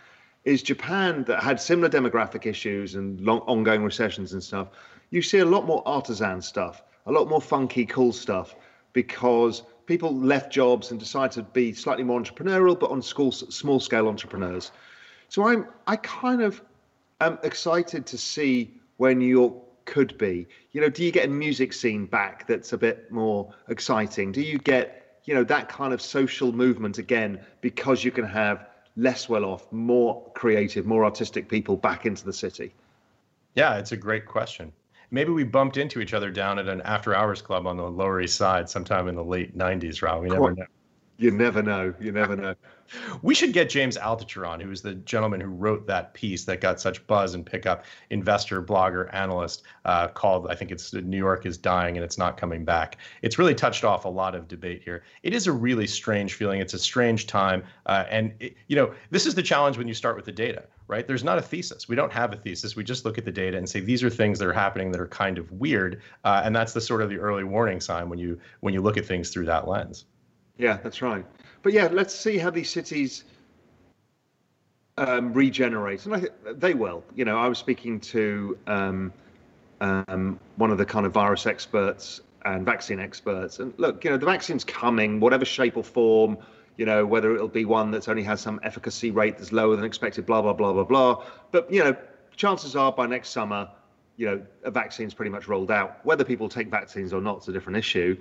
is 0.44 0.64
Japan 0.64 1.24
that 1.26 1.44
had 1.44 1.60
similar 1.60 1.90
demographic 1.90 2.46
issues 2.46 2.96
and 2.96 3.20
long, 3.22 3.40
ongoing 3.42 3.84
recessions 3.84 4.34
and 4.34 4.44
stuff. 4.44 4.70
You 5.12 5.22
see 5.22 5.40
a 5.40 5.46
lot 5.46 5.66
more 5.66 5.84
artisan 5.86 6.42
stuff, 6.42 6.82
a 7.06 7.12
lot 7.12 7.28
more 7.28 7.42
funky, 7.42 7.86
cool 7.86 8.14
stuff, 8.14 8.56
because 8.94 9.64
people 9.86 10.16
left 10.16 10.52
jobs 10.52 10.92
and 10.92 11.00
decided 11.00 11.32
to 11.34 11.44
be 11.44 11.74
slightly 11.74 12.04
more 12.04 12.20
entrepreneurial, 12.20 12.80
but 12.80 12.92
on 12.92 13.02
school, 13.02 13.32
small 13.32 13.80
scale 13.80 14.08
entrepreneurs. 14.08 14.72
So 15.30 15.48
I'm 15.48 15.68
I 15.88 15.96
kind 15.98 16.42
of 16.42 16.62
am 17.20 17.38
excited 17.44 18.06
to 18.08 18.18
see 18.18 18.74
where 18.98 19.14
New 19.14 19.28
York 19.28 19.54
could 19.86 20.18
be. 20.18 20.48
You 20.72 20.82
know, 20.82 20.90
do 20.90 21.04
you 21.04 21.12
get 21.12 21.26
a 21.26 21.30
music 21.30 21.74
scene 21.74 22.06
back 22.06 22.48
that's 22.48 22.74
a 22.74 22.78
bit 22.78 23.12
more 23.12 23.54
exciting? 23.68 24.32
Do 24.32 24.42
you 24.42 24.58
get 24.58 25.20
you 25.26 25.36
know 25.36 25.44
that 25.44 25.70
kind 25.70 25.94
of 25.94 26.02
social 26.02 26.52
movement 26.52 26.98
again 26.98 27.40
because 27.62 28.04
you 28.04 28.12
can 28.12 28.26
have 28.26 28.68
less 28.96 29.30
well 29.30 29.46
off, 29.46 29.72
more 29.72 30.30
creative, 30.34 30.86
more 30.86 31.06
artistic 31.06 31.50
people 31.50 31.78
back 31.78 32.06
into 32.06 32.26
the 32.26 32.34
city? 32.34 32.74
Yeah, 33.56 33.78
it's 33.78 33.92
a 33.92 33.98
great 33.98 34.26
question 34.26 34.72
maybe 35.12 35.32
we 35.32 35.44
bumped 35.44 35.78
into 35.78 36.00
each 36.00 36.14
other 36.14 36.32
down 36.32 36.58
at 36.58 36.68
an 36.68 36.82
after 36.82 37.14
hours 37.14 37.42
club 37.42 37.68
on 37.68 37.78
the 37.78 37.84
Lower 37.84 38.22
East 38.22 38.38
Side 38.38 38.70
sometime 38.70 39.08
in 39.08 39.16
the 39.16 39.24
late 39.24 39.56
90s, 39.56 40.02
Rob. 40.02 40.24
We 40.24 40.30
never 40.30 40.56
know. 40.56 40.66
You 41.22 41.30
never 41.30 41.62
know. 41.62 41.94
You 42.00 42.12
never 42.12 42.36
know. 42.36 42.56
we 43.22 43.36
should 43.36 43.54
get 43.54 43.70
James 43.70 43.96
Altucher 43.96 44.48
on, 44.48 44.60
who 44.60 44.72
is 44.72 44.82
the 44.82 44.96
gentleman 44.96 45.40
who 45.40 45.50
wrote 45.50 45.86
that 45.86 46.16
piece 46.16 46.46
that 46.46 46.62
got 46.62 46.82
such 46.82 47.06
buzz 47.06 47.36
and 47.36 47.46
pickup. 47.46 47.86
Investor, 48.10 48.60
blogger, 48.64 49.08
analyst 49.14 49.62
uh, 49.86 50.08
called, 50.08 50.48
I 50.50 50.56
think 50.56 50.72
it's 50.72 50.92
New 50.94 51.18
York 51.18 51.46
is 51.46 51.60
dying 51.60 51.96
and 51.96 52.04
it's 52.04 52.18
not 52.18 52.38
coming 52.38 52.66
back. 52.66 52.98
It's 53.22 53.38
really 53.38 53.54
touched 53.54 53.84
off 53.84 54.06
a 54.06 54.10
lot 54.10 54.34
of 54.34 54.48
debate 54.48 54.82
here. 54.84 55.04
It 55.22 55.36
is 55.36 55.46
a 55.46 55.52
really 55.52 55.86
strange 55.86 56.34
feeling. 56.34 56.60
It's 56.60 56.74
a 56.74 56.80
strange 56.80 57.28
time, 57.28 57.62
uh, 57.86 58.06
and 58.10 58.34
it, 58.40 58.56
you 58.68 58.76
know 58.76 58.92
this 59.12 59.28
is 59.28 59.36
the 59.36 59.44
challenge 59.44 59.78
when 59.78 59.88
you 59.88 59.94
start 59.94 60.16
with 60.16 60.26
the 60.26 60.32
data, 60.32 60.64
right? 60.88 61.06
There's 61.06 61.24
not 61.24 61.38
a 61.38 61.42
thesis. 61.44 61.88
We 61.88 61.96
don't 61.96 62.12
have 62.12 62.34
a 62.34 62.36
thesis. 62.36 62.76
We 62.76 62.84
just 62.84 63.06
look 63.06 63.20
at 63.20 63.26
the 63.26 63.32
data 63.32 63.60
and 63.60 63.70
say 63.70 63.80
these 63.80 64.04
are 64.04 64.10
things 64.10 64.40
that 64.40 64.48
are 64.48 64.54
happening 64.54 64.92
that 64.92 65.00
are 65.00 65.08
kind 65.08 65.38
of 65.38 65.52
weird, 65.52 66.02
uh, 66.24 66.42
and 66.44 66.56
that's 66.56 66.74
the 66.74 66.82
sort 66.82 67.04
of 67.04 67.12
the 67.12 67.20
early 67.20 67.44
warning 67.44 67.80
sign 67.80 68.10
when 68.10 68.18
you 68.18 68.40
when 68.62 68.74
you 68.74 68.82
look 68.82 68.98
at 68.98 69.06
things 69.06 69.30
through 69.30 69.46
that 69.46 69.68
lens. 69.68 70.06
Yeah, 70.58 70.78
that's 70.84 71.02
right. 71.02 71.26
But 71.64 71.74
yeah, 71.74 71.90
let's 71.92 72.14
see 72.14 72.38
how 72.38 72.50
these 72.50 72.70
cities 72.70 73.24
um, 74.98 75.34
regenerate, 75.34 76.06
and 76.06 76.16
I 76.16 76.24
they 76.54 76.74
will. 76.74 77.04
You 77.16 77.26
know, 77.26 77.38
I 77.38 77.48
was 77.48 77.58
speaking 77.58 78.00
to 78.02 78.58
um, 78.68 79.14
um, 79.80 80.40
one 80.58 80.72
of 80.72 80.78
the 80.78 80.86
kind 80.86 81.06
of 81.06 81.14
virus 81.14 81.46
experts 81.46 82.22
and 82.46 82.66
vaccine 82.66 83.00
experts, 83.00 83.60
and 83.60 83.74
look, 83.78 84.04
you 84.04 84.12
know, 84.12 84.18
the 84.18 84.26
vaccine's 84.26 84.64
coming, 84.64 85.20
whatever 85.20 85.46
shape 85.46 85.78
or 85.78 85.84
form. 85.84 86.38
You 86.78 86.86
know, 86.86 87.06
whether 87.06 87.36
it'll 87.36 87.48
be 87.48 87.66
one 87.66 87.92
that's 87.92 88.08
only 88.08 88.24
has 88.24 88.42
some 88.42 88.60
efficacy 88.64 89.12
rate 89.12 89.38
that's 89.38 89.52
lower 89.52 89.76
than 89.76 89.86
expected, 89.86 90.26
blah 90.26 90.42
blah 90.42 90.54
blah 90.54 90.74
blah 90.74 90.84
blah. 90.84 91.26
But 91.52 91.72
you 91.72 91.84
know, 91.84 91.96
chances 92.36 92.76
are 92.76 92.92
by 92.92 93.08
next 93.08 93.30
summer, 93.30 93.70
you 94.18 94.26
know, 94.26 94.42
a 94.64 94.72
vaccine's 94.72 95.14
pretty 95.14 95.32
much 95.32 95.48
rolled 95.48 95.72
out. 95.72 96.04
Whether 96.06 96.24
people 96.24 96.50
take 96.50 96.70
vaccines 96.70 97.14
or 97.14 97.22
not 97.22 97.40
is 97.42 97.48
a 97.48 97.52
different 97.52 97.78
issue 97.78 98.18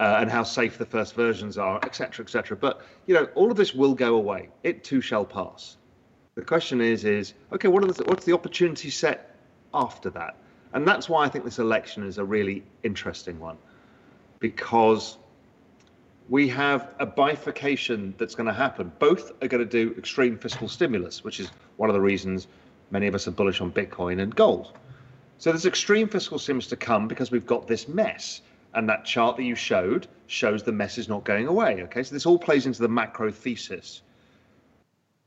uh, 0.00 0.18
and 0.20 0.30
how 0.30 0.42
safe 0.42 0.78
the 0.78 0.86
first 0.86 1.14
versions 1.14 1.58
are, 1.58 1.78
etc., 1.84 2.24
etc. 2.24 2.56
But 2.56 2.82
you 3.06 3.14
know, 3.14 3.24
all 3.34 3.50
of 3.50 3.56
this 3.56 3.74
will 3.74 3.94
go 3.94 4.14
away. 4.14 4.48
It 4.62 4.84
too 4.84 5.00
shall 5.00 5.24
pass. 5.24 5.76
The 6.34 6.42
question 6.42 6.80
is, 6.80 7.04
is 7.04 7.34
okay, 7.52 7.68
what 7.68 7.82
the, 7.96 8.04
what's 8.04 8.24
the 8.24 8.32
opportunity 8.32 8.90
set 8.90 9.36
after 9.74 10.10
that? 10.10 10.36
And 10.72 10.86
that's 10.86 11.08
why 11.08 11.24
I 11.24 11.28
think 11.28 11.44
this 11.44 11.58
election 11.58 12.04
is 12.04 12.18
a 12.18 12.24
really 12.24 12.62
interesting 12.82 13.40
one, 13.40 13.56
because 14.38 15.18
we 16.28 16.46
have 16.48 16.94
a 16.98 17.06
bifurcation 17.06 18.14
that's 18.18 18.34
going 18.34 18.46
to 18.46 18.52
happen. 18.52 18.92
Both 18.98 19.32
are 19.42 19.48
going 19.48 19.66
to 19.66 19.70
do 19.70 19.94
extreme 19.96 20.36
fiscal 20.36 20.68
stimulus, 20.68 21.24
which 21.24 21.40
is 21.40 21.50
one 21.76 21.88
of 21.88 21.94
the 21.94 22.00
reasons 22.00 22.46
many 22.90 23.06
of 23.06 23.14
us 23.14 23.26
are 23.26 23.32
bullish 23.32 23.60
on 23.60 23.72
Bitcoin 23.72 24.20
and 24.20 24.34
gold. 24.34 24.72
So 25.38 25.50
there's 25.50 25.66
extreme 25.66 26.08
fiscal 26.08 26.38
stimulus 26.38 26.66
to 26.68 26.76
come 26.76 27.08
because 27.08 27.30
we've 27.30 27.46
got 27.46 27.66
this 27.66 27.88
mess 27.88 28.42
and 28.74 28.88
that 28.88 29.04
chart 29.04 29.36
that 29.36 29.44
you 29.44 29.54
showed 29.54 30.06
shows 30.26 30.62
the 30.62 30.72
mess 30.72 30.98
is 30.98 31.08
not 31.08 31.24
going 31.24 31.46
away. 31.46 31.82
Okay, 31.84 32.02
so 32.02 32.14
this 32.14 32.26
all 32.26 32.38
plays 32.38 32.66
into 32.66 32.82
the 32.82 32.88
macro 32.88 33.30
thesis. 33.30 34.02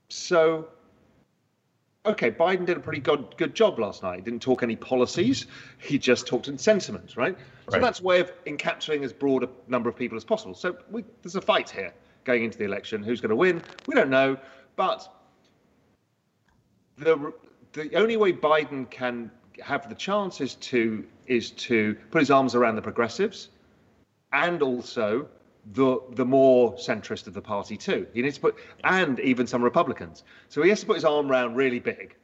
So, 0.10 0.67
okay, 2.06 2.32
Biden 2.32 2.65
did 2.65 2.77
a 2.77 2.80
pretty 2.80 2.99
good, 2.99 3.36
good 3.38 3.56
job 3.56 3.80
last 3.80 4.04
night. 4.04 4.17
He 4.17 4.21
didn't 4.21 4.41
talk 4.41 4.62
any 4.62 4.75
policies, 4.75 5.47
he 5.80 5.97
just 5.97 6.27
talked 6.27 6.47
in 6.47 6.58
sentiments, 6.58 7.17
right? 7.17 7.34
right. 7.34 7.41
So 7.72 7.80
that's 7.80 7.99
a 7.99 8.03
way 8.03 8.20
of 8.20 8.32
encapsulating 8.45 9.03
as 9.03 9.13
broad 9.13 9.43
a 9.43 9.49
number 9.68 9.89
of 9.89 9.95
people 9.95 10.18
as 10.18 10.24
possible. 10.24 10.53
So 10.53 10.78
we, 10.89 11.03
there's 11.24 11.36
a 11.36 11.41
fight 11.41 11.70
here 11.70 11.93
going 12.24 12.43
into 12.43 12.57
the 12.57 12.65
election. 12.65 13.01
Who's 13.01 13.22
going 13.22 13.30
to 13.30 13.36
win? 13.36 13.61
We 13.88 13.95
don't 13.95 14.09
know, 14.09 14.38
but 14.76 15.11
the 16.97 17.34
the 17.74 17.95
only 17.95 18.18
way 18.18 18.34
Biden 18.34 18.89
can 18.89 19.32
have 19.62 19.89
the 19.89 19.95
chances 19.95 20.55
to 20.55 21.05
is 21.28 21.51
to 21.51 21.95
put 22.12 22.20
his 22.20 22.32
arms 22.32 22.55
around 22.55 22.76
the 22.76 22.82
progressives 22.82 23.49
and 24.34 24.62
also 24.62 25.28
the 25.74 25.99
the 26.12 26.26
more 26.26 26.74
centrist 26.74 27.28
of 27.28 27.34
the 27.34 27.41
party 27.41 27.78
too. 27.78 28.07
He 28.14 28.22
needs 28.22 28.36
to 28.36 28.41
put 28.41 28.55
and 28.84 29.20
even 29.20 29.47
some 29.47 29.64
Republicans. 29.64 30.24
So 30.49 30.62
he 30.62 30.70
has 30.70 30.80
to 30.82 30.86
put 30.86 30.95
his 30.95 31.05
arm 31.05 31.32
around 31.32 31.55
really 31.55 31.80
big. 31.80 32.16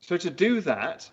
So 0.00 0.16
to 0.16 0.30
do 0.30 0.60
that, 0.62 1.10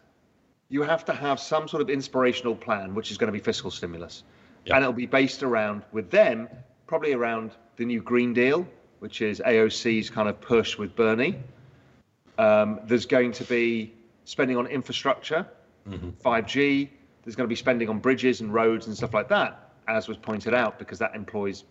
you 0.70 0.84
have 0.84 1.06
to 1.06 1.14
have 1.14 1.40
some 1.40 1.68
sort 1.68 1.82
of 1.82 1.90
inspirational 1.90 2.56
plan, 2.56 2.94
which 2.94 3.12
is 3.12 3.18
going 3.18 3.28
to 3.28 3.38
be 3.38 3.44
fiscal 3.44 3.72
stimulus, 3.72 4.24
yeah. 4.66 4.76
and 4.76 4.84
it'll 4.84 4.94
be 4.94 5.06
based 5.06 5.44
around 5.44 5.84
with 5.92 6.10
them 6.12 6.48
probably 6.88 7.14
around 7.14 7.52
the 7.76 7.86
new 7.86 8.02
Green 8.02 8.34
Deal, 8.34 8.68
which 9.00 9.22
is 9.22 9.42
AOC's 9.46 10.10
kind 10.10 10.30
of 10.30 10.40
push 10.40 10.78
with 10.78 10.96
Bernie. 10.96 11.36
Um, 12.38 12.80
there's 12.86 13.06
going 13.06 13.32
to 13.34 13.44
be 13.44 13.94
spending 14.28 14.58
on 14.58 14.68
infrastructure, 14.68 15.48
mm-hmm. 15.90 16.10
5G. 16.10 16.90
There's 17.24 17.36
going 17.36 17.46
to 17.46 17.50
be 17.50 17.56
spending 17.56 17.88
on 17.88 18.00
bridges 18.00 18.42
and 18.42 18.54
roads 18.54 18.88
and 18.88 18.96
stuff 18.96 19.14
like 19.14 19.30
that, 19.30 19.72
as 19.88 20.08
was 20.08 20.18
pointed 20.18 20.54
out, 20.54 20.78
because 20.78 21.00
that 21.00 21.16
employs 21.16 21.64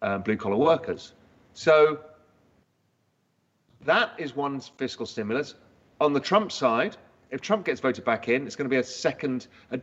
uh, 0.00 0.18
blue 0.18 0.36
collar 0.36 0.56
workers. 0.56 1.12
So 1.54 1.98
that 3.84 4.12
is 4.16 4.34
one 4.36 4.60
fiscal 4.60 5.06
stimulus. 5.06 5.54
On 6.00 6.12
the 6.12 6.20
Trump 6.20 6.52
side, 6.52 6.96
if 7.32 7.40
Trump 7.40 7.66
gets 7.66 7.80
voted 7.80 8.04
back 8.04 8.28
in, 8.28 8.46
it's 8.46 8.54
going 8.54 8.70
to 8.70 8.74
be 8.74 8.80
a 8.80 8.84
second 8.84 9.48
a 9.72 9.80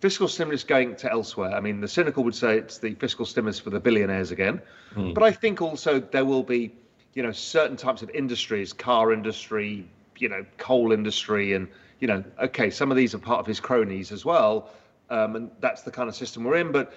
fiscal 0.00 0.26
stimulus 0.26 0.64
going 0.64 0.96
to 0.96 1.10
elsewhere. 1.10 1.54
I 1.54 1.60
mean, 1.60 1.80
the 1.80 1.86
cynical 1.86 2.24
would 2.24 2.34
say 2.34 2.58
it's 2.58 2.78
the 2.78 2.94
fiscal 2.94 3.24
stimulus 3.24 3.60
for 3.60 3.70
the 3.70 3.78
billionaires 3.78 4.32
again, 4.32 4.60
mm. 4.94 5.14
but 5.14 5.22
I 5.22 5.30
think 5.30 5.62
also 5.62 6.00
there 6.00 6.24
will 6.24 6.42
be, 6.42 6.72
you 7.14 7.22
know, 7.22 7.30
certain 7.30 7.76
types 7.76 8.02
of 8.02 8.10
industries, 8.10 8.72
car 8.72 9.12
industry, 9.12 9.86
you 10.22 10.28
know, 10.28 10.46
coal 10.56 10.92
industry, 10.92 11.52
and 11.52 11.66
you 11.98 12.06
know, 12.06 12.22
okay, 12.40 12.70
some 12.70 12.92
of 12.92 12.96
these 12.96 13.12
are 13.12 13.18
part 13.18 13.40
of 13.40 13.46
his 13.46 13.58
cronies 13.58 14.12
as 14.12 14.24
well, 14.24 14.70
um, 15.10 15.34
and 15.34 15.50
that's 15.60 15.82
the 15.82 15.90
kind 15.90 16.08
of 16.08 16.14
system 16.14 16.44
we're 16.44 16.56
in. 16.56 16.70
But 16.70 16.94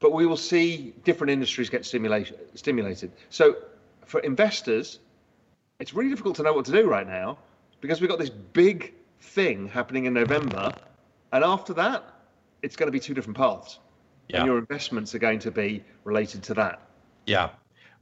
but 0.00 0.12
we 0.12 0.26
will 0.26 0.36
see 0.36 0.92
different 1.04 1.30
industries 1.30 1.70
get 1.70 1.86
stimulated. 1.86 3.12
So 3.30 3.56
for 4.04 4.18
investors, 4.20 4.98
it's 5.78 5.94
really 5.94 6.10
difficult 6.10 6.34
to 6.36 6.42
know 6.42 6.52
what 6.52 6.64
to 6.64 6.72
do 6.72 6.88
right 6.88 7.06
now 7.06 7.38
because 7.80 8.00
we've 8.00 8.10
got 8.10 8.18
this 8.18 8.30
big 8.30 8.92
thing 9.20 9.68
happening 9.68 10.06
in 10.06 10.12
November, 10.12 10.72
and 11.32 11.44
after 11.44 11.72
that, 11.74 12.02
it's 12.62 12.74
going 12.74 12.88
to 12.88 12.92
be 12.92 13.00
two 13.00 13.14
different 13.14 13.36
paths, 13.36 13.78
yeah. 14.28 14.38
and 14.38 14.46
your 14.46 14.58
investments 14.58 15.14
are 15.14 15.20
going 15.20 15.38
to 15.38 15.52
be 15.52 15.84
related 16.02 16.42
to 16.42 16.54
that. 16.54 16.80
Yeah. 17.24 17.50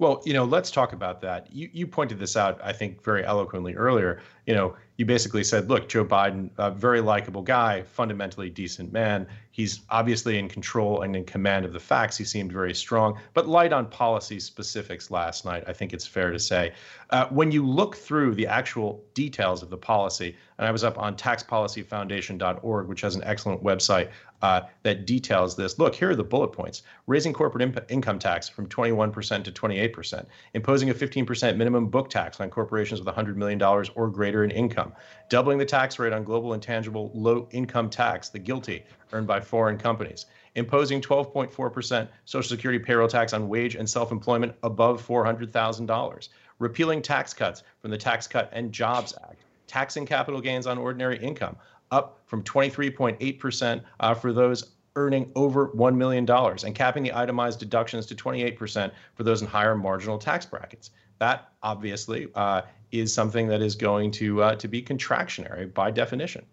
Well, 0.01 0.23
you 0.25 0.33
know, 0.33 0.45
let's 0.45 0.71
talk 0.71 0.95
about 0.95 1.21
that. 1.21 1.53
You 1.53 1.69
you 1.75 1.87
pointed 1.87 2.19
this 2.19 2.35
out, 2.35 2.59
I 2.65 2.73
think, 2.73 3.05
very 3.05 3.23
eloquently 3.23 3.75
earlier. 3.75 4.23
You 4.47 4.55
know, 4.55 4.77
you 5.01 5.07
basically 5.07 5.45
said, 5.45 5.71
look, 5.71 5.89
Joe 5.89 6.05
Biden, 6.05 6.51
a 6.59 6.71
very 6.71 7.01
likable 7.01 7.41
guy, 7.41 7.83
fundamentally 7.83 8.51
decent 8.51 8.93
man. 8.93 9.27
He's 9.51 9.81
obviously 9.89 10.39
in 10.39 10.47
control 10.47 11.01
and 11.01 11.17
in 11.17 11.25
command 11.25 11.65
of 11.65 11.73
the 11.73 11.81
facts. 11.81 12.19
He 12.19 12.25
seemed 12.25 12.53
very 12.53 12.75
strong, 12.75 13.19
but 13.33 13.49
light 13.49 13.73
on 13.73 13.87
policy 13.87 14.39
specifics 14.39 15.11
last 15.11 15.47
night, 15.47 15.65
I 15.67 15.73
think 15.73 15.95
it's 15.95 16.07
fair 16.07 16.31
to 16.31 16.39
say. 16.39 16.75
Uh, 17.09 17.27
when 17.29 17.51
you 17.51 17.67
look 17.67 17.97
through 17.97 18.35
the 18.35 18.47
actual 18.47 19.03
details 19.15 19.63
of 19.63 19.71
the 19.71 19.77
policy, 19.79 20.37
and 20.59 20.69
I 20.69 20.71
was 20.71 20.85
up 20.85 20.99
on 20.99 21.17
taxpolicyfoundation.org, 21.17 22.87
which 22.87 23.01
has 23.01 23.17
an 23.17 23.25
excellent 23.25 23.65
website 23.65 24.11
uh, 24.43 24.63
that 24.83 25.07
details 25.07 25.57
this. 25.57 25.79
Look, 25.79 25.95
here 25.95 26.11
are 26.11 26.17
the 26.17 26.25
bullet 26.25 26.49
points 26.49 26.83
raising 27.07 27.33
corporate 27.33 27.63
imp- 27.63 27.91
income 27.91 28.19
tax 28.19 28.49
from 28.49 28.69
21% 28.69 29.45
to 29.45 29.53
28%, 29.53 30.27
imposing 30.55 30.91
a 30.91 30.95
15% 30.95 31.57
minimum 31.57 31.89
book 31.89 32.11
tax 32.11 32.41
on 32.41 32.51
corporations 32.51 33.01
with 33.01 33.15
$100 33.15 33.37
million 33.37 33.61
or 33.63 34.09
greater 34.09 34.30
in 34.35 34.51
income, 34.51 34.93
doubling 35.29 35.59
the 35.59 35.65
tax 35.65 35.99
rate 35.99 36.13
on 36.13 36.25
global 36.25 36.55
intangible 36.55 37.11
low 37.15 37.49
income 37.51 37.91
tax, 37.91 38.29
the 38.29 38.39
GILTI, 38.39 38.83
earned 39.13 39.27
by 39.27 39.41
foreign 39.41 39.79
companies, 39.79 40.27
imposing 40.55 41.01
12.4% 41.01 42.09
Social 42.25 42.49
Security 42.49 42.83
payroll 42.83 43.09
tax 43.09 43.33
on 43.33 43.49
wage 43.49 43.75
and 43.75 43.89
self 43.89 44.13
employment 44.13 44.55
above 44.63 45.07
$400,000, 45.07 46.29
repealing 46.59 47.03
tax 47.03 47.35
cuts 47.35 47.63
from 47.81 47.91
the 47.91 47.99
Tax 47.99 48.27
Cut 48.27 48.51
and 48.53 48.73
Jobs 48.73 49.15
Act, 49.29 49.43
taxing 49.67 50.07
capital 50.07 50.41
gains 50.41 50.67
on 50.67 50.79
ordinary 50.79 51.19
income, 51.19 51.57
up 51.91 52.21
from 52.27 52.43
23.8% 52.43 53.83
uh, 54.01 54.15
for 54.15 54.33
those 54.33 54.71
earning 54.97 55.31
over 55.37 55.69
$1 55.69 55.97
million 55.97 56.29
and 56.29 56.75
capping 56.75 57.03
the 57.03 57.13
itemized 57.13 57.59
deductions 57.61 58.07
to 58.07 58.15
28% 58.15 58.91
for 59.15 59.23
those 59.23 59.41
in 59.41 59.49
higher 59.49 59.77
marginal 59.77 60.19
tax 60.19 60.45
brackets. 60.45 60.91
That 61.19 61.53
obviously 61.63 62.29
uh, 62.35 62.63
is 62.93 63.13
something 63.13 63.49
that 63.49 63.63
is 63.63 63.77
going 63.77 64.11
to 64.13 64.43
uh, 64.43 64.55
to 64.57 64.69
be 64.69 64.83
contractionary 64.83 65.73
by 65.73 65.91
definition. 65.91 66.45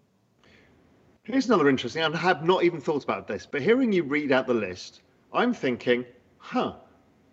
Here's 1.24 1.46
another 1.46 1.68
interesting. 1.68 2.02
I 2.02 2.16
have 2.16 2.44
not 2.44 2.64
even 2.64 2.80
thought 2.80 3.04
about 3.04 3.28
this, 3.28 3.44
but 3.44 3.60
hearing 3.60 3.92
you 3.92 4.02
read 4.02 4.32
out 4.32 4.46
the 4.46 4.54
list, 4.54 5.02
I'm 5.32 5.52
thinking, 5.52 6.06
huh, 6.38 6.74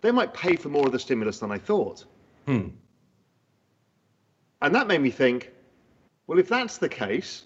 they 0.01 0.11
might 0.11 0.33
pay 0.33 0.57
for 0.57 0.69
more 0.69 0.85
of 0.85 0.91
the 0.91 0.99
stimulus 0.99 1.39
than 1.39 1.51
I 1.51 1.57
thought. 1.57 2.03
Hmm. 2.45 2.69
And 4.61 4.75
that 4.75 4.87
made 4.87 4.99
me 4.99 5.11
think, 5.11 5.51
well, 6.27 6.39
if 6.39 6.49
that's 6.49 6.77
the 6.77 6.89
case, 6.89 7.43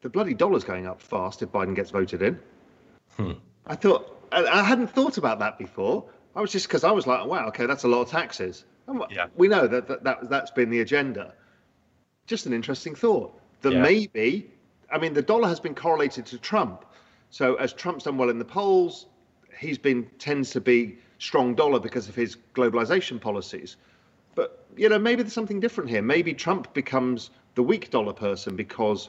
the 0.00 0.08
bloody 0.08 0.34
dollar's 0.34 0.64
going 0.64 0.86
up 0.86 1.00
fast 1.00 1.42
if 1.42 1.50
Biden 1.50 1.76
gets 1.76 1.90
voted 1.90 2.22
in. 2.22 2.38
Hmm. 3.16 3.32
I 3.66 3.76
thought 3.76 4.12
I 4.32 4.62
hadn't 4.62 4.88
thought 4.88 5.18
about 5.18 5.38
that 5.38 5.58
before. 5.58 6.04
I 6.34 6.40
was 6.40 6.52
just 6.52 6.66
because 6.66 6.84
I 6.84 6.90
was 6.90 7.06
like, 7.06 7.26
wow, 7.26 7.48
okay, 7.48 7.66
that's 7.66 7.84
a 7.84 7.88
lot 7.88 8.02
of 8.02 8.10
taxes. 8.10 8.64
And 8.86 9.02
yeah. 9.10 9.26
We 9.36 9.48
know 9.48 9.66
that, 9.66 9.88
that, 9.88 10.04
that 10.04 10.30
that's 10.30 10.50
been 10.50 10.70
the 10.70 10.80
agenda. 10.80 11.34
Just 12.26 12.46
an 12.46 12.52
interesting 12.52 12.94
thought 12.94 13.38
that 13.62 13.72
yeah. 13.72 13.82
maybe 13.82 14.50
I 14.90 14.98
mean, 14.98 15.14
the 15.14 15.22
dollar 15.22 15.48
has 15.48 15.60
been 15.60 15.74
correlated 15.74 16.26
to 16.26 16.38
Trump. 16.38 16.84
So 17.30 17.56
as 17.56 17.72
Trump's 17.72 18.04
done 18.04 18.16
well 18.16 18.30
in 18.30 18.38
the 18.38 18.44
polls, 18.44 19.06
he's 19.58 19.78
been 19.78 20.08
tends 20.18 20.50
to 20.50 20.60
be 20.60 20.98
strong 21.18 21.54
dollar 21.54 21.80
because 21.80 22.08
of 22.08 22.14
his 22.14 22.36
globalization 22.54 23.20
policies. 23.20 23.76
But 24.34 24.64
you 24.76 24.88
know, 24.88 24.98
maybe 24.98 25.22
there's 25.22 25.32
something 25.32 25.60
different 25.60 25.90
here. 25.90 26.02
Maybe 26.02 26.34
Trump 26.34 26.72
becomes 26.74 27.30
the 27.54 27.62
weak 27.62 27.90
dollar 27.90 28.12
person 28.12 28.54
because 28.54 29.08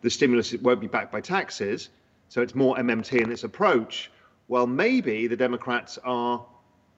the 0.00 0.10
stimulus 0.10 0.54
won't 0.54 0.80
be 0.80 0.86
backed 0.86 1.12
by 1.12 1.20
taxes, 1.20 1.90
so 2.28 2.40
it's 2.40 2.54
more 2.54 2.76
MMT 2.76 3.20
in 3.20 3.30
its 3.30 3.44
approach. 3.44 4.10
Well, 4.48 4.66
maybe 4.66 5.26
the 5.26 5.36
Democrats 5.36 5.98
are 6.04 6.44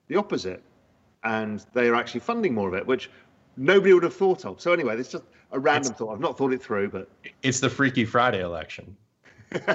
the 0.09 0.17
opposite, 0.17 0.63
and 1.25 1.65
they 1.73 1.89
are 1.89 1.95
actually 1.95 2.21
funding 2.21 2.55
more 2.55 2.69
of 2.69 2.75
it, 2.75 2.87
which 2.87 3.11
nobody 3.57 3.93
would 3.93 4.03
have 4.03 4.15
thought 4.15 4.45
of. 4.45 4.61
So 4.61 4.73
anyway, 4.73 4.97
it's 4.97 5.11
just 5.11 5.25
a 5.53 5.59
random 5.59 5.93
it's, 5.93 5.99
thought. 5.99 6.13
I've 6.13 6.21
not 6.21 6.37
thought 6.37 6.53
it 6.53 6.63
through, 6.63 6.91
but 6.91 7.09
it's 7.43 7.61
the 7.61 7.71
Freaky 7.71 8.05
Friday 8.05 8.43
election. 8.43 8.97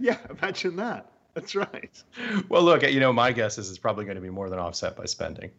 yeah, 0.00 0.18
imagine 0.30 0.76
that. 0.76 1.10
That's 1.34 1.54
right. 1.54 2.02
Well, 2.48 2.62
look, 2.62 2.82
you 2.82 3.00
know, 3.00 3.12
my 3.12 3.32
guess 3.32 3.58
is 3.58 3.68
it's 3.68 3.78
probably 3.78 4.04
going 4.04 4.16
to 4.16 4.20
be 4.20 4.30
more 4.30 4.48
than 4.48 4.58
offset 4.58 4.96
by 4.96 5.04
spending. 5.04 5.50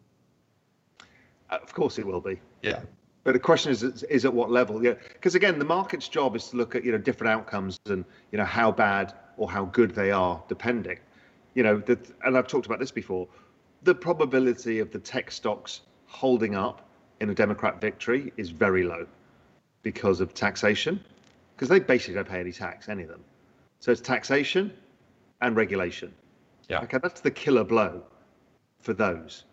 Uh, 1.49 1.57
of 1.61 1.73
course, 1.73 1.99
it 1.99 2.05
will 2.05 2.21
be. 2.21 2.39
Yeah. 2.61 2.80
But 3.23 3.34
the 3.34 3.39
question 3.39 3.71
is, 3.71 3.84
is 3.84 4.23
at 4.23 4.34
what 4.34 4.51
level? 4.51 4.84
Yeah, 4.84 4.93
because 5.13 5.36
again, 5.36 5.57
the 5.59 5.65
market's 5.65 6.07
job 6.07 6.36
is 6.36 6.49
to 6.49 6.57
look 6.57 6.76
at 6.76 6.86
you 6.86 6.91
know 6.91 6.97
different 6.97 7.34
outcomes 7.34 7.80
and 7.88 8.05
you 8.32 8.38
know 8.38 8.45
how 8.45 8.71
bad 8.71 9.13
or 9.38 9.49
how 9.49 9.65
good 9.65 9.91
they 9.91 10.11
are, 10.11 10.41
depending. 10.47 10.99
You 11.55 11.63
know, 11.63 11.80
the, 11.80 11.97
and 12.23 12.38
I've 12.38 12.47
talked 12.47 12.67
about 12.67 12.80
this 12.80 12.91
before. 12.91 13.28
The 13.86 13.94
probability 13.94 14.80
of 14.80 14.92
the 14.92 14.98
tech 14.98 15.30
stocks 15.30 15.82
holding 16.08 16.56
up 16.56 16.90
in 17.22 17.30
a 17.30 17.36
Democrat 17.36 17.80
victory 17.80 18.34
is 18.36 18.50
very 18.50 18.84
low 18.84 19.06
because 19.84 20.22
of 20.22 20.34
taxation, 20.34 21.00
because 21.56 21.70
they 21.70 21.80
basically 21.80 22.16
don't 22.16 22.28
pay 22.28 22.40
any 22.40 22.52
tax, 22.52 22.90
any 22.90 23.04
of 23.04 23.10
them. 23.10 23.24
So 23.80 23.92
it's 23.92 24.02
taxation 24.02 24.74
and 25.42 25.56
regulation. 25.56 26.12
Yeah. 26.68 26.80
Okay, 26.82 26.98
that's 26.98 27.22
the 27.22 27.30
killer 27.30 27.64
blow 27.64 28.02
for 28.82 28.94
those. 28.94 29.44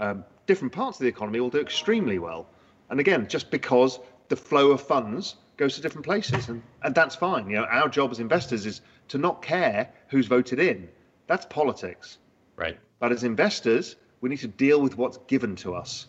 Um, 0.00 0.24
different 0.46 0.72
parts 0.72 0.96
of 0.98 1.02
the 1.02 1.08
economy 1.08 1.40
will 1.40 1.50
do 1.50 1.60
extremely 1.60 2.18
well. 2.18 2.46
And 2.88 3.00
again, 3.00 3.28
just 3.28 3.50
because 3.50 4.00
the 4.28 4.36
flow 4.36 4.70
of 4.70 4.80
funds 4.80 5.36
goes 5.58 5.74
to 5.74 5.82
different 5.82 6.06
places, 6.06 6.48
and, 6.48 6.62
and 6.84 6.94
that's 6.94 7.16
fine. 7.16 7.50
You 7.50 7.56
know, 7.56 7.64
our 7.64 7.90
job 7.90 8.12
as 8.12 8.18
investors 8.18 8.64
is 8.64 8.80
to 9.08 9.18
not 9.18 9.42
care 9.42 9.90
who's 10.08 10.26
voted 10.26 10.58
in. 10.58 10.88
That's 11.26 11.44
politics. 11.44 12.16
Right. 12.56 12.78
But 13.00 13.12
as 13.12 13.24
investors, 13.24 13.96
we 14.20 14.28
need 14.30 14.38
to 14.40 14.48
deal 14.48 14.80
with 14.80 14.96
what's 14.96 15.18
given 15.26 15.56
to 15.56 15.74
us, 15.74 16.06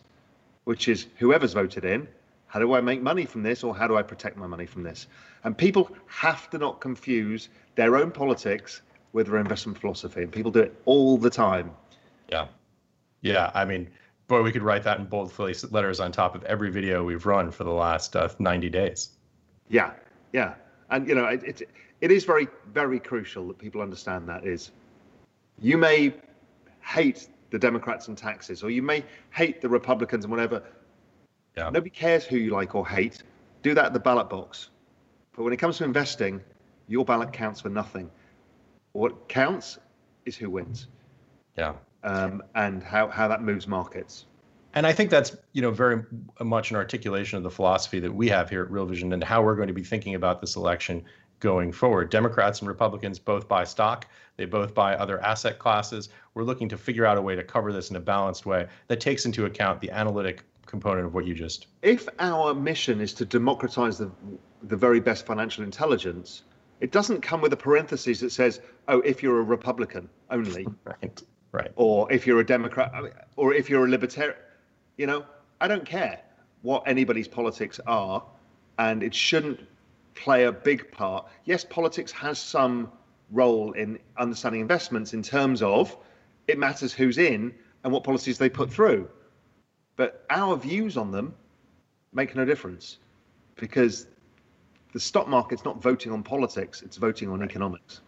which 0.64 0.88
is 0.88 1.08
whoever's 1.18 1.54
voted 1.54 1.86
in 1.86 2.08
how 2.56 2.60
do 2.60 2.74
I 2.74 2.80
make 2.80 3.02
money 3.02 3.26
from 3.26 3.44
this, 3.44 3.66
or 3.66 3.76
how 3.76 3.86
do 3.86 3.98
I 3.98 4.02
protect 4.02 4.38
my 4.38 4.48
money 4.48 4.66
from 4.66 4.82
this? 4.82 5.08
And 5.44 5.58
people 5.58 5.90
have 6.08 6.50
to 6.52 6.58
not 6.58 6.80
confuse 6.80 7.50
their 7.76 7.98
own 7.98 8.12
politics 8.12 8.82
with 9.12 9.28
their 9.28 9.40
investment 9.40 9.78
philosophy, 9.78 10.24
and 10.24 10.32
people 10.32 10.52
do 10.52 10.62
it 10.62 10.82
all 10.86 11.18
the 11.18 11.30
time. 11.30 11.72
Yeah, 12.30 12.48
yeah. 13.20 13.52
I 13.54 13.66
mean, 13.66 13.90
boy, 14.30 14.42
we 14.42 14.54
could 14.54 14.64
write 14.64 14.84
that 14.84 15.00
in 15.00 15.06
bold 15.06 15.38
letters 15.38 16.00
on 16.00 16.14
top 16.14 16.34
of 16.34 16.46
every 16.46 16.72
video 16.72 17.04
we've 17.04 17.26
run 17.26 17.52
for 17.52 17.66
the 17.66 17.72
last 17.72 18.16
uh, 18.16 18.30
90 18.40 18.70
days. 18.70 19.10
Yeah, 19.68 19.92
yeah, 20.32 20.54
and 20.92 21.06
you 21.10 21.16
know, 21.16 21.26
it, 21.26 21.44
it 21.44 21.70
it 22.00 22.10
is 22.10 22.24
very 22.24 22.48
very 22.72 23.02
crucial 23.02 23.50
that 23.50 23.58
people 23.58 23.82
understand 23.82 24.30
that 24.30 24.48
is, 24.48 24.72
you 25.60 25.78
may 25.78 26.14
hate 26.86 27.30
the 27.50 27.60
Democrats 27.60 28.08
and 28.08 28.18
taxes, 28.18 28.64
or 28.64 28.70
you 28.70 28.82
may 28.82 29.04
hate 29.32 29.62
the 29.62 29.70
Republicans 29.70 30.26
and 30.26 30.32
whatever, 30.32 30.64
yeah. 31.56 31.70
Nobody 31.70 31.90
cares 31.90 32.26
who 32.26 32.38
you 32.38 32.52
like 32.52 32.76
or 32.76 32.88
hate. 32.88 33.24
Do 33.62 33.74
that 33.74 33.86
at 33.86 33.94
the 33.94 34.00
ballot 34.00 34.30
box. 34.30 34.70
But 35.36 35.44
when 35.44 35.54
it 35.54 35.58
comes 35.58 35.78
to 35.78 35.84
investing, 35.84 36.42
your 36.88 37.06
ballot 37.06 37.32
counts 37.34 37.62
for 37.62 37.70
nothing. 37.70 38.12
What 38.92 39.28
counts 39.28 39.80
is 40.26 40.36
who 40.36 40.50
wins. 40.50 40.88
Yeah. 41.58 41.74
Um, 42.04 42.44
and 42.56 42.84
how, 42.84 43.08
how 43.08 43.28
that 43.28 43.42
moves 43.42 43.68
markets. 43.68 44.26
And 44.74 44.86
I 44.86 44.92
think 44.92 45.10
that's 45.10 45.36
you 45.54 45.62
know 45.62 45.72
very 45.72 46.04
much 46.42 46.72
an 46.72 46.76
articulation 46.76 47.38
of 47.38 47.44
the 47.44 47.50
philosophy 47.50 48.02
that 48.02 48.14
we 48.14 48.28
have 48.28 48.50
here 48.50 48.62
at 48.62 48.70
Real 48.70 48.86
Vision 48.86 49.14
and 49.14 49.24
how 49.24 49.42
we're 49.42 49.56
going 49.56 49.70
to 49.70 49.74
be 49.74 49.84
thinking 49.84 50.16
about 50.16 50.42
this 50.42 50.58
election 50.58 51.06
going 51.40 51.72
forward. 51.72 52.10
Democrats 52.10 52.60
and 52.60 52.68
Republicans 52.68 53.20
both 53.20 53.48
buy 53.48 53.64
stock, 53.64 54.08
they 54.38 54.46
both 54.46 54.74
buy 54.74 54.96
other 54.96 55.22
asset 55.22 55.60
classes. 55.60 56.10
We're 56.34 56.44
looking 56.44 56.70
to 56.70 56.78
figure 56.78 57.06
out 57.06 57.18
a 57.18 57.22
way 57.22 57.36
to 57.36 57.44
cover 57.44 57.72
this 57.72 57.90
in 57.90 57.96
a 57.96 58.00
balanced 58.00 58.46
way 58.46 58.68
that 58.88 59.00
takes 59.00 59.26
into 59.26 59.46
account 59.46 59.82
the 59.82 59.92
analytic 59.92 60.44
component 60.66 61.06
of 61.06 61.14
what 61.14 61.26
you 61.26 61.34
just. 61.34 61.68
If 61.82 62.08
our 62.20 62.54
mission 62.54 63.00
is 63.00 63.14
to 63.14 63.26
democratize 63.26 63.98
the, 63.98 64.12
the 64.64 64.76
very 64.76 65.00
best 65.00 65.26
financial 65.26 65.64
intelligence, 65.64 66.44
it 66.82 66.92
doesn't 66.92 67.22
come 67.22 67.42
with 67.42 67.54
a 67.54 67.58
parenthesis 67.58 68.20
that 68.20 68.32
says, 68.32 68.60
oh, 68.88 69.00
if 69.02 69.24
you're 69.24 69.40
a 69.40 69.44
Republican 69.44 70.10
only. 70.30 70.68
right. 70.84 71.24
Right. 71.52 71.72
Or 71.78 72.12
if 72.12 72.28
you're 72.28 72.42
a 72.42 72.46
Democrat, 72.46 72.92
or 73.38 73.54
if 73.54 73.70
you're 73.70 73.86
a 73.86 73.90
libertarian. 73.90 74.36
You 74.98 75.08
know, 75.08 75.26
I 75.62 75.70
don't 75.70 75.86
care 75.86 76.20
what 76.64 76.84
anybody's 76.86 77.30
politics 77.30 77.80
are, 77.88 78.26
and 78.78 79.02
it 79.02 79.16
shouldn't 79.16 79.62
play 80.16 80.46
a 80.46 80.52
big 80.52 80.92
part. 80.92 81.28
Yes, 81.44 81.64
politics 81.64 82.12
has 82.14 82.40
some 82.40 82.92
role 83.32 83.74
in 83.74 84.00
understanding 84.18 84.62
investments 84.62 85.14
in 85.14 85.22
terms 85.22 85.62
of 85.62 85.96
it 86.48 86.58
matters 86.58 86.94
who's 86.94 87.18
in 87.18 87.54
and 87.84 87.94
what 87.94 88.04
policies 88.04 88.38
they 88.38 88.50
put 88.50 88.72
through. 88.72 89.08
But 89.96 90.26
our 90.30 90.58
views 90.58 90.98
on 90.98 91.12
them 91.12 91.34
make 92.14 92.36
no 92.36 92.46
difference 92.46 92.98
because 93.56 94.08
the 94.94 95.00
stock 95.00 95.28
market's 95.28 95.66
not 95.66 95.82
voting 95.82 96.12
on 96.12 96.24
politics, 96.24 96.82
it's 96.82 96.98
voting 96.98 97.30
on 97.30 97.42
economics. 97.42 98.02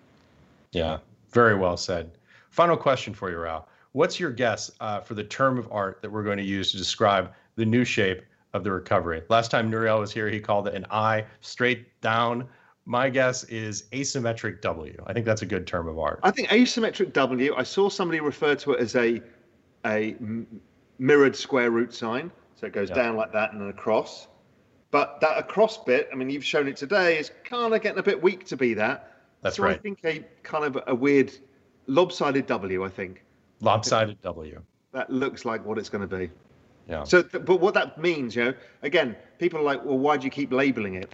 Yeah, 0.72 1.00
very 1.32 1.56
well 1.56 1.78
said. 1.78 2.12
Final 2.50 2.78
question 2.78 3.14
for 3.14 3.30
you, 3.30 3.38
Raoul. 3.38 3.68
What's 3.92 4.20
your 4.20 4.32
guess 4.32 4.72
uh, 4.80 5.00
for 5.02 5.14
the 5.14 5.24
term 5.24 5.58
of 5.58 5.68
art 5.72 6.02
that 6.02 6.12
we're 6.12 6.24
going 6.24 6.38
to 6.38 6.44
use 6.44 6.72
to 6.72 6.78
describe 6.78 7.34
the 7.56 7.66
new 7.66 7.84
shape 7.84 8.22
of 8.58 8.66
the 8.66 8.72
recovery? 8.72 9.24
Last 9.30 9.52
time 9.52 9.70
Nouriel 9.70 10.00
was 10.00 10.12
here, 10.12 10.30
he 10.30 10.42
called 10.42 10.68
it 10.68 10.74
an 10.74 10.86
I 10.92 11.26
straight 11.40 12.02
down. 12.02 12.48
My 12.86 13.10
guess 13.10 13.44
is 13.46 13.84
asymmetric 13.92 14.62
W. 14.62 15.02
I 15.08 15.14
think 15.14 15.26
that's 15.26 15.42
a 15.42 15.46
good 15.46 15.66
term 15.66 15.88
of 15.88 15.98
art. 15.98 16.20
I 16.24 16.32
think 16.32 16.50
asymmetric 16.50 17.14
W. 17.14 17.54
I 17.56 17.64
saw 17.64 17.88
somebody 17.90 18.20
refer 18.20 18.56
to 18.56 18.74
it 18.74 18.82
as 18.82 18.96
a 18.96 19.22
a 19.86 20.16
mirrored 21.00 21.36
square 21.36 21.72
root 21.72 21.94
sign. 21.94 22.32
So 22.56 22.66
it 22.66 22.74
goes 22.74 22.90
yeah. 22.90 22.96
down 22.96 23.16
like 23.16 23.32
that 23.34 23.54
and 23.54 23.62
then 23.62 23.70
across. 23.70 24.28
But 24.90 25.20
that 25.22 25.38
across 25.38 25.84
bit, 25.84 26.10
I 26.12 26.16
mean, 26.16 26.30
you've 26.30 26.46
shown 26.46 26.68
it 26.68 26.78
today, 26.78 27.20
is 27.20 27.32
kind 27.44 27.74
of 27.74 27.82
getting 27.82 28.00
a 28.00 28.04
bit 28.04 28.22
weak 28.22 28.46
to 28.48 28.58
be 28.58 28.74
that. 28.76 29.14
That's 29.42 29.58
so 29.58 29.64
right. 29.64 29.76
I 29.76 29.80
think 29.80 30.00
a 30.06 30.26
kind 30.44 30.64
of 30.64 30.82
a 30.88 30.96
weird 30.96 31.32
lopsided 31.88 32.48
W, 32.48 32.84
I 32.84 32.90
think. 32.90 33.24
Lopsided 33.60 34.22
W. 34.22 34.62
That 34.94 35.10
looks 35.10 35.46
like 35.46 35.66
what 35.66 35.78
it's 35.78 35.90
going 35.90 36.08
to 36.08 36.18
be. 36.18 36.30
Yeah. 36.88 37.04
So, 37.04 37.24
but 37.24 37.60
what 37.60 37.74
that 37.74 37.98
means, 37.98 38.36
you 38.36 38.46
know, 38.46 38.54
again, 38.82 39.16
people 39.40 39.60
are 39.60 39.64
like, 39.64 39.84
well, 39.84 39.98
why 39.98 40.18
do 40.18 40.26
you 40.26 40.32
keep 40.32 40.52
labeling 40.54 40.96
it? 40.96 41.14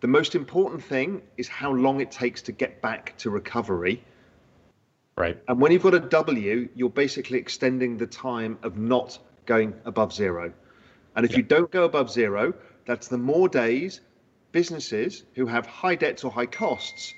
The 0.00 0.08
most 0.08 0.34
important 0.34 0.82
thing 0.82 1.22
is 1.36 1.48
how 1.48 1.72
long 1.72 2.00
it 2.00 2.10
takes 2.10 2.42
to 2.42 2.52
get 2.52 2.80
back 2.82 3.16
to 3.18 3.30
recovery. 3.30 4.02
Right. 5.16 5.38
And 5.48 5.60
when 5.60 5.72
you've 5.72 5.82
got 5.82 5.94
a 5.94 6.00
W, 6.00 6.68
you're 6.74 6.90
basically 6.90 7.38
extending 7.38 7.96
the 7.96 8.06
time 8.06 8.58
of 8.62 8.78
not 8.78 9.18
going 9.46 9.74
above 9.84 10.12
zero. 10.12 10.52
And 11.16 11.24
if 11.24 11.32
yeah. 11.32 11.38
you 11.38 11.42
don't 11.44 11.70
go 11.70 11.84
above 11.84 12.10
zero, 12.10 12.54
that's 12.86 13.08
the 13.08 13.18
more 13.18 13.48
days 13.48 14.00
businesses 14.52 15.24
who 15.34 15.46
have 15.46 15.66
high 15.66 15.94
debts 15.94 16.24
or 16.24 16.30
high 16.30 16.46
costs 16.46 17.12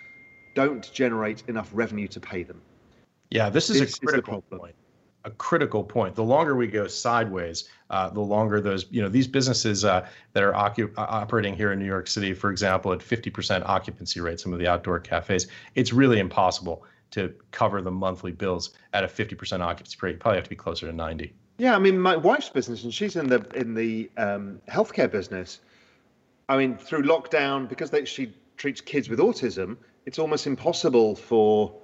don't 0.55 0.91
generate 0.93 1.45
enough 1.49 1.71
revenue 1.73 2.09
to 2.09 2.21
pay 2.21 2.43
them. 2.43 2.61
Yeah, 3.31 3.51
this 3.51 3.71
is 3.71 3.81
this 3.81 3.97
a 3.97 4.01
critical 4.01 4.45
is 4.51 4.59
point. 4.59 4.75
A 5.27 5.31
critical 5.31 5.83
point. 5.83 6.15
The 6.15 6.23
longer 6.23 6.55
we 6.55 6.69
go 6.69 6.87
sideways, 6.87 7.69
uh, 7.91 8.09
the 8.11 8.21
longer 8.21 8.61
those, 8.61 8.87
you 8.91 9.03
know, 9.03 9.09
these 9.09 9.27
businesses 9.27 9.85
uh, 9.85 10.07
that 10.33 10.43
are 10.43 10.53
occup- 10.53 10.97
uh, 10.97 11.07
operating 11.09 11.55
here 11.55 11.73
in 11.73 11.79
New 11.79 11.85
York 11.85 12.07
City, 12.07 12.33
for 12.33 12.51
example, 12.51 12.93
at 12.93 13.01
50% 13.01 13.63
occupancy 13.67 14.21
rate, 14.21 14.39
some 14.39 14.53
of 14.53 14.61
the 14.61 14.69
outdoor 14.69 15.01
cafes, 15.01 15.49
it's 15.75 15.93
really 15.93 16.21
impossible 16.21 16.85
to 17.11 17.35
cover 17.51 17.83
the 17.83 17.91
monthly 17.91 18.33
bills 18.33 18.71
at 18.93 19.03
a 19.03 19.09
50% 19.09 19.61
occupancy 19.61 19.99
rate. 20.01 20.13
You 20.13 20.19
probably 20.19 20.37
have 20.37 20.45
to 20.45 20.51
be 20.51 20.57
closer 20.57 20.87
to 20.87 20.93
90. 20.93 21.35
Yeah, 21.59 21.75
I 21.75 21.79
mean, 21.79 21.99
my 21.99 22.17
wife's 22.17 22.51
business, 22.51 22.85
and 22.85 22.93
she's 22.93 23.17
in 23.17 23.29
the 23.29 23.45
in 23.55 23.75
the 23.75 24.11
um, 24.19 24.61
healthcare 24.69 25.11
business. 25.11 25.61
I 26.49 26.57
mean, 26.57 26.77
through 26.77 27.03
lockdown, 27.03 27.69
because 27.69 27.91
they, 27.91 28.05
she 28.05 28.33
treats 28.57 28.81
kids 28.81 29.09
with 29.09 29.19
autism, 29.19 29.77
it's 30.05 30.19
almost 30.19 30.47
impossible 30.47 31.17
for 31.17 31.75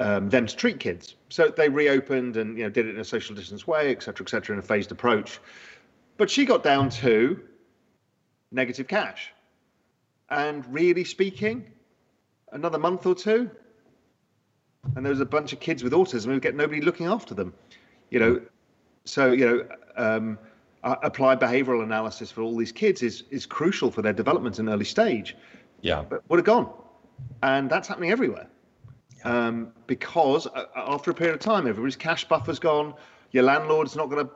um, 0.00 0.28
them 0.28 0.46
to 0.46 0.56
treat 0.56 0.78
kids. 0.80 1.16
So 1.28 1.48
they 1.48 1.68
reopened 1.68 2.36
and 2.36 2.56
you 2.56 2.64
know 2.64 2.70
did 2.70 2.86
it 2.86 2.94
in 2.94 3.00
a 3.00 3.04
social 3.04 3.34
distance 3.34 3.66
way, 3.66 3.90
et 3.90 4.02
cetera, 4.02 4.24
et 4.24 4.30
cetera, 4.30 4.54
in 4.54 4.60
a 4.60 4.62
phased 4.62 4.92
approach. 4.92 5.40
But 6.16 6.30
she 6.30 6.44
got 6.44 6.62
down 6.62 6.90
to 6.90 7.40
negative 8.50 8.88
cash. 8.88 9.32
And 10.30 10.64
really 10.72 11.04
speaking, 11.04 11.70
another 12.52 12.78
month 12.78 13.06
or 13.06 13.14
two, 13.14 13.50
and 14.94 15.04
there 15.04 15.10
was 15.10 15.20
a 15.20 15.26
bunch 15.26 15.52
of 15.52 15.60
kids 15.60 15.82
with 15.82 15.92
autism 15.92 16.26
who 16.26 16.40
get 16.40 16.54
nobody 16.54 16.80
looking 16.80 17.06
after 17.06 17.34
them. 17.34 17.54
You 18.10 18.18
know, 18.20 18.40
so 19.04 19.32
you 19.32 19.46
know, 19.46 19.68
um, 19.96 20.38
applied 20.82 21.40
behavioural 21.40 21.82
analysis 21.82 22.30
for 22.30 22.42
all 22.42 22.56
these 22.56 22.72
kids 22.72 23.02
is 23.02 23.24
is 23.30 23.46
crucial 23.46 23.90
for 23.90 24.02
their 24.02 24.12
development 24.12 24.58
in 24.58 24.68
early 24.68 24.84
stage. 24.84 25.36
Yeah, 25.80 26.04
but 26.08 26.22
would 26.28 26.38
have 26.38 26.46
gone, 26.46 26.70
and 27.42 27.70
that's 27.70 27.88
happening 27.88 28.10
everywhere. 28.10 28.48
Um, 29.24 29.72
because 29.86 30.46
uh, 30.46 30.64
after 30.76 31.10
a 31.10 31.14
period 31.14 31.34
of 31.34 31.40
time, 31.40 31.66
everybody's 31.66 31.96
cash 31.96 32.24
buffer's 32.26 32.58
gone. 32.58 32.94
Your 33.32 33.42
landlord's 33.42 33.96
not 33.96 34.08
going 34.08 34.26
to, 34.26 34.32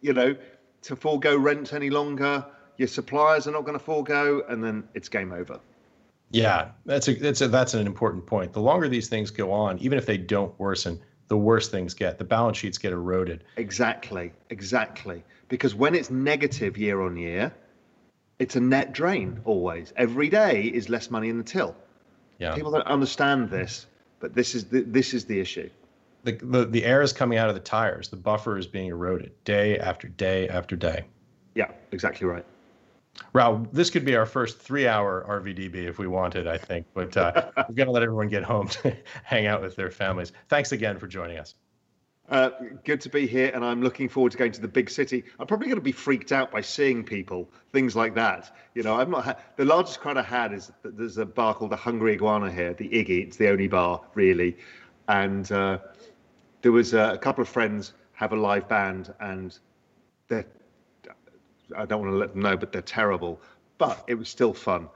you 0.00 0.12
know, 0.12 0.36
to 0.82 0.96
forego 0.96 1.36
rent 1.36 1.72
any 1.72 1.90
longer. 1.90 2.44
Your 2.76 2.88
suppliers 2.88 3.46
are 3.46 3.52
not 3.52 3.62
going 3.62 3.78
to 3.78 3.84
forego, 3.84 4.42
and 4.48 4.62
then 4.62 4.84
it's 4.94 5.08
game 5.08 5.32
over. 5.32 5.60
Yeah, 6.30 6.70
that's 6.84 7.08
a 7.08 7.14
that's 7.14 7.40
a 7.40 7.48
that's 7.48 7.74
an 7.74 7.86
important 7.86 8.26
point. 8.26 8.52
The 8.52 8.60
longer 8.60 8.88
these 8.88 9.08
things 9.08 9.30
go 9.30 9.52
on, 9.52 9.78
even 9.78 9.98
if 9.98 10.06
they 10.06 10.18
don't 10.18 10.58
worsen, 10.58 11.00
the 11.28 11.36
worse 11.36 11.68
things 11.68 11.94
get. 11.94 12.18
The 12.18 12.24
balance 12.24 12.58
sheets 12.58 12.78
get 12.78 12.92
eroded. 12.92 13.44
Exactly, 13.56 14.32
exactly. 14.50 15.22
Because 15.48 15.74
when 15.74 15.94
it's 15.94 16.10
negative 16.10 16.76
year 16.76 17.02
on 17.02 17.16
year, 17.16 17.54
it's 18.38 18.56
a 18.56 18.60
net 18.60 18.92
drain 18.92 19.40
always. 19.44 19.92
Every 19.96 20.28
day 20.28 20.64
is 20.64 20.88
less 20.88 21.10
money 21.10 21.28
in 21.28 21.38
the 21.38 21.44
till. 21.44 21.76
Yeah. 22.38 22.54
People 22.54 22.70
don't 22.70 22.86
understand 22.86 23.50
this, 23.50 23.86
but 24.20 24.34
this 24.34 24.54
is 24.54 24.64
the, 24.66 24.82
this 24.82 25.14
is 25.14 25.24
the 25.24 25.40
issue. 25.40 25.70
The, 26.24 26.32
the 26.32 26.64
the 26.64 26.84
air 26.84 27.02
is 27.02 27.12
coming 27.12 27.38
out 27.38 27.48
of 27.48 27.54
the 27.54 27.60
tires. 27.60 28.08
The 28.08 28.16
buffer 28.16 28.56
is 28.56 28.66
being 28.66 28.88
eroded 28.88 29.32
day 29.44 29.78
after 29.78 30.08
day 30.08 30.48
after 30.48 30.74
day. 30.74 31.04
Yeah, 31.54 31.70
exactly 31.92 32.26
right. 32.26 32.44
Raoul, 33.32 33.66
this 33.72 33.90
could 33.90 34.04
be 34.04 34.16
our 34.16 34.26
first 34.26 34.58
three-hour 34.58 35.24
RVDB 35.28 35.86
if 35.88 35.98
we 35.98 36.08
wanted, 36.08 36.48
I 36.48 36.58
think. 36.58 36.86
But 36.94 37.16
uh, 37.16 37.50
we're 37.56 37.74
going 37.74 37.86
to 37.86 37.92
let 37.92 38.02
everyone 38.02 38.28
get 38.28 38.42
home 38.42 38.68
to 38.68 38.96
hang 39.22 39.46
out 39.46 39.62
with 39.62 39.76
their 39.76 39.90
families. 39.90 40.32
Thanks 40.48 40.72
again 40.72 40.98
for 40.98 41.06
joining 41.06 41.38
us. 41.38 41.54
Uh, 42.30 42.50
good 42.84 43.02
to 43.02 43.10
be 43.10 43.26
here, 43.26 43.50
and 43.54 43.62
I'm 43.62 43.82
looking 43.82 44.08
forward 44.08 44.32
to 44.32 44.38
going 44.38 44.52
to 44.52 44.60
the 44.60 44.68
big 44.68 44.88
city. 44.88 45.24
I'm 45.38 45.46
probably 45.46 45.66
going 45.66 45.76
to 45.76 45.82
be 45.82 45.92
freaked 45.92 46.32
out 46.32 46.50
by 46.50 46.62
seeing 46.62 47.04
people, 47.04 47.50
things 47.70 47.94
like 47.94 48.14
that. 48.14 48.56
You 48.74 48.82
know, 48.82 48.94
I've 48.94 49.10
not 49.10 49.56
the 49.56 49.66
largest 49.66 50.00
crowd 50.00 50.16
I 50.16 50.22
had 50.22 50.54
is 50.54 50.72
there's 50.82 51.18
a 51.18 51.26
bar 51.26 51.54
called 51.54 51.70
the 51.70 51.76
Hungry 51.76 52.14
Iguana 52.14 52.50
here, 52.50 52.72
the 52.72 52.88
Iggy. 52.88 53.26
It's 53.26 53.36
the 53.36 53.50
only 53.50 53.68
bar 53.68 54.00
really, 54.14 54.56
and 55.06 55.50
uh, 55.52 55.78
there 56.62 56.72
was 56.72 56.94
a, 56.94 57.12
a 57.12 57.18
couple 57.18 57.42
of 57.42 57.48
friends 57.48 57.92
have 58.14 58.32
a 58.32 58.36
live 58.36 58.68
band, 58.68 59.12
and 59.20 59.58
they're 60.28 60.46
I 61.76 61.84
don't 61.84 62.00
want 62.00 62.12
to 62.12 62.16
let 62.16 62.32
them 62.32 62.40
know, 62.40 62.56
but 62.56 62.72
they're 62.72 62.80
terrible. 62.80 63.38
But 63.76 64.02
it 64.06 64.14
was 64.14 64.30
still 64.30 64.54
fun, 64.54 64.88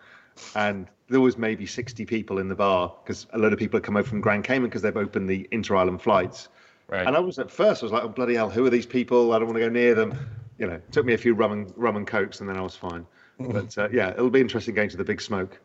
and 0.55 0.89
there 1.09 1.21
was 1.21 1.37
maybe 1.37 1.67
60 1.67 2.07
people 2.07 2.39
in 2.39 2.49
the 2.49 2.55
bar 2.55 2.95
because 3.05 3.27
a 3.35 3.39
lot 3.39 3.53
of 3.53 3.59
people 3.59 3.77
have 3.77 3.85
come 3.85 3.99
over 3.99 4.09
from 4.09 4.23
Grand 4.23 4.45
Cayman 4.45 4.71
because 4.71 4.81
they've 4.81 4.97
opened 4.97 5.29
the 5.29 5.47
inter-island 5.51 6.01
flights 6.01 6.49
Right. 6.89 7.07
And 7.07 7.15
I 7.17 7.21
was 7.21 7.39
at 7.39 7.51
first, 7.51 7.83
I 7.83 7.87
was 7.87 7.93
like, 7.93 8.03
oh, 8.03 8.09
bloody 8.09 8.35
hell, 8.35 8.49
who 8.49 8.65
are 8.65 8.71
these 8.71 8.87
people? 8.87 9.33
I 9.33 9.39
don't 9.39 9.47
want 9.47 9.57
to 9.57 9.61
go 9.65 9.69
near 9.69 9.95
them. 9.95 10.19
You 10.59 10.67
know, 10.67 10.81
took 10.91 11.05
me 11.05 11.13
a 11.15 11.19
few 11.19 11.35
rum 11.35 11.53
and, 11.53 11.73
rum 11.77 11.97
and 11.97 12.07
cokes 12.07 12.41
and 12.41 12.49
then 12.49 12.57
I 12.57 12.63
was 12.63 12.75
fine. 12.75 13.07
but 13.39 13.77
uh, 13.79 13.89
yeah, 13.93 14.11
it'll 14.11 14.31
be 14.31 14.41
interesting 14.41 14.75
going 14.75 14.89
to 14.89 14.97
the 14.97 15.05
big 15.05 15.21
smoke. 15.21 15.61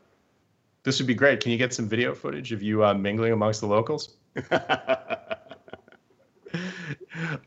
This 0.83 0.99
would 0.99 1.07
be 1.07 1.15
great. 1.15 1.39
Can 1.39 1.51
you 1.51 1.57
get 1.57 1.73
some 1.73 1.87
video 1.87 2.13
footage 2.13 2.51
of 2.51 2.61
you 2.61 2.83
uh, 2.83 2.93
mingling 2.93 3.31
amongst 3.31 3.61
the 3.61 3.67
locals? 3.67 4.17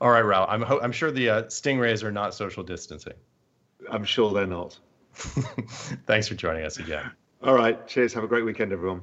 All 0.01 0.11
right, 0.11 0.25
Raoul. 0.25 0.47
I'm, 0.49 0.63
ho- 0.63 0.81
I'm 0.83 0.93
sure 0.93 1.11
the 1.11 1.29
uh, 1.29 1.43
stingrays 1.45 2.03
are 2.03 2.11
not 2.11 2.35
social 2.35 2.63
distancing. 2.63 3.13
I'm 3.91 4.05
sure 4.05 4.33
they're 4.33 4.47
not. 4.47 4.79
Thanks 6.07 6.29
for 6.29 6.35
joining 6.35 6.65
us 6.65 6.79
again. 6.79 7.11
All 7.43 7.55
right. 7.55 7.87
Cheers. 7.87 8.15
Have 8.15 8.25
a 8.25 8.29
great 8.29 8.45
weekend, 8.45 8.73
everyone. 8.73 9.03